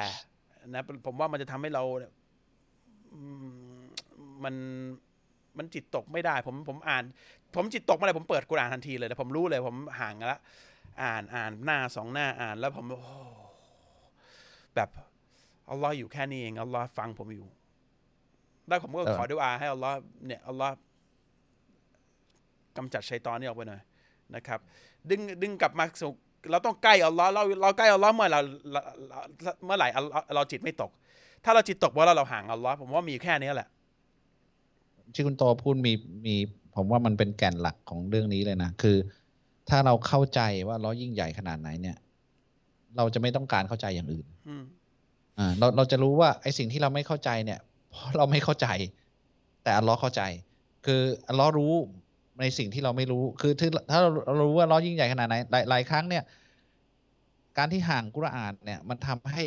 [0.69, 1.83] นะผมว่ามันจะทำให้เรา
[4.45, 4.55] มมัน
[5.59, 7.05] มันจิตตกไม่ได้ ผมผมอ่าน
[7.55, 10.41] ผมจิตตกเมื่อไหร่ผมเปิดกุรอานทันทีเลยแต่ผมรู้เลย ผมห่างกันละ
[11.03, 13.03] อ่านอ่านหน้าสองหน้าอ่านแล้วผมโอ้
[14.75, 14.89] แบบ
[15.71, 17.47] อัลลอฮ์อยู่แค่นี้เองอัลลอฮ์ฟังผมอยู่
[18.69, 20.75] แล้วผมก็เออขอดูอาให้อัลลอฮ์เนี่ยอัลลอฮ์
[22.77, 23.81] กำจัดชัยตอนนี้ออกไปหน่อย
[24.35, 24.61] นะครับ
[25.11, 26.11] ดึงดึงกลับมาสู่
[26.51, 28.41] เราต้องใกล้อัลลอฮ์เราเราใกล้อัลลอฮ์เมื่อเรา
[28.73, 30.91] เราเราเมื่อไหร่อัลลอฮ์เราจิตไม่ตก
[31.45, 33.69] ถ้าเราจิตตกเพราะเราเราห่างอัลลอฮ์ผมว่ามีแค่นี้แหละ
[35.15, 35.93] ที่คุณโตพูดมี
[36.27, 36.37] มี
[36.75, 38.97] ผมว่ามันเป็นแก่นหลักของเรื่องนี้เลยนะ คือ
[39.69, 41.97] ถ้าเราเข้าใจว่าล้อยิ่งใหญ่ขนาดไหนเนี่ย
[42.97, 44.65] เราจะไม่ต้องการเข้าใจอย่างอื่นอืม
[45.39, 47.61] อ่าเราเราจะรู้ว่าไอ้สิ่งที่เราไม่เข้าใจเนี่ย
[47.91, 48.69] เพราะเราไม่เข้าใจ
[49.63, 50.23] แต่อัลเลอฮ์เข้าใจ
[50.87, 51.75] คืออัลเลอฮ์รู้
[52.41, 56.25] ในสิ่งที่เราไม่รู้ คือถ้าถ้าเราเรารู้ว่าอัลเลอฮ์ยิ่งใหญ่ขนาดไหนหลายหลายครั้งเนี่ย
[57.59, 59.43] การที่ห่างกุรอานเนี่ย มันทำให้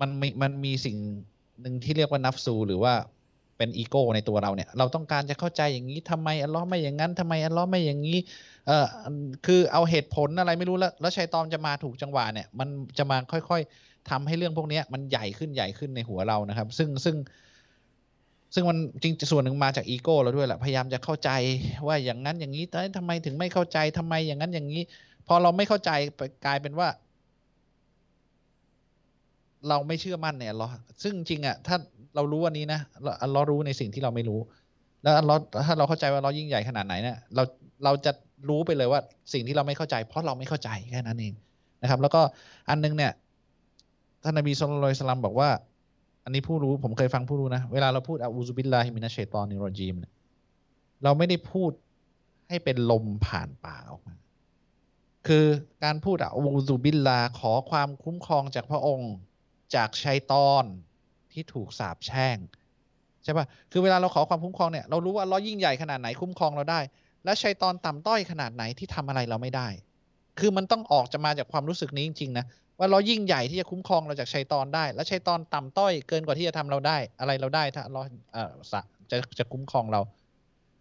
[0.00, 0.96] มันมีมันมีสิ่ง
[1.60, 2.94] หนึ่งที่เรียกว่านัฟซูหรือว่า
[3.60, 8.18] เป็นอีโก้ในตัวเราเนี่ย เราต้องการจะเข้าใจอย่างนี้ทำไมอัลลอฮ์ไม่อย่างนั้นทำไมอัลลอฮ์ไม่อย่างนี้
[8.66, 8.86] เออ
[9.46, 17.16] คือเอาเหตุผลอะไรไม่รู้แล้วแล้วชัยตอนจะมาถูกจังหวะเนี่ย มันจะมาค่อยๆทำให้เรื่องพวกนี้มันใหญ่ขึ้นใหญ่ขึ้นในหัวเรานะครับ ซึ่งซึ่ง
[18.54, 21.30] ซึ่งมันจริงส่วนหนึ่งมาจากอีโก้เราด้วยแหละพยายามจะเข้าใจ
[21.86, 24.82] ว่าอย่างนั้นอย่างนี้แต่ทำไมถึงไม่เข้าใจทำไมอย่างนั้นอย่างนี้
[25.26, 25.90] พอเราไม่เข้าใจ
[26.46, 26.88] กลายเป็นว่า
[29.68, 30.66] เราไม่เชื่อมั่นเนี่ยเรา
[31.02, 31.76] ซึ่งจริงอะถ้า
[32.14, 34.40] เรารู้วันนี้นะเราเรารู้ในสิ่งที่เราไม่รู้
[35.02, 35.34] แล้วเรา
[35.66, 37.42] ถ้าเราเข้าใจว่าเรายิ่งใหญ่ขนาดไหนเนี่ยเรา
[37.84, 38.12] เราจะ
[38.48, 39.00] รู้ไปเลยว่า
[39.32, 41.34] สิ่งที่เราไม่เข้าใจ เพราะเราไม่เข้าใจแค่นั้นเอง
[41.82, 42.20] นะครับ แล้วก็
[42.68, 43.12] อันนึงเนี่ย
[44.22, 45.50] ท่านนบีสุลต่านสลัมบอกว่า
[46.24, 50.12] อันนี้ผู้รู้ผมเคยฟังผู้รู้นะ เวลาเราพูดอาอูซุบิลลาฮิมินัชชัยตอนิรรจีมเนี่ย
[51.02, 51.72] เราไม่ได้พูด
[52.48, 54.14] ให้เป็นลมผ่านปากออกมา
[55.26, 55.46] คือ
[55.84, 59.12] การพูดอาอูซุบิลลาขอความคุ้มครองจากพระองค์
[59.74, 60.64] จากชัยตอน
[61.32, 62.38] ที่ถูกสาปแช่ง
[63.24, 66.80] ใช่ปะคือเวลาเราขอความคุ้มครองเนี่ย เรารู้ว่าเรายิ่งใหญ่ขนาดไหนคุ้มครองเราได้
[67.24, 69.68] และชัยตอนต่ำต้อยขนาดไหนที่ทำอะไรเราไม่ได้
[70.38, 72.44] คือมันต้องออกจะมาจากความรู้สึกนี้จริงๆนะ
[72.78, 78.00] ว่าเรายิ่งใหญ่ที่จะคุ้มครองเราจากชัยตอนได้ และชัยตอนต่ำต้อยเกินกว่าที่จะทำเราได้ อะไรเราได้ถ้าเรา
[78.32, 80.00] เอ่อสะจะจะคุ้มครองเรา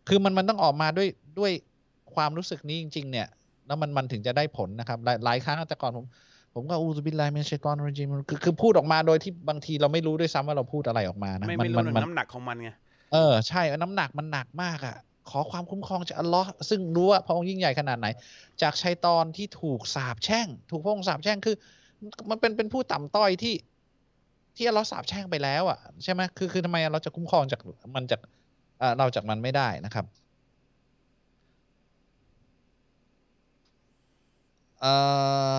[0.07, 1.51] คือมันมันต้องออกมาด้วยด้วย
[2.15, 3.27] ความรู้สึกนี้จริง ๆ เนี่ย
[3.67, 6.05] แล้วมันมันถึงจะได้ผลนะครับ หลายหลายครั้งแต่ก่อนผม
[6.53, 12.69] ผมก็อูซุบิลลาฮิมินัชชัยตอนรจีมคือคือพูดออกมาโดยที่บางทีเราไม่รู้ด้วยซ้ำว่าเราพูดอะไรออกมานะไม่มัไม่รู้มัถึงมันน้ำหนักของมันไง
[13.13, 14.95] เออใช่น้ำหนักมันหนักมากอะ่ะ
[15.29, 18.07] ขอความคุ้มครองจากอัลลอฮ์ซึ่งรู้ว่าพระองค์ยิ่งใหญ่ขนาดไหน
[18.61, 21.55] จากชัยตอนที่ถูกสาปแช่ง ถูกพระองค์สาปแช่งคือ
[22.29, 23.55] มันเป็นเป็นผู้ต่ำต้อยที่
[24.55, 27.61] ที่อัลลอฮ์สาปแช่งไปแล้วอะ่ะใช่ไหมคือคือทำไมเราจะคุ้มครองจาก
[27.95, 28.21] มันจาก
[28.79, 30.05] เอ่อเราจากมันไม่ได้นะครับ
[34.81, 34.93] เอ่
[35.55, 35.57] อ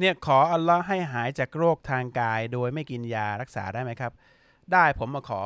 [0.00, 4.12] เนี่ยขออัลลอฮ์ให้หายจากโรคทางกาย โดยไม่กินยารักษาได้ไหมครับ
[4.72, 5.40] ได้ผมมาขอ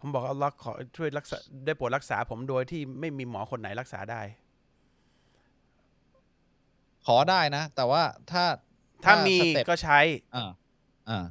[0.00, 1.36] ผมบอกอัลลอฮ์ขอช่วยรักษา
[1.66, 4.22] ได้โปรดรักษา ผมโดยที่ไม่มีหมอคนไหนรักษาได้
[7.06, 8.44] ขอได้นะ แต่ว่าถ้า
[9.04, 9.98] ถ้ามี step ก็ใช้
[10.36, 10.50] อ่า
[11.08, 11.24] อ่า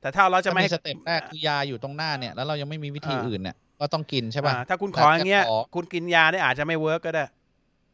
[0.00, 7.24] แต่ถ้าเราจะจะไม่ไม่ให้ step แรกคือยาอยู่ตรงหน้าเนี่ยแล้วเรายังไม่มีวิธีอ่าอื่นเนี่ยก็ต้องกินใช่ป่ะอ่าถ้าคุณขออย่างเงี้ยแต่จะขอคุณกินยาเนี่ยอาจจะไม่ work ก็ได้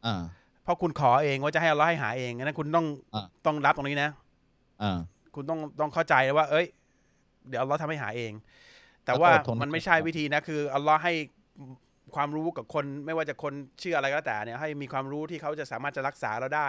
[0.07, 0.23] อ่า
[0.63, 4.11] เพราะคุณขอเองว่าจะให้อัลลอฮ์ให้หายเองนั้นคุณต้องอ่าต้องรับตรงนี้นะ
[4.83, 4.99] อ่า
[5.35, 6.67] คุณต้องต้องเข้าใจว่า เอ้ย
[7.49, 8.33] เดี๋ยวอัลลอฮ์ทำให้หายเอง
[9.05, 11.13] แต่ว่าแล้วก็อดทนมันไม่ใช่วิธีนะ คืออัลลอฮ์ให้
[12.15, 16.69] ความรู้กับคน ไม่ว่าจะคนเชื่ออะไรก็แล้วแต่เนี่ย ให้มีความรู้ที่เขาจะสามารถจะรักษาเราได้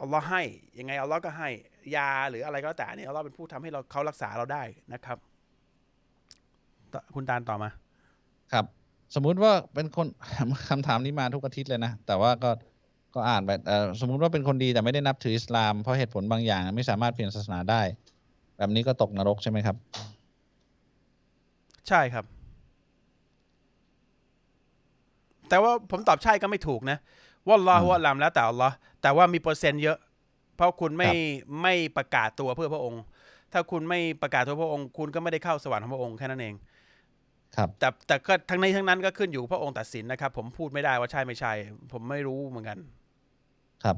[0.00, 0.42] อัลลอฮ์ให้
[0.78, 1.48] ยังไงอัลลอฮ์ก็ให้
[1.96, 4.62] ยาหรืออะไรก็แล้วแต่เนี่ยอัลลอฮ์เป็นผู้ทำให้เราเขารักษาเราได้
[4.92, 5.18] นะครับ
[6.92, 7.68] ต่อคุณตาลต่อมา
[8.52, 8.64] ครับ
[9.14, 10.06] สมมุติว่าเป็นคน
[10.70, 12.50] คำถามนี้มาทุกอาทิตย์เลยนะ แต่ว่าก็
[13.14, 17.82] ก็อ่านไปเอ่อสมมุติว่าเป็นคนดีแต่ไม่ได้นับถืออิสลาม เพราะเหตุผลบางอย่าง ไม่สามารถเปลี่ยนศาสนาได้
[18.58, 19.76] แบบนี้ก็ตกนรกใช่ไหมครับ
[21.88, 22.24] ใช่ครับ
[25.48, 26.98] แต่ว่าผมตอบใช่ก็ไม่ถูกนะ
[27.46, 29.98] ว่าอัลลอฮ์อืมว่าอัลลามแล้วแต่อัลลอฮ์แต่ว่ามีเปอร์เซ็นต์เยอะ
[30.56, 31.16] เพราะคุณไม่ครับ
[31.62, 33.02] ไม่ประกาศตัวเพื่อพระองค์
[33.52, 36.54] ถ้าคุณไม่ประกาศตัวพระองค์ คุณก็ไม่ได้เข้าสวรรค์ของพระองค์แค่นั้นเอง
[37.56, 41.52] ครับแต่แต่ก็ทั้งนี้ทั้งนั้นก็ขึ้นอยู่พระองค์ตัดสินนะครับ ผมพูดไม่ได้ว่าใช่ไม่ใช่
[41.92, 42.78] ผมไม่รู้เหมือนกัน
[43.84, 43.96] ครับ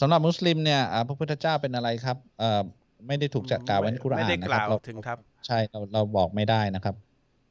[0.00, 2.62] สำหรับมุสลิมเนี่ยอ่าพระพุทธเจ้าเป็นอะไรครับเอ่อ
[3.06, 6.94] ไม่ได้ถูกจัดกล่าวไว้ในกุรอานไม่ได้นะกครัล่าบวเราถึงครับ ใช่เราเราบอกไม่ได้นะครับ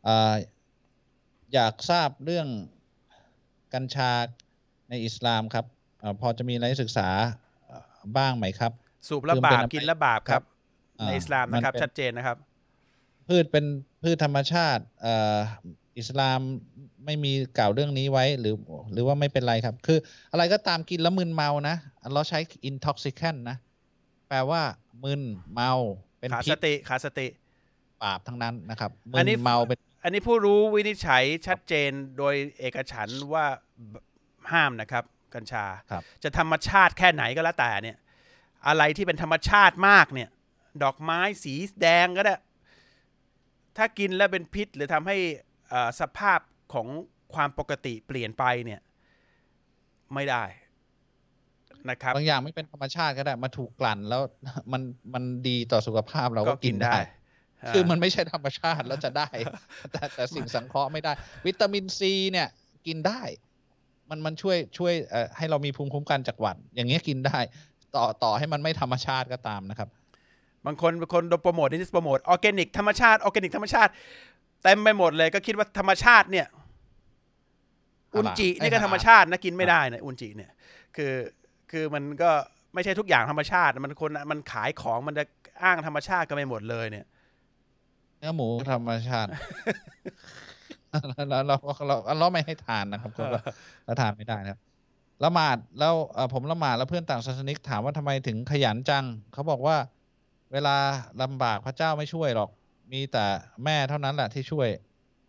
[0.07, 0.34] อ่า
[1.53, 2.47] อยากทราบเรื่อง
[3.74, 4.11] กัญชา
[4.89, 5.65] ในอิสลามครับ
[6.01, 7.07] อาพอจะมีอะไรให้ศึกษา
[7.69, 7.84] อ่า
[8.17, 8.72] บ้างไหมครับ
[9.07, 10.43] สูบแล้วคือมันบาเป็ปนกินแล้วบาปครับ
[10.99, 12.38] อ่าในอิสลามนะครับมันเป็นชัดเจนนะครับ
[13.28, 13.65] พืชเป็น
[14.01, 15.39] พืชธรรมชาติเอ่อ
[15.97, 16.39] อิสลาม
[17.05, 18.55] ไม่มีกล่าวเรื่องนี้ไว้หรือ
[18.93, 19.99] หรือว่าไม่เป็นไรครับ คือ
[20.31, 21.75] อะไรก็ตามกินแล้วมึนเมานะ
[22.13, 22.39] เราใช้
[22.69, 23.57] intoxicant นะ
[24.29, 24.61] แปลว่า
[25.03, 25.21] มึน
[25.53, 25.71] เมา
[26.19, 27.27] เป็นขาดพิสษติขาดสติ
[28.03, 33.45] บาปทั้งนั้นนะครับมึอันนนี้เมาเป็น อันนี้ผู้รู้วินิจฉัยชัดเจนโดยเอกฉันท์ว่า
[34.51, 35.03] ห้ามนะครับ
[35.35, 37.97] กัญชาครับจะธรรมชาติแค่ไหนก็แล้วแต่เนี่ย
[38.67, 40.29] อะไรที่เป็นธรรมชาติมากเนี่ย
[40.83, 42.35] ดอกไม้สีแดงก็ได้
[43.78, 45.17] ถ้ากินแล้วเป็นพิษ หรือทำให้
[45.69, 46.39] เอ่อสภาพ
[46.74, 46.88] ของ
[47.34, 48.82] ความปกติเปลี่ยนไปเนี่ย
[50.13, 50.43] ไม่ได้
[51.89, 54.22] นะครับบางอย่างไม่เป็นธรรมชาติก็ได้มาถูกกลั่นแล้ว
[54.72, 54.82] มัน
[55.13, 56.95] มันดีต่อสุขภาพเราก็กินได้
[57.74, 59.30] คือมันไม่ใช่ธรรมชาติแล้วจะได้
[59.91, 61.11] แต่แต่สิ่งสังเคราะห์ไม่ได้
[61.45, 62.47] วิตามินซีเนี่ย
[62.88, 63.22] กินได้
[64.09, 67.39] มันมันช่วยช่วยเอ่อให้เรามีภูมิคุ้มกันจากหวัด อย่างเงี้ยกินได้
[67.95, 69.89] ต่อต่อให้มันไม่ธรรมชาติก็ตามนะครับ
[70.66, 73.91] บางคนบางคนโดนโปรโมทนี่โปรโมทออร์แกนิกธรรมชาติออร์แกนิกธรรมชาติ
[74.64, 76.47] เต็มไปหมดเลยก็คิดว่าธรรมชาติเนี่ย
[78.16, 80.51] อุนจินี่ก็ธรรมชาตินะกินไม่ได้นะอุนจิเนี่ย
[80.95, 81.14] คือ
[81.72, 82.32] คือมันก็
[82.74, 85.24] ไม่ใช่ทุกอย่างธรรมชาติมันคนมันขายของมันจะ
[85.64, 87.05] อ้างธรรมชาติกันไปหมดเลยเนี่ย
[88.20, 89.30] เนื้อหมูธรรมชาติ
[91.30, 93.24] แล้วเราเราเราเราไม่ให้ทานนะครับก็
[93.86, 94.59] เราทานไม่ได้นะครับ
[95.24, 99.76] ละหมาดแล้วเอ่อผมละหมาดแล้วเพื่อนต่างศาสนิกถามว่าทำไมถึงขยันจังเขาบอกว่า
[100.53, 100.75] เวลา
[101.21, 102.49] ลำบากพระเจ้าไม่ช่วยหรอก
[102.91, 103.25] มีแต่
[103.63, 104.67] แม่เท่านั้นแหละที่ช่วย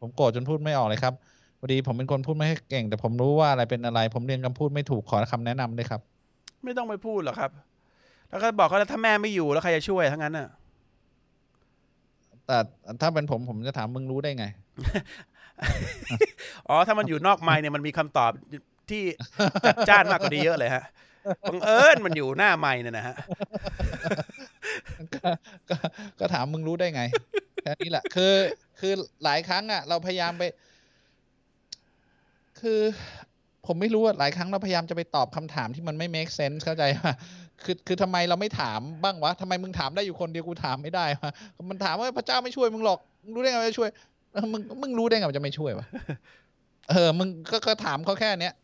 [0.01, 1.15] ผมโกรธจนพูดไม่ออกเลยครับ
[1.59, 6.01] พอดีผมเป็นคนพูดไม่เก่ง แต่ผมรู้ว่าอะไรเป็นอะไร ผมเรียนคำพูดไม่ถูกขอคำแนะนำด้วยครับ
[6.65, 7.51] ไม่ต้องไปพูดหรอกครับ
[8.29, 10.49] แล้วก็บอกเขาว่าถ้าแม่ไม่อยู่แล้วใครจะช่วยทั้งนั้นน่ะ
[12.47, 12.59] แต่
[13.01, 14.47] ถ้าเป็นผมผมจะถามมึงรู้ได้ไง
[16.69, 18.31] อ๋อ ถ้ามันอยู่นอกไมค์เนี่ยมันมีคำตอบ
[18.91, 19.03] ที่
[19.67, 20.85] จัดจ้านมากกว่านี้เยอะเลยฮะ
[21.49, 23.17] บังเอิญมันอยู่หน้าไมค์เนี่ยนะฮะ
[25.23, 25.31] ก็
[25.71, 25.77] ก็
[26.21, 27.03] ก็ถามมึงรู้ได้ไง
[27.63, 28.35] แค่นี้แหละ คือ
[28.81, 28.93] คือ
[29.25, 30.43] หลายครั้งอะ เราพยายามไป
[32.61, 32.81] คือ
[33.67, 37.15] ผมไม่รู้ว่าหลายครั้งเราพยายามจะไปตอบคำถามที่มันไม่ make sense เข้าใจป่ะ
[37.65, 41.31] คือคือทำไมเราไม่ถามบ้างวะทำไมมึงถามได้อยู่คนเดียวกูถามไม่ได้วะ
[41.71, 43.89] มันถามว่าพระเจ้าไม่ช่วยมึงหรอกมึงรู้ได้ไงว่าจะช่วย
[44.35, 45.87] เออมึงมึงรู้ได้ไงว่าจะไม่ช่วยวะ
[46.91, 48.55] เออมึงก็ก็ถามเขาแค่เนี้ย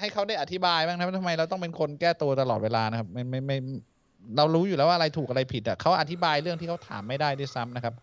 [0.00, 3.58] ให้เขาได้อธิบายบ้างนะว่าทำไมเราต้องเป็นคนแก้ตัวตลอดเวลานะครับ ไม่ไม่ไม่
[4.36, 7.94] เรารู้อยู่แล้วว่าอะไรถูกอะไรผิดอะเขาอธิบายเรื่องที่เขาถามไม่ได้ด้วยซ้ำนะครับ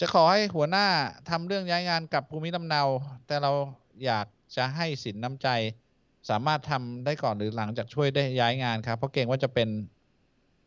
[0.00, 0.86] จะขอให้หัวหน้า
[1.30, 2.82] ทำเรื่องย้ายงานกับภูมิลำเนา
[3.26, 3.52] แต่เรา
[4.04, 4.26] อยาก
[4.56, 5.48] จะให้สินน้ำใจ
[6.30, 9.68] สามารถทำได้ก่อนหรือหลังจากช่วยได้ย้ายงานครับ เพราะเกรงว่าจะเป็น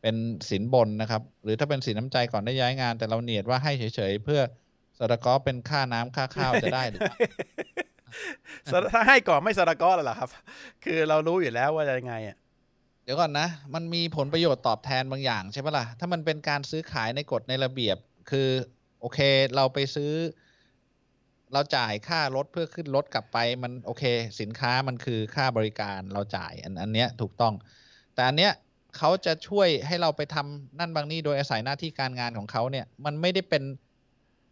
[0.01, 0.15] เป็น
[0.49, 4.41] สินบนนะครับ หรือถ้าเป็นสินน้ำใจก่อนได้ย้ายงาน แต่เราเนียดว่าให้เฉยๆเพื่อ
[4.97, 7.01] สตกอเป็นค่าน้ำค่าข้าวจะได้หรือ
[8.93, 10.29] ถ้าให้ก่อนไม่สระกอแล้วหรอครับ
[10.83, 12.37] คือเรารู้อยู่แล้วว่าจะยังไงอะ
[13.09, 17.97] ดี๋ยวก่อนนะ มันมีผลประโยชน์ตอบแทนบางอย่างใช่ปะล่ะ ถ้ามันเป็นการซื้อขายในกฎในระเบียบ
[18.29, 18.49] คือ
[19.01, 19.19] โอเค
[19.55, 20.11] เราไปซื้อ
[21.53, 24.03] เราจ่ายค่ารถเพื่อขึ้นรถกลับไป มันโอเค
[24.39, 27.53] สินค้ามันคือค่าบริการเราจ่ายอันอันเนี้ยถูกต้อง
[28.15, 28.51] แต่อันเนี้ย
[28.97, 33.63] เขาจะช่วยให้เราไปทำนั่นบางนี่โดยอาศัยหน้าที่การงานของเขาเนี่ย มันไม่ได้เป็น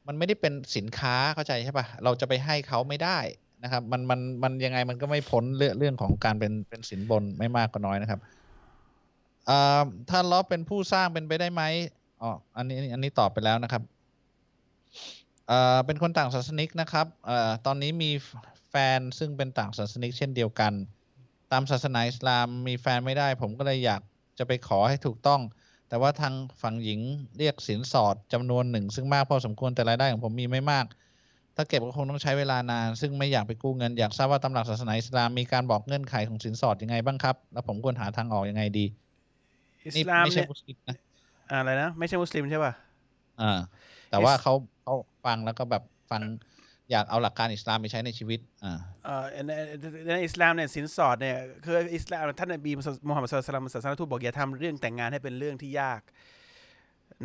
[0.08, 3.20] มันไม่ได้เป็นสินค้าเข้าใจใช่ปะเราจะไปให้เขาไม่ได้
[3.64, 8.20] นะครับ มันมันมันยังไงมันก็ไม่พ้นเรื่องเรื่องของการเป็นเป็นสินบนไม่มากก็น้อยนะครับ
[9.50, 11.64] อ่าถ้าล้อเป็นผู้สร้างเป็นไปได้ไหม
[12.22, 13.84] อ๋ออันนี้อันนี้ตอบไปแล้วนะครับ
[15.52, 18.12] อ่าเป็นคนต่างศาสนิกนะครับอ่าตอนนี้มี
[18.70, 20.74] แฟนซึ่งเป็นต่างศาสนิกเช่นเดียวกัน
[21.52, 24.02] ตามศาสนาอิสลามมีแฟนไม่ได้ ผมก็เลยอยาก
[24.40, 25.42] จะไปขอให้ถูกต้อง
[25.90, 27.00] แต่ว่าทางฝั่งหญิง
[27.38, 30.86] เรียกสินสอดจำนวนหนึ่ง ซึ่งมากพอสมควรแต่รายได้ของผมมีไม่มาก
[31.56, 38.86] ถ้าเก็บก็คงต้องใช้เวลานาน ซึ่งไม่อยากไปกู้เงินอยากทราบว่าตำหลักศาสนาอิสลามมีการบอกเงื่อนไขของสินสอดยังไงบ้างครับ แล้วผมควรหาทางออกยังไงดี
[39.86, 40.96] อิสนี่ลามไม่ใช่เนี่ยมุสลิมนะ
[41.50, 42.74] อะไรนะ ไม่ใช่มุสลิมใช่ป่ะ
[43.42, 43.60] อ่า
[44.10, 44.54] แต่อิสว่าเขา
[44.84, 46.22] เขาฟังแล้วก็แบบฟัง
[46.92, 49.52] อยากเอาหลักการอิสลามไปใช้ในชีวิต อ่าเอ่อใน
[50.14, 52.72] ในอิสลามเนี่ยสินสอดเนี่ยคืออิสลามท่านนบี
[53.08, 56.02] มุฮัมมัดสุลตัลลัมศาสนทูตบอกอย่าทำเรื่องแต่งงานให้เป็นเรื่องที่ยาก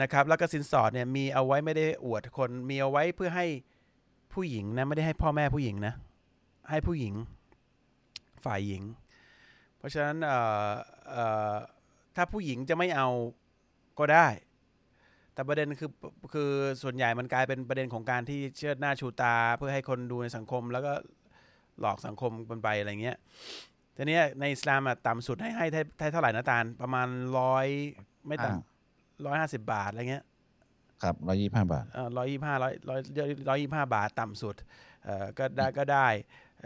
[0.02, 3.46] นะครับ แล้วก็สินสอดเนี่ยมีเอาไว้ไม่ได้อวดคนมีเอาไว้เพื่อให้
[4.32, 5.94] ผู้หญิงนะไม่ได้ให้พ่อแม่ผู้หญิงนะ
[6.70, 7.14] ให้ผู้หญิง
[8.44, 8.82] ฝ่ายหญิง
[9.78, 10.70] เพราะฉะนั้นเอ่อ
[11.10, 11.54] เอ่อ
[12.16, 13.08] ถ้าผู้หญิงจะไม่เอา
[13.98, 14.28] ก็ได้
[15.34, 15.90] แต่ประเด็นคือ
[16.32, 16.50] คือ
[16.82, 20.92] ส่วนใหญ่มันกลายเป็นประเด็นของการที่เชิดหน้าชูตา เพื่อให้คนดูในสังคม แล้วก็
[21.80, 23.16] หลอกสังคมกันไปอะไรเงี้ย
[23.96, 27.08] ทีนี้ในอิสลามอะต่ำสุดให้ให้ให้ให้เท่าไหร่นะตาลประมาณ
[27.38, 27.66] ร้อย
[28.26, 30.24] ไม่อ่าต่ำร้อยห้าสิบาทอะไรเงี้ย
[31.02, 31.84] ครับร้อยี่ห้าบาท
[32.18, 33.00] ร้อยยี่ห้าร้อยร้อย
[33.48, 34.56] ร้อยยี่ห้าบาท ต่ำสุด
[35.04, 36.08] เอ่อก็ได้ก็ได้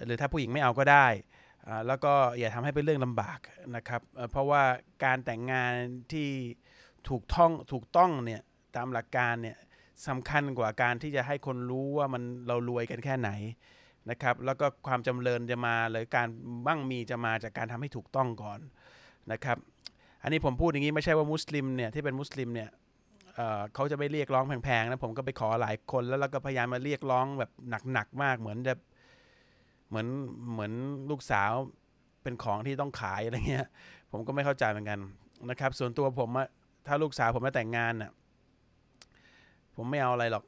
[0.07, 1.36] หรือถ้าผู้หญิงไม่เอาก็ได้อ่า
[1.87, 3.41] แล้วก็อย่าทำให้เป็นเรื่องลำบาก
[3.77, 4.63] นะครับ เพราะว่า
[5.05, 5.73] การแต่งงาน
[6.13, 6.29] ที่
[7.09, 8.41] ถูกท่องถูกต้องเนี่ย
[8.77, 9.57] ตามหลักการเนี่ย
[10.09, 13.31] สำคัญกว่าการที่จะให้คนรู้ว่ามันเรารวยกันแค่ไหน
[14.11, 16.29] นะครับ แล้วก็ความจำเริญจะมาหรือการ
[16.67, 18.61] มั่งมีจะมาจากการทำให้ถูกต้องก่อน
[19.33, 19.59] นะครับ
[20.23, 22.69] อันนี้ผมพูดอย่างนี้ไม่ใช่ว่ามุสลิมเนี่ยที่เป็นมุสลิมเนี่ย
[23.35, 27.51] เเขาจะไม่เรียกร้องแพงๆนะผมก็ไปขอหลายคนแล้วเราก็พยายามมาเรียกร้องแบบ
[27.93, 28.81] หนักๆมากเหมือนแบบ
[29.89, 30.09] เหมือน
[30.53, 30.73] เหมือน
[31.11, 31.53] ลูกสาว
[32.23, 33.69] เป็นของที่ต้องขายอะไรเงี้ย
[34.13, 34.99] ผมก็ไม่เข้าใจเหมือนกัน
[35.51, 36.49] นะครับ ส่วนตัวผมอะ
[36.87, 38.11] ถ้าลูกสาวผมมาแต่งงานน่ะ
[39.77, 40.45] ผมไม่เอาอะไรหรอก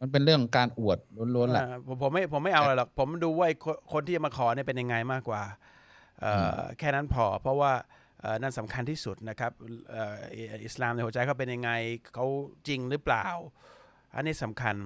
[0.00, 0.98] มันเป็นเรื่องการอวด
[1.34, 5.42] ล้วนๆแหละอ่าผมผมไม่ผมไม่เอาอะไรหรอก ผมดูว่าไอ้คนคนที่จะมาขอเนี่ยเป็นยังไงมากกว่า
[6.20, 7.72] เอ่ออแค่นั้นพอ เพราะว่า
[8.20, 9.52] เอ่อนั่นสำคัญที่สุดนะครับ
[9.90, 10.16] เอ่อ
[10.64, 11.70] อิสลามในหัวใจเขาเป็นยังไง
[12.14, 12.26] เขา
[12.68, 13.26] จริงหรือเปล่า
[14.14, 14.76] อันนี้สำคัญ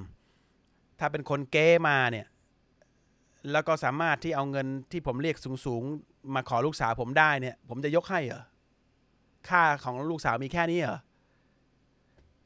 [0.99, 2.27] ถ้าเป็นคนเก้มาเนี่ย
[3.53, 5.37] แล้วก็สามารถที่เอาเงินที่ผมเรียก
[5.67, 8.43] สูงๆ มาขอลูกสาวผมได้เนี่ย ผมจะยกให้เหรอ
[9.49, 10.99] ค่าของลูกสาวมีแค่นี้เหรอ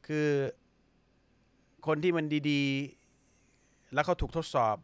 [0.07, 0.27] คือ
[1.87, 4.75] คนที่มันดีๆ แล้วเขาถูกทดสอบ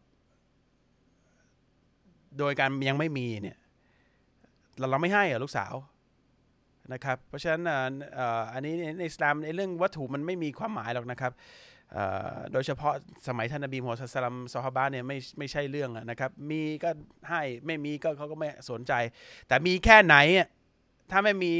[2.38, 3.58] โดยการยังไม่มีเนี่ย
[4.78, 5.74] เราเราไม่ให้เหรอลูกสาว
[6.92, 7.62] นะครับ เพราะฉะนั้น
[8.52, 11.32] อันนี้ในอิสลามในเรื่องวัตถุมันไม่มีความหมายหรอกนะครับ
[12.52, 12.94] โดยเฉพาะ
[13.28, 16.90] สมัยท่านนบีมูฮัมมัดสลัมซอฮาบะเนี่ยไม่ไม่ใช่เรื่องนะครับ มีก็
[17.30, 18.92] ให้ไม่มีก็เขาก็ไม่สนใจ
[19.48, 20.16] แต่มีแค่ไหน
[21.10, 21.52] ถ้าไม่มี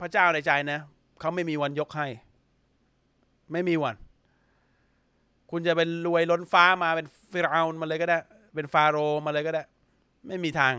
[0.00, 0.80] พระเจ้าในใจนะ
[1.20, 2.06] เขาไม่มีวันยกให้
[3.52, 3.96] ไม่มีวัน
[5.50, 8.18] คุณจะเป็นรวยล้นฟ้ามาเป็นฟิรเอาน์มาเลยก็ได้
[8.54, 9.62] เป็นฟาโรห์มาเลยก็ได้
[10.28, 10.74] ไม่มีทาง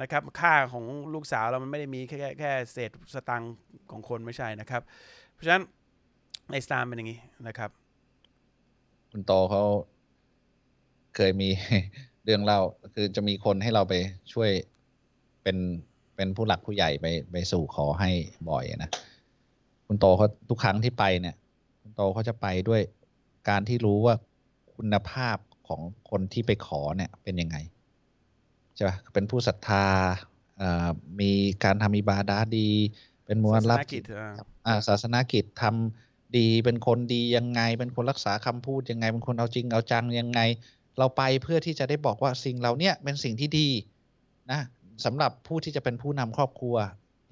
[0.00, 3.54] นะครับค่าของลูกสาวเรามันไม่ได้มีแค่แค่แค่เศษสตังค์
[3.90, 4.82] ของคนไม่ใช่นะครับ
[5.32, 5.62] เพราะฉะนั้น
[6.50, 7.70] ในอิสลามเป็นอย่างนี้นะครับ
[9.10, 9.62] คุณโตเขา
[11.16, 11.48] เคยมี
[12.24, 12.60] เรื่องเล่า
[12.94, 13.94] คือจะมีคนให้เราไป
[14.32, 14.50] ช่วย
[15.42, 15.56] เป็น
[16.16, 18.10] เป็นผู้หลักผู้ใหญ่ไปไปสู่ขอให้
[18.50, 18.90] บ่อยนะ
[19.86, 21.36] คุณโตเขาทุกครั้งที่ไปเนี่ย
[21.80, 22.80] คุณโตเขาจะไปด้วย
[23.48, 24.14] การที่รู้ว่า
[24.76, 25.36] คุณภาพ
[25.68, 25.80] ของ
[26.10, 27.56] คนที่ไปขอเนี่ยเป็นยังไง
[28.74, 29.86] ใช่ปะเป็นผู้ศรัทธา
[30.58, 30.88] เอ่อ
[31.20, 31.32] มี
[31.64, 32.70] การทำอิบาดาดี
[33.24, 34.32] เป็นมวลรับศาสนกิจอ่า
[34.66, 36.05] อ่าศาสนากิจทำ
[36.36, 40.40] ดีเป็นคนดียังไง เป็นคนรักษาคำพูดยังไง เป็นคนเอาจริงเอาจังยังไง
[40.98, 43.68] เราไปเพื่อที่จะได้บอกว่าสิ่งเหล่าเนี้ยเป็นสิ่งที่ดี
[44.50, 44.60] นะ
[45.04, 46.76] สำหรับผู้ที่จะเป็นผู้นำครอบครัว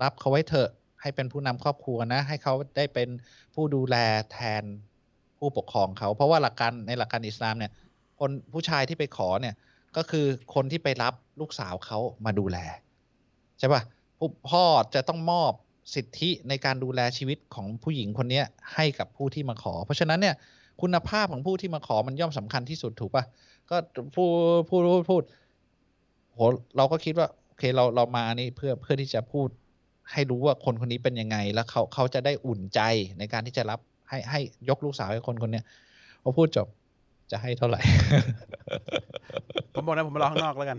[0.02, 0.70] รับเขาไว้เถอะ
[1.02, 3.08] ให้เป็นผู้นำครอบครัวนะ ให้เขาได้เป็น
[3.54, 3.96] ผู้ดูแล
[4.32, 4.64] แทน
[5.38, 7.72] ผู้ปกครองเขา เพราะว่าหลักการในหลักการอิสลามเนี่ย
[8.20, 9.54] คนผู้ชายที่ไปขอเนี่ย
[9.96, 12.58] ก็คือคนที่ไปรับลูกสาวเขามาดูแล
[13.58, 13.82] ใช่ปะ
[14.18, 14.64] ผู้พ่อ
[14.94, 15.52] จะต้องมอบ
[15.94, 18.42] สิทธิในการดูแลชีวิตของผู้หญิงคนนี้
[18.74, 20.34] ให้กับผู้ที่มาขอ เพราะฉะนั้นเนี่ย
[20.82, 23.24] คุณภาพของผู้ที่มาขอมันย่อมสำคัญที่สุดถูกปะ
[23.70, 23.76] ก็
[24.14, 24.28] พูด
[24.68, 25.22] พูดพูดพูด
[26.34, 26.40] โห
[26.76, 29.48] เราก็คิดว่าโอเคเราเรามานี่เพื่อเพื่อที่จะพูด
[30.12, 32.80] ให้รู้ว่าคนคนนี้เป็นยังไง แล้วเขาเขาจะได้อุ่นใจ
[33.18, 35.64] ในการที่จะรับให้ให้ยกลูกสาวให้คนคนเนี้ย
[36.22, 36.66] พอพูดจบ
[37.30, 37.80] จะให้เท่าไหร่
[39.74, 40.78] ผมบอกนะผมรอข้างนอกแล้วกัน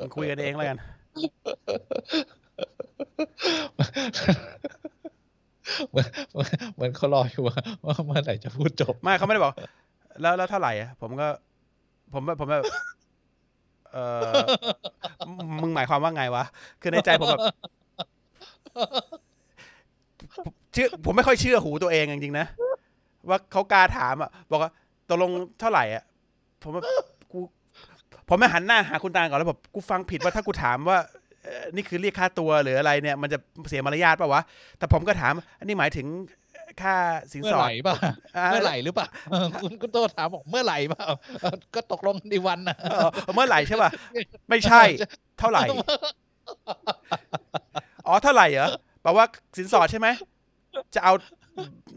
[0.00, 0.78] มันคุยกันเองแล้วกัน
[5.90, 6.06] เหมือน
[6.74, 7.56] เหมือนเขารออยู่ว่า
[7.86, 9.52] ว่าเมื่อไหร่จะพูดจบ ไม่เขาไม่ได้บอก
[10.20, 11.26] แล้วแล้วเท่าไหร่อะผมก็
[12.12, 12.64] ผมแบบผมแบบ
[13.92, 13.96] เอ
[14.32, 14.42] อ
[15.62, 16.44] มึงหมายความว่าไงวะ
[16.80, 17.42] คือในใจผมแบบ
[20.72, 22.46] เชื่อผมไม่ค่อยเชื่อหูตัวเองจริงๆนะ
[23.28, 24.70] ว่าเขากล้าถามอะ บอกว่า
[25.08, 25.30] ตกลง
[25.60, 26.04] เท่าไหร่อะ
[26.62, 26.90] ผมว่ากู
[28.34, 30.98] ผมไม่หันหน้าหาคุณตาก่อนแล้วแบบกูฟังผิดว่าถ้ากูถามว่า
[31.44, 33.38] เอ่อนี่คือเรียกค่าตัวหรืออะไรเนี่ย มันจะ
[33.68, 34.42] เสียมารยาทป่าวะ
[34.78, 36.06] แต่ผมก็ถามอันนี้หมายถึง
[36.82, 36.94] ค่า
[37.32, 37.94] สินเมื่สออไหดร่ป่ะ
[38.36, 41.06] อ่าเมื่อไหร่หรือเปล่าเออคุณคุณโตถามบอกเมื่อไหร่เปล่า
[41.40, 43.90] เออก็ตกลงในวันนะเออเมื่อไหร่ใช่ป่ะ
[44.48, 44.82] ไม่ใช่
[45.38, 45.62] เท่าไหร่
[48.06, 48.70] อ๋อเท่าไหร่เหรอ
[49.02, 49.24] แปลว่า
[49.56, 50.08] สินสอดใช่ไหม
[50.94, 51.12] จะเอา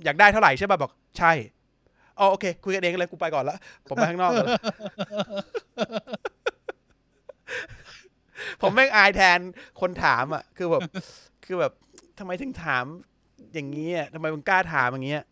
[0.04, 1.32] อยากได้เท่าไหร่ใช่ป่ะบอก ใช่
[2.20, 4.62] อ๋อโอเคคุยกันเองเลยกูไปก่อนละผมไปข้างนอกก่อนละ
[8.62, 9.40] ผมแม่งอายแทน
[9.82, 10.82] คนถามอะ คือแบบ
[11.46, 11.72] คือแบบ
[12.20, 12.86] ทำไมถึงถาม
[13.54, 15.24] อย่างนี้อะทำไมมึงกล้าถามอย่างเงี้ย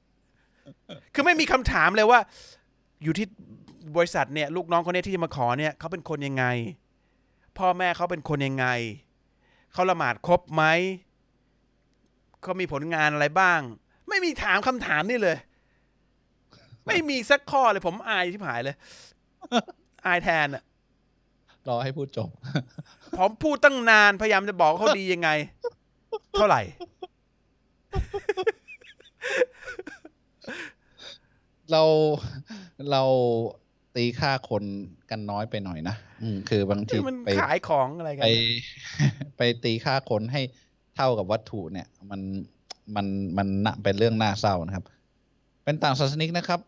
[1.13, 2.19] คือไม่มีคำถามเลยว่า
[3.03, 3.27] อยู่ที่
[3.97, 6.45] บริษัทเนี่ย ลูกน้องคนเนี้ยที่จะมาขอเนี่ยเขาเป็นคนยังไง
[7.57, 8.67] พ่อแม่เขาเป็นคนยังไง
[9.73, 10.63] เขาละหมาดครบไหม
[12.41, 13.59] เขามีผลงานอะไรบ้าง
[14.09, 15.37] ไม่มีถามคำถามนี่เลย
[16.87, 18.75] ไม่มีสักข้อเลยผมอายที่หายเลย
[20.05, 20.63] อายแทนอะ
[21.69, 22.29] รอให้พูดจบ
[23.17, 25.29] ผมพูดตั้งนานพยายามจะบอกว่าเขาดียังไง
[26.33, 26.61] เท่าไหร่
[31.71, 31.83] เรา
[32.91, 33.03] เรา
[33.95, 34.63] ตีค่าคน
[35.09, 38.29] กันน้อยไปหน่อยนะอืมคือบางทีที่มันไปขายของอะไรกันไป
[39.37, 40.41] ไปตีค่าคนให้
[40.95, 42.21] เท่ากับวัตถุเนี่ย มัน
[42.95, 43.05] มัน
[43.37, 44.85] มันน่ะเป็นเรื่องน่าเศร้านะครับ
[45.63, 46.59] เป็นต่างศาสนิกนะครับ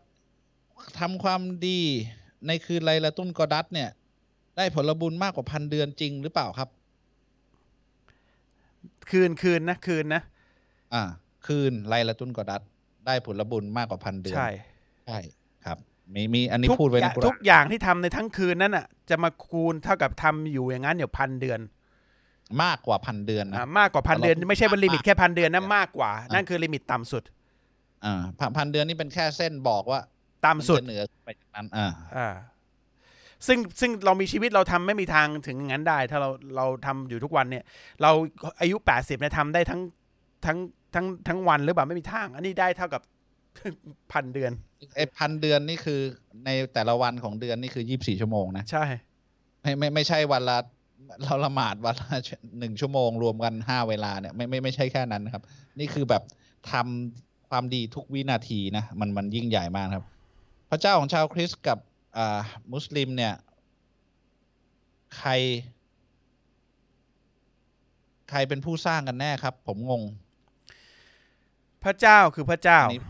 [1.00, 1.80] ทำความดี
[2.46, 3.90] ในคืนไลลาตุนกอดัตเนี่ย
[4.56, 6.68] ได้ผลบุญมากกว่าพันเดือนจริงหรือเปล่าครับ
[9.10, 10.22] คืนคืนนะคืนนะ
[10.94, 11.02] อ่า
[11.46, 12.62] คืนไลลาตุลกอดัร
[13.06, 14.50] ได้ผลบุญมากกว่าพันเดือน ใช่
[15.06, 15.18] ใช่
[15.64, 15.78] ครับ
[16.14, 21.60] มีมีอันนี้ทุกพูดไว้อในย่างกุรทุอากทุกอย่างที่ทำในทั้งคืนนั้นอะ จะมาคูณเท่ากับทำอยู่อย่างนั้นเดี๋ยวพันเดือน
[22.62, 27.22] มากกว่าพันเดือนนะอ่ามากกว่าพันเดือน ไม่ใช่ว่า limit แค่พันเดือนนะมากกว่าอะนั่นคือ limit ต่ำสุด
[28.04, 30.00] อ่าพันพันเดือนนี่เป็นแค่เส้นบอกว่า
[30.44, 32.28] ต่ำสุดมันจะเหนือไปจากนั้นอ่าอ่า
[33.46, 37.64] ซึ่งซึ่งเรามีชีวิตเราทำไม่มีทางถึงอย่างนั้นได้ ถ้าเราเราทำอยู่ทุกวันเนี่ย
[38.02, 38.10] เรา
[38.60, 39.80] อายุแปดสิบเนี่ยทำได้ทั้ง
[40.46, 40.58] ทั้ง
[40.94, 43.02] ทั้งทั้งวันหรือเปล่าไม่มีทาง อันนี้ได้เท่ากับ
[44.12, 44.52] พันเดือน
[44.96, 46.00] ไอ้พันเดือนนี่คือ
[46.44, 48.84] ในแต่ละวันของเดือนนี่คือยี่บสี่ชั่วโมงนะใช่
[49.62, 50.58] ไม่ไม่ไม่ใช่วันละ
[51.22, 52.08] เราละหมาดวันละ
[52.58, 55.42] หนึ่งชั่วโมงรวมกันห้าเวลาเนี่ยไม่ไม่ไม่ใช่แค่นั้นนะครับ
[55.78, 56.22] นี่คือแบบ
[56.72, 60.04] ทำความดีทุกวินาทีนะ มันมันยิ่งใหญ่มากครับ
[60.70, 61.78] พระเจ้าของชาวคริสต์กับ
[62.16, 62.40] อ่า
[62.72, 63.34] มุสลิมเนี่ย
[65.18, 65.30] ใคร
[68.30, 70.02] ใครเป็นผู้สร้างกันแน่ครับ ผมงง
[71.84, 73.02] พระเจ้าคือพระเจ้าอันนี้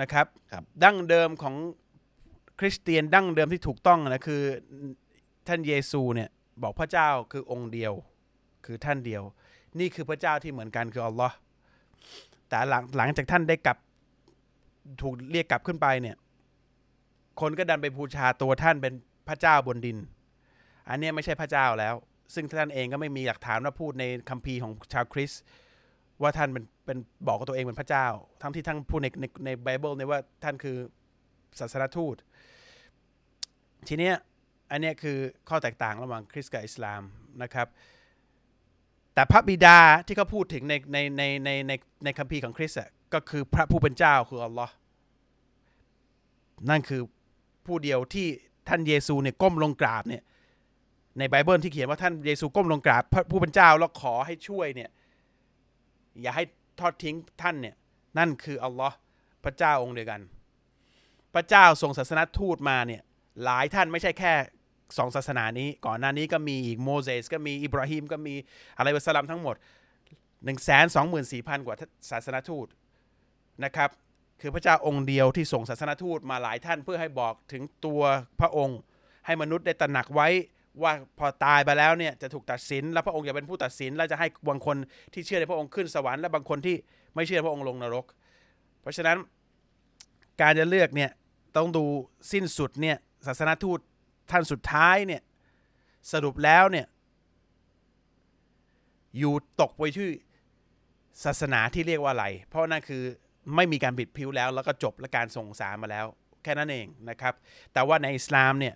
[0.00, 1.54] นะครับครับดั้งเดิมของ
[2.60, 4.42] คริสเตียนดั้งเดิมที่ถูกต้องนะคือ
[5.48, 6.28] ท่านเยซูเนี่ย
[6.62, 7.92] บอกพระเจ้าคือองค์เดียว
[8.66, 9.22] คือท่านเดียว
[9.78, 11.36] นี่คือพระเจ้าที่เหมือนกันคืออัลลอฮ์
[12.48, 13.78] แต่หลังหลังจากท่านได้กลับ
[15.02, 16.16] ถูกเรียกกลับขึ้นไปเนี่ย
[17.40, 18.94] คนก็ดันไปบูชาตัวท่านเป็น
[19.28, 19.98] พระเจ้าบนดิน
[20.88, 21.94] อันนี้ไม่ใช่พระเจ้าแล้ว
[22.34, 25.42] ซึ่งท่านเองก็ไม่มีหลักฐานว่าพูดในคัมภีร์ของชาวคริสต์
[26.22, 28.06] ว่าท่านเป็นเป็นบอกกับตัวเองเป็นพระเจ้า
[28.42, 30.76] ทั้งที่ท่านพูดในในในไบเบิลเนี่ยว่าท่านคือ
[31.58, 32.16] ศาสนทูต
[33.88, 34.14] ทีเนี้ย
[34.70, 35.16] อันนี้คือ
[35.48, 37.02] ข้อแตกต่างระหว่างคริสต์กับอิสลาม
[37.42, 37.66] นะครับ
[39.14, 41.72] แต่พระบิดาที่เขาพูดถึงในในในในใน
[42.04, 42.78] ในคัมภีร์ของคริสต์
[43.14, 44.74] ก็คือพระผู้เป็นเจ้าคืออัลลอฮ์
[46.70, 47.02] นั่นคือ
[47.68, 48.26] ผู้เดียวที่
[48.68, 50.22] ท่านเยซูเนี่ยก้มลงกราบเนี่ย
[51.18, 54.90] ในไบเบิลที่เขียนว่าท่านเยซูก้มลงกราบพระผู้เป็นเจ้าแล้วขอให้ช่วยเนี่ย
[56.20, 56.44] อย่าให้
[56.80, 57.74] ทอดทิ้งท่านเนี่ย
[58.18, 58.96] นั่นคืออัลลอฮ์
[59.44, 60.20] พระเจ้าองค์เดียวกัน
[61.34, 63.02] พระเจ้าส่งศาสนทูตมาเนี่ย
[63.44, 64.32] หลายท่านไม่ใช่แค่
[64.98, 68.34] สองศาสนานี้ ก่อนหน้านี้ก็มีอีกโมเสสก็มีอิบราฮิมก็มี
[68.76, 69.56] อะไรวะสลัมทั้งหมด
[70.02, 71.76] 1นึ่งแสนสองหมื่นสี่พันกว่า
[72.10, 72.66] ศาสนทูต
[73.64, 73.90] นะครับ
[74.40, 78.02] คือพระเจ้าองค์เดียวที่ส่งศาสนทูตมาหลายท่านเพื่อให้บอกถึงตัว
[78.40, 78.78] พระองค์
[79.26, 80.28] ให้มนุษย์ได้ตระหนักไว้
[80.82, 84.76] ว่าพอตายไปแล้วเนี่ยจะถูกตัดสิน แล้วพระองค์จะเป็นผู้ตัดสิน แล้วจะให้บางคน
[85.12, 86.76] ที่เชื่อในพระองค์ขึ้นสวรรค์และบางคนที่
[87.14, 88.06] ไม่เชื่อในพระองค์ลงนรก
[88.80, 89.16] เพราะฉะนั้น
[90.40, 91.10] การจะเลือกเนี่ย
[91.56, 91.84] ต้องดู
[92.32, 92.96] สิ้นสุดเนี่ย
[93.26, 93.78] ศาสนทูต
[94.30, 95.22] ท่านสุดท้ายเนี่ย
[96.12, 96.86] สรุปแล้วเนี่ย
[99.18, 100.08] อยู่ตกไปที่
[101.24, 103.02] ศาสนาที่เรียกว่าอะไร เพราะนั่นคือ
[103.54, 106.06] ไม่มีการบิดผิวแล้ว แล้วก็จบและการส่งสารมาแล้ว
[106.42, 107.34] แค่นั้นเองนะครับ
[107.72, 108.74] แต่ว่าในอิสลามเนี่ย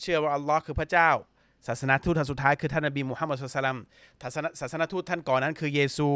[0.00, 1.10] เชื่อว่าอัลลอฮ์คือพระเจ้า
[1.66, 3.78] ศาสนาทูตท่านสุดท้ายคือท่านนบีมุฮัมมัดสุลตัลัม
[4.22, 6.08] ศาสนาศาสนาทูตท่านก่อนนั้น คือเยซู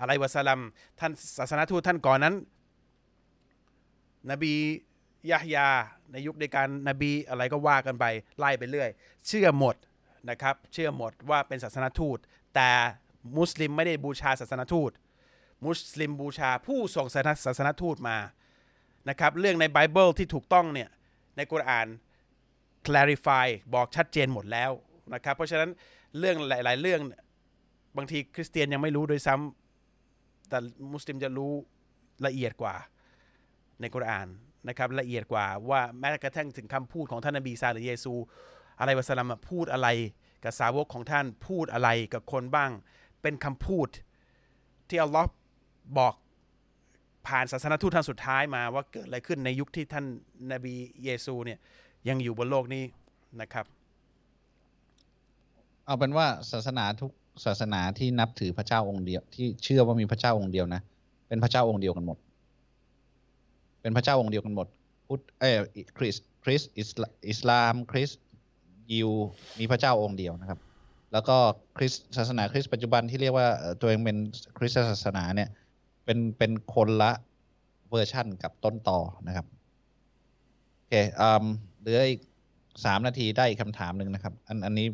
[0.00, 0.60] อะลัยวะสลัม
[1.00, 2.34] ท่านศาสนาทูตท่านก่อนนั้น
[4.30, 4.54] นบี
[5.30, 5.68] ยะฮยา
[6.12, 8.04] ในยุคในการนบีอะไรก็ว่ากันไป
[8.38, 8.90] ไล่ไปเรื่อย
[9.26, 9.76] เชื่อหมด
[10.30, 12.18] นะครับ เชื่อหมดว่าเป็นศาสนาทูต
[12.54, 12.70] แต่
[13.36, 14.90] มุสลิมไม่ได้บูชาศาสนาทูต
[15.66, 18.18] มุสลิมบูชาผู้ส่งศาสนาศาสนทูตมา
[19.08, 20.88] นะครับเรื่องในไบเบิลที่ถูกต้องเนี่ย
[21.36, 21.86] ในกุรอาน
[22.86, 24.70] clarify บอกชัดเจนหมดแล้ว
[25.14, 25.70] นะครับเพราะฉะนั้น
[26.18, 27.00] เรื่องหลาย ๆ เรื่อง
[27.96, 30.58] บางทีคริสเตียนยังไม่รู้โดยซ้ำแต่
[30.92, 31.52] มุสลิมจะรู้
[32.26, 32.74] ละเอียดกว่า
[33.80, 34.28] ในกุรอาน
[34.68, 38.14] นะครับละเอียดกว่าว่าแม้กระทั่งถึงคำพูดของท่านนบีซาหรือเยซู
[38.78, 39.88] อะไรวะสลัมพูดอะไร
[40.44, 42.70] กับสาวกของท่านพูดอะไรกับคนบ้าง
[43.22, 43.88] เป็นคำพูด
[44.88, 45.28] ที่อัลลอฮ์
[45.98, 46.14] บอก
[47.26, 50.04] ผ่านศาสนทูตท่านสุดท้ายมาว่าเกิดอะไรขึ้นในยุคที่ท่าน
[50.52, 50.74] นบี
[51.04, 51.58] เยซูเนี่ย
[52.08, 52.84] ยังอยู่บนโลกนี้
[53.40, 53.66] นะครับ
[55.86, 57.12] เอาเป็นว่าศาสนาทุก
[57.44, 60.82] ศาสนาที่นับถือพระเจ้าองค์เดียว ที่เชื่อว่ามีพระเจ้าองค์เดียวนะ
[61.28, 62.18] เป็นพระเจ้าองค์เดียวกันหมด
[63.82, 64.66] เป็นพระเจ้าองค์เดียวกันหมด
[65.06, 65.58] พุทธเออ
[65.98, 66.60] คริสคริส
[67.28, 68.10] อิสลามคริส
[68.92, 69.10] ยิว
[69.58, 70.58] มีพระเจ้าองค์เดียวนะครับ
[71.12, 71.36] แล้วก็
[71.76, 73.48] คริสศาสนาคริสต์ปัจจุบันที่เรียกว่า
[73.80, 74.16] ตัวเองเป็น
[74.58, 75.48] คริสตศาสนาเนี่ย
[76.04, 77.12] เป็นเป็นคนละ
[77.90, 79.46] เวอร์ชั่นกับต้นต่อนะครับ
[80.74, 81.44] โอเคอืม
[81.80, 82.20] เหลืออีก
[82.84, 84.86] สามนาทีได้อีกคำถามหนึ่งนะครับ อันอันนี้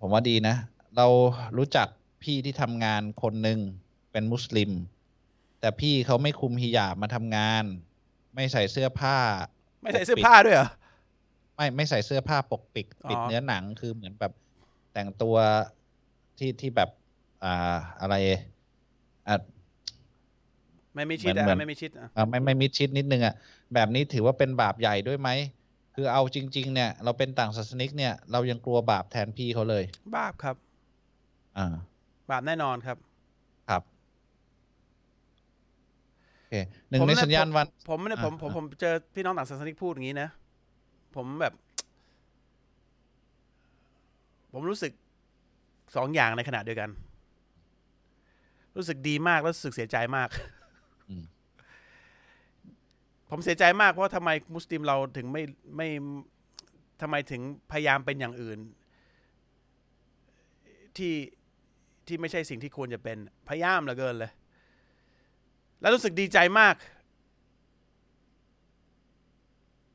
[0.00, 0.56] ผมว่าดีนะ
[0.96, 1.06] เรา
[1.58, 1.88] รู้จัก
[2.22, 3.58] พี่ที่ทำงานคนหนึ่ง
[4.12, 4.70] เป็นมุสลิม
[5.60, 7.64] แต่พี่เขาไม่คุมฮิญาบมาทำงาน
[8.34, 9.16] ไม่ใส่เสื้อผ้า
[9.82, 10.68] ไม่ใส่เสื้อผ้าด้วยเหรอ
[11.56, 14.32] ไม่ไม่ใส่เสื้อผ้าปกปิดอ๋อปิดเนื้อหนังคือเหมือนแบบ
[14.92, 15.36] แต่งตัว
[16.38, 16.90] ที่ที่แบบ
[17.44, 18.14] อ่าอะไร
[19.28, 19.36] อะ
[20.94, 23.34] ไม่ไม่ชิดเหมือะอนไม่ไม่ชิดอะอ่าไม่ไม่มิดชิดนิดนึงอะ
[23.74, 25.28] แบบนี้ถือว่าเป็นบาปใหญ่ด้วยไหม
[25.94, 29.84] คือเอาจริง ๆ เนี่ย เราเป็นต่างศาสนิกเนี่ย เรายังกลัวบาปแทนพี่เขาเลย
[30.16, 30.56] บาปครับ
[31.58, 31.66] อ่า
[32.30, 32.96] บาปแน่นอนครับ
[33.68, 33.82] ครับ
[36.38, 36.54] โอเค
[36.90, 40.28] หนึ่งผมในเยสัญญาณวัน ผมผมเนี่ยผมผมอ่าผมเจอพี่น้องต่างศาสนิกพูดอย่างนี้นะ
[41.16, 41.54] ผมแบบ
[44.52, 44.92] ผมรู้สึก
[45.96, 46.90] สองอย่างในขณะเดียวกัน
[48.76, 50.61] รู้สึกดีมากแล้วรู้สึกเสียใจมากอืม
[53.34, 55.42] ผมเสียใจมากเพราะทำไมมุสลิมเราถึงไม่
[55.76, 55.88] ไม่
[57.00, 58.58] ทำไมถึงพยายามเป็นอย่างอื่น
[60.96, 61.14] ที่
[62.06, 63.18] ที่ไม่ใช่สิ่งที่ควรจะเป็น
[63.48, 64.32] พยายามเหลือเกินเลย
[65.80, 66.74] แล้วรู้สึกดีใจมาก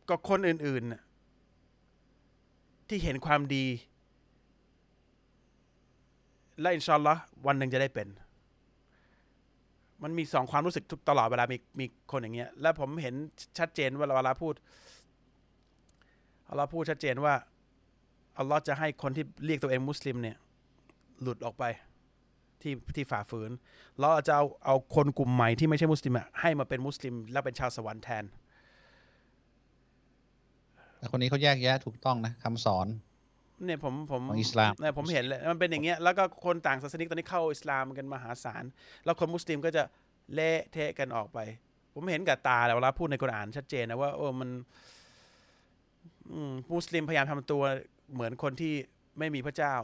[0.09, 3.65] ก็คนอื่นๆ ที่เห็นความดี
[6.61, 8.09] และอินชาอัลลอฮ์วันหนึ่งจะได้เป็น
[10.03, 13.15] มันมีสองความรู้สึกทุกตลอดเวลามีมีคนอย่างเงี้ย แล้วผมเห็น
[13.60, 14.53] ชัดเจนว่าเวลาพูด
[16.49, 17.34] อัลลอฮ์พูดชัดเจนว่า
[18.38, 20.38] อัลลอฮ์จะให้คนที่เรียกตัวเองมุสลิมเนี่ย
[21.22, 21.64] หลุดออกไป
[22.61, 23.52] ที่ที่ฝ่าฝืน
[23.99, 28.24] แล้วเราจะเอาเอาคนกลุ่มใหม่ที่ไม่ใช่มุสลิมอะให้มาเป็นมุสลิม แล้วเป็นชาวสวรรค์แทน
[30.98, 32.88] แต่คนนี้เขาแยกแยะถูกต้องนะคำสอน
[33.66, 38.64] เนี่ยผมผมของอิสลามเนี่ยผมเห็นเลยมันเป็นอย่างเงี้ยแล้วก็คนต่างศาสนิกตอนนี้เข้าอิสลามกันมหาศาล
[39.06, 39.84] แล้วคนมุสลิมก็จะ
[40.34, 41.40] เละเทะกันออกไป
[41.94, 44.50] ผมเห็นกับตาแล้วเวลาพูดในกุรอานชัดเจนนะว่าโอ้มัน
[46.32, 47.64] อืมมุสลิมพยายามทำตัว
[48.14, 48.74] เหมือนคนที่
[49.20, 49.76] ไม่มีพระเจ้า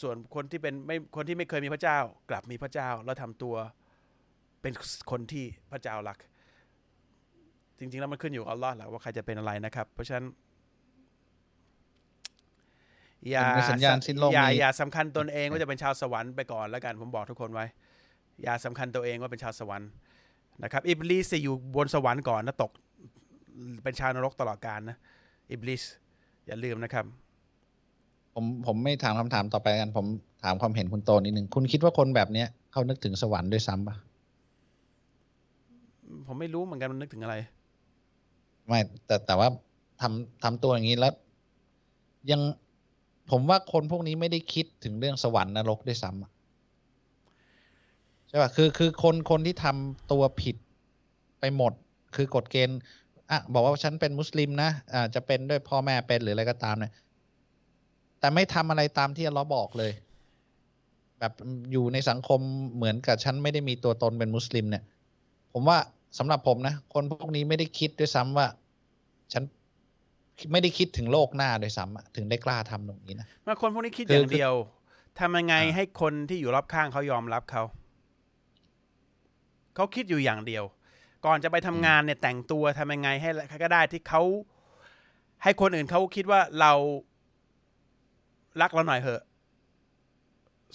[0.00, 1.98] ส่วนคนที่เป็นไม่คนที่ไม่เคยมีพระเจ้า
[2.30, 3.54] กลับมีพระเจ้า แล้วทำตัว
[4.62, 4.72] เป็น
[5.10, 6.18] คนที่พระเจ้ารัก
[7.78, 10.24] จริง ๆ แล้วมันขึ้นอยู่กับอัลลอฮ์แหละว่าใครจะเป็นอะไรนะครับ เพราะฉะนั้น
[13.30, 17.66] อย่าเป็นสัญญาณสิ้นโลกอย่านี้อย่าสำคัญตนเองว่าจะเป็นชาวสวรรค์ไปก่อนแล้วกันผมบอกทุกคนไว้
[18.42, 19.88] อย่าสำคัญตัวเองว่าเป็นชาวสวรรค์
[20.62, 22.70] นะครับอิบลิสจะอยู่บนสวรรค์ก่อนนะตก
[23.82, 24.96] เป็นชาวนรกตลอดกาลนะ
[25.50, 25.82] อิบลิส
[26.46, 27.04] อย่าลืมนะครับ
[28.34, 30.06] ผมผมไม่ถามคำถามต่อไปกัน ผม
[30.44, 33.96] ถามความเห็นคุณโตนิดหนึ่งคุณคิดว่าคนแบบเนี้ยเขานึกถึงสวรรค์ด้วยซ้ำปะ
[36.26, 37.36] ผมไม่รู้เหมือนกันมันนึกถึงอะไร
[38.68, 39.48] ไม่แต่แต่ว่า
[40.00, 41.12] ทำทำตัวอย่างนี้แล้ว
[42.30, 42.40] ยัง
[43.30, 50.56] ผมว่าคนพวกนี้ไม่ได้คิดถึงเรื่องสวรรค์นรกด้วยซ้ำใช่ป่ะคือคือคนคนที่ทำตัวผิด
[51.40, 51.72] ไปหมด
[52.16, 52.78] คือกฎเกณฑ์
[53.30, 56.92] อะบอกว่าฉันเป็นมุสลิมนะอ่าจะเป็นด้วยพ่อแม่เป็นหรืออะไรก็ตามเนี่ย
[58.20, 59.92] แต่ไม่ทำอะไรตามที่อัลเลอฮ์บอกเลย
[61.18, 61.32] แบบ
[61.72, 62.40] อยู่ในสังคม
[62.74, 64.84] เหมือนกับฉันไม่ได้มีตัวตนเป็นมุสลิมเนี่ย
[65.52, 65.78] ผมว่า
[66.18, 68.46] สำหรับผมนะ คนพวกนี้ไม่ได้คิดด้วยซ้ำว่า
[69.32, 69.42] ฉัน
[70.52, 74.54] ไม่ได้คิดถึงโลกหน้าด้วยซ้ำอะถึงได้กล้าทำตรงนี้นะมาคนพวกนี้คิดคืออย่างเดียว
[75.20, 77.62] ทำยังไงอ่าให้คนที่อยู่รอบข้างเขายอมรับเขา
[79.74, 80.64] เขาคิดอยู่อย่างเดียว
[81.26, 84.22] ก่อนจะไปทำงานเนี่ยแต่งตัวทำยังไงให้ใครก็ได้ที่เขา
[85.42, 86.72] ให้คนอื่นเขาคิดว่าเรา
[88.60, 89.22] รักเราหน่อยเหอะ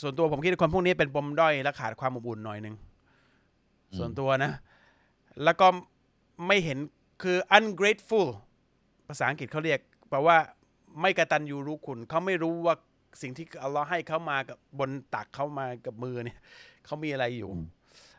[0.01, 2.75] ส่วนตัวผมคิดว่าคนพวกนี้เป็นปมด้อยและขาดความอบอุ่นหน่อยหนึ่ง
[3.91, 4.51] อืมส่วนตัวนะ
[5.43, 5.67] แล้วก็
[6.47, 6.77] ไม่เห็น
[7.23, 8.27] คือ ungrateful
[9.07, 10.37] ภาษาอังกฤษเขาเรียกแปลว่า
[11.01, 12.75] ไม่กระตันยูรู้คุณเขาไม่รู้ว่า
[13.21, 16.39] สิ่งที่อัลลอฮ์ให้เขามากับบนตักเขามากับมือเนี่ย
[16.85, 17.67] เขามีอะไรอยู่อืม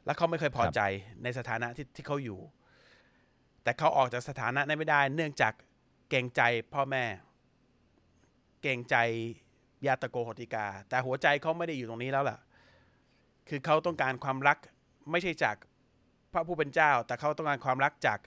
[0.05, 0.81] แล้วเขาไม่เคยพอใจ
[1.23, 2.39] ในสถานะที่ที่เขาอยู่
[3.63, 5.53] แต่เขาออกจากสถานะนั้นไม่ได้ เนื่องจาก
[6.09, 6.43] เกรงใจ
[6.75, 7.05] พ่อแม่
[8.63, 8.97] เกรงใจ
[9.87, 12.39] ญาตโกโหติกา แต่หัวใจเขาไม่ได้อยู่ตรงนี้แล้วล่ะ
[13.49, 14.59] คือเขาต้องการความรัก
[15.11, 15.57] ไม่ใช่จาก
[16.33, 18.19] พระผู้เป็นเจ้า แต่เขาต้องการความรักจาก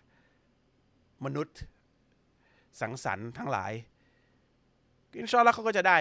[1.26, 1.58] มนุษย์
[2.82, 3.72] สังสรรค์ทั้งหลาย
[5.20, 5.98] อินชาอัลลอฮ์เขาก็จะได้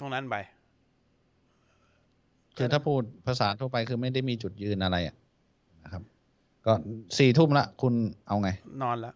[0.00, 0.36] ตรงนั้นไป
[2.56, 5.16] คือถ้าพูดภาษาทั่วไปคือไม่ได้มีจุดยืนอะไรอะ
[5.84, 6.02] นะครับ
[6.66, 6.72] ก็
[7.18, 7.94] สี่ทุ่มละ คุณ
[8.26, 8.48] เอาไง
[8.82, 9.14] นอนแล้ว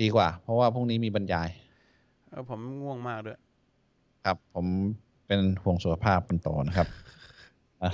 [0.00, 1.48] ดีกว่า เพราะว่าพรุ่งนี้มีบรรยาย
[2.28, 3.38] เออผมง่วงมากด้วย
[4.24, 4.66] ครับ ผม
[5.26, 6.88] เป็นห่วงสุขภาพคุณโตนะครับ
[7.82, 7.90] อะ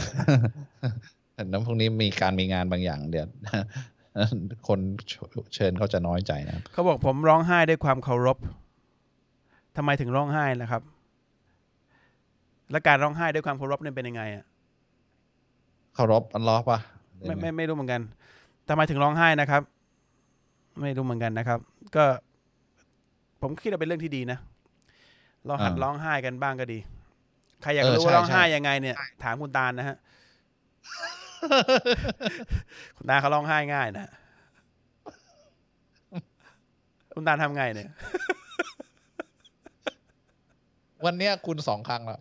[1.50, 3.26] แล้วพรุ่งนี้มีการมีงานบางอย่างเดี๋ยว
[4.68, 4.80] คน
[5.54, 8.38] เชิญเขาจะน้อยใจนะครับเขาบอกผมร้องไห้ด้วยความเคารพ
[9.76, 10.82] ทำไมถึงร้องไห้นะครับ
[12.70, 14.44] และการร้องไห้ด้วยความเคารพเนี่ยเป็นยังไงอะ
[15.94, 16.78] เคารพอัลเลอฮ์ปะ
[17.16, 18.00] หรือไม่ไงไม่ไม่รู้เหมือนกัน
[18.68, 19.62] ทำไมถึงร้องไห้นะครับ
[20.80, 21.58] ไม่รู้เหมือนกันนะครับ
[21.96, 22.04] ก็
[23.42, 24.38] ผมคิดว่าเป็นเรื่องที่ดีนะ
[25.48, 26.78] ลองหัดร้องไห้กันบ้างก็ดี
[27.62, 29.96] ใครอยากรู้ว่าร้องไห้ยังไงเนี่ย ถามคุณตาลนะฮะ
[32.96, 34.06] คุณตาเขาร้องไห้ง่ายนะ
[37.12, 37.90] คุณตาลทำไงเนี่ย
[41.04, 42.20] วันเนี้ยคุณสองครั้งแล้ว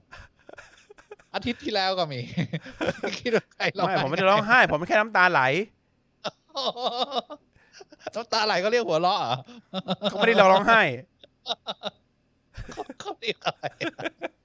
[1.33, 2.19] อาทิตย์ที่แล้วก็มี
[3.19, 5.41] คิดว่าใครร้องไม่ ผมไม่ได้ร้องไห้ ผมแค่น้ำตาไหล
[8.15, 9.35] น้ำตาไหลก็เรียกหัวเราะเหรอ
[10.09, 10.81] เขาไม่ได้ร้องไห้
[12.99, 14.44] เขาเรียกอะไรโอ้โ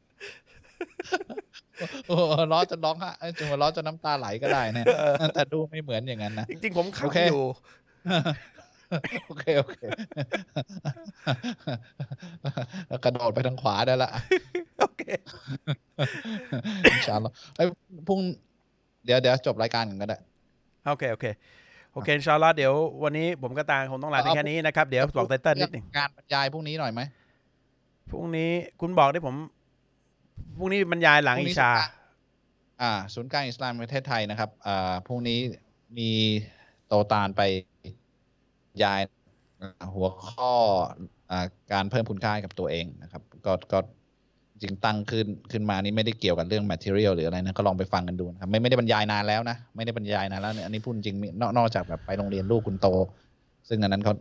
[2.09, 4.85] หหัวเราะจนร้องไห้เอ้ยจนหัวเราะจนน้ำตาไหลก็ได้นะ
[5.35, 7.44] แต่ดูไม่เหมือนอย่างนั้นนะ จริง ๆ ผมโอเคขำอยู่
[9.27, 9.78] โอเค โอเค
[12.89, 14.11] แล้วกระโดดไปทางขวาได้ละ
[14.81, 15.02] โอเค
[16.93, 17.66] อินชาอัลลอฮ์ไอ้ย
[18.09, 18.20] พรุ่ง
[19.05, 20.19] เดี๋ยวเดี๋ยวจบรายการกันก็ได้
[20.90, 21.27] โอเค โอเค
[21.93, 22.73] โอเคอินชาอัลลอฮ์เดี๋ยว
[23.05, 27.01] วันนี้ผมก็ตางคงต้องลาเพียงแค่นี้นะครับ เดี๋ยวบอกไตเติ้ลนิดหนึ่งงานบรรยายพรุ่งนี้หน่อยไหม
[28.11, 28.51] พรุ่งนี้
[28.81, 29.35] คุณบอกได้ผม
[30.57, 31.91] พรุ่งนี้บรรยายหลังพรุ่อินี้ชาศูนย์กล
[32.79, 35.39] งอ่า ศูนย์กลางอิสลามประเทศไทยนะครับอ่าพรุ่งนี้
[35.99, 36.11] มี
[36.87, 37.43] โตตานไป
[38.83, 39.01] ยาย
[39.95, 40.53] หัวข้อ
[41.31, 43.79] อ่าการเพิ่มคุณค่าให้กับตัวเองนะครับ ก็ก็
[44.62, 52.87] จริงตั้งขึ้นขึ้นมานี่ไม่ได้เกี่ยวกับเรื่อง material หรืออะไรนะ ก็ลองไปฟังกันดูนะครับ ไม่ไม่ได้บรรยายนานแล้วนะ ไม่ได้บรรยายนานแล้วเนี่ยอันนี้พูดจริงมีนอกนอกจากแบบไปโรงเรียนลูกคุณโต
[53.69, 54.15] ซึ่งอันนั้นเขา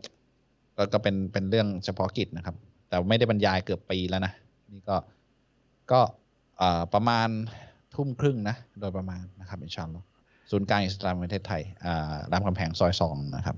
[0.77, 2.55] ก็ก็เป็นเป็นเรื่องเฉพาะกิจนะครับ
[2.89, 4.33] แต่ไม่ได้บรรยายเกือบปีแล้วนะ
[4.73, 4.95] นี่ก็
[5.91, 6.01] ก็
[6.93, 7.29] ประมาณ
[7.95, 9.97] ทุ่มครึ่งนะ โดยประมาณนะครับอินชาอัลล
[10.51, 11.63] ศูนย์กลางอิสลามประเทศไทย
[12.31, 13.55] รามคำแหงซอยสองนะครับ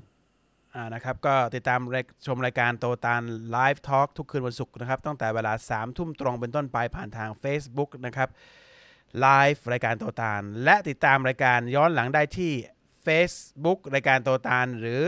[0.73, 1.79] อ่านะครับก็ติดตาม
[2.25, 3.21] ชมรายการโตตาน
[3.51, 8.29] ไลฟ์ทอล์กทุกคืนวันศุกร์นะครับตั้งแต่เวลา3ามทุ่มตรงเป็นต้นไปผ่านทาง Facebook นะครับ
[9.19, 12.51] ไลฟ์รายการโตตานและติดตามรายการย้อนหลังได้ที่
[13.05, 15.03] Facebook รายการโตตานหรือ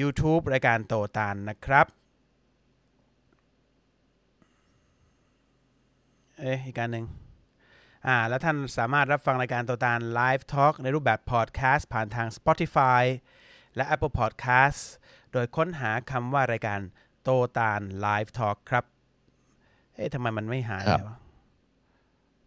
[0.00, 1.86] YouTube รายการโตตานนะครับ
[6.40, 7.06] เอ๊ะอีกการหนึ่ง
[8.06, 13.02] อ่าแล้วท่านสามารถรับฟังรายการโตตาล Live Talk ในรูปแบบพอดแคสต์ผ่านทาง Spotify
[13.76, 14.80] และ Apple Podcast
[15.32, 16.80] โดยค้นหาคำว่ารายการ
[17.22, 18.84] โตตาล Live Talk ครับ
[19.94, 21.18] เอ๊ะทำไมมันไม่หายครับเลยวะ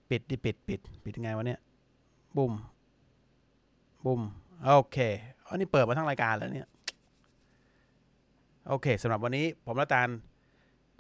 [0.10, 1.60] ปิดดิปิดปิดปิดยังไงวะเนี่ย
[2.38, 2.54] บุ้ม
[4.06, 4.22] บุ้ม
[4.64, 4.98] โอเค
[5.48, 6.70] อันนี้เปิดมาทั้งรายการแล้วเนี่ย
[8.68, 10.10] โอเคสำหรับวันนี้ผมและตาล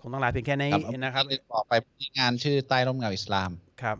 [0.06, 0.72] คงต้องลาเพียงแค่นี้
[1.04, 3.52] นะครับลืมบอกไปที่งานชื่อใต้ร่มเงาอิสลาม
[3.82, 3.98] ครับ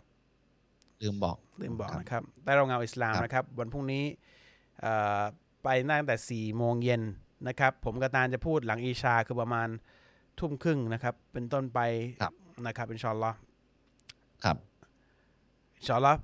[1.02, 4.04] ลืมบอกลืมบอกครับนะครับ ใต้ร่มเงาอิสลามครับนะครับ วันพรุ่งนี้
[4.80, 5.22] เอ่อ
[5.62, 7.02] ไปตั้งแต่4ี่โมงเย็น
[7.48, 9.68] นะครับ ผมกับตาลจะพูดหลังอีชาคือประมาณ
[10.38, 11.80] ทุ่มครึ่งนะครับ เป็นต้นไป
[12.66, 13.36] นะครับอินชาอัลลอฮ์
[14.44, 14.56] ครับ
[15.78, 16.18] อินชาอัลลอฮ์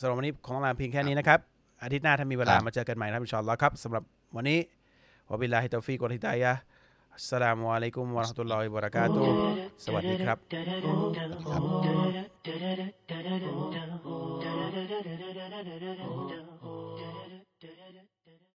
[0.00, 1.38] สำหรับวันนี้คงต้องลาเพียงแค่นี้นะครับ
[1.82, 4.02] อาทิตย์หน้าถ้ามีเวลาครับมาเจอกันใหม่นะครับอินชาอัลลอฮ์ครับสำหรับ
[4.36, 4.58] วันนี้
[5.30, 6.60] วะบิลลาฮิตอฟิกวะลิฮิดายะห์
[7.16, 9.24] อัสลามุอะลัยกุมวะราะห์ตุลลอฮิวะบะเราะกาตุ
[9.84, 10.38] สวัสดีครับ
[11.50, 11.58] ครั
[16.50, 16.51] บ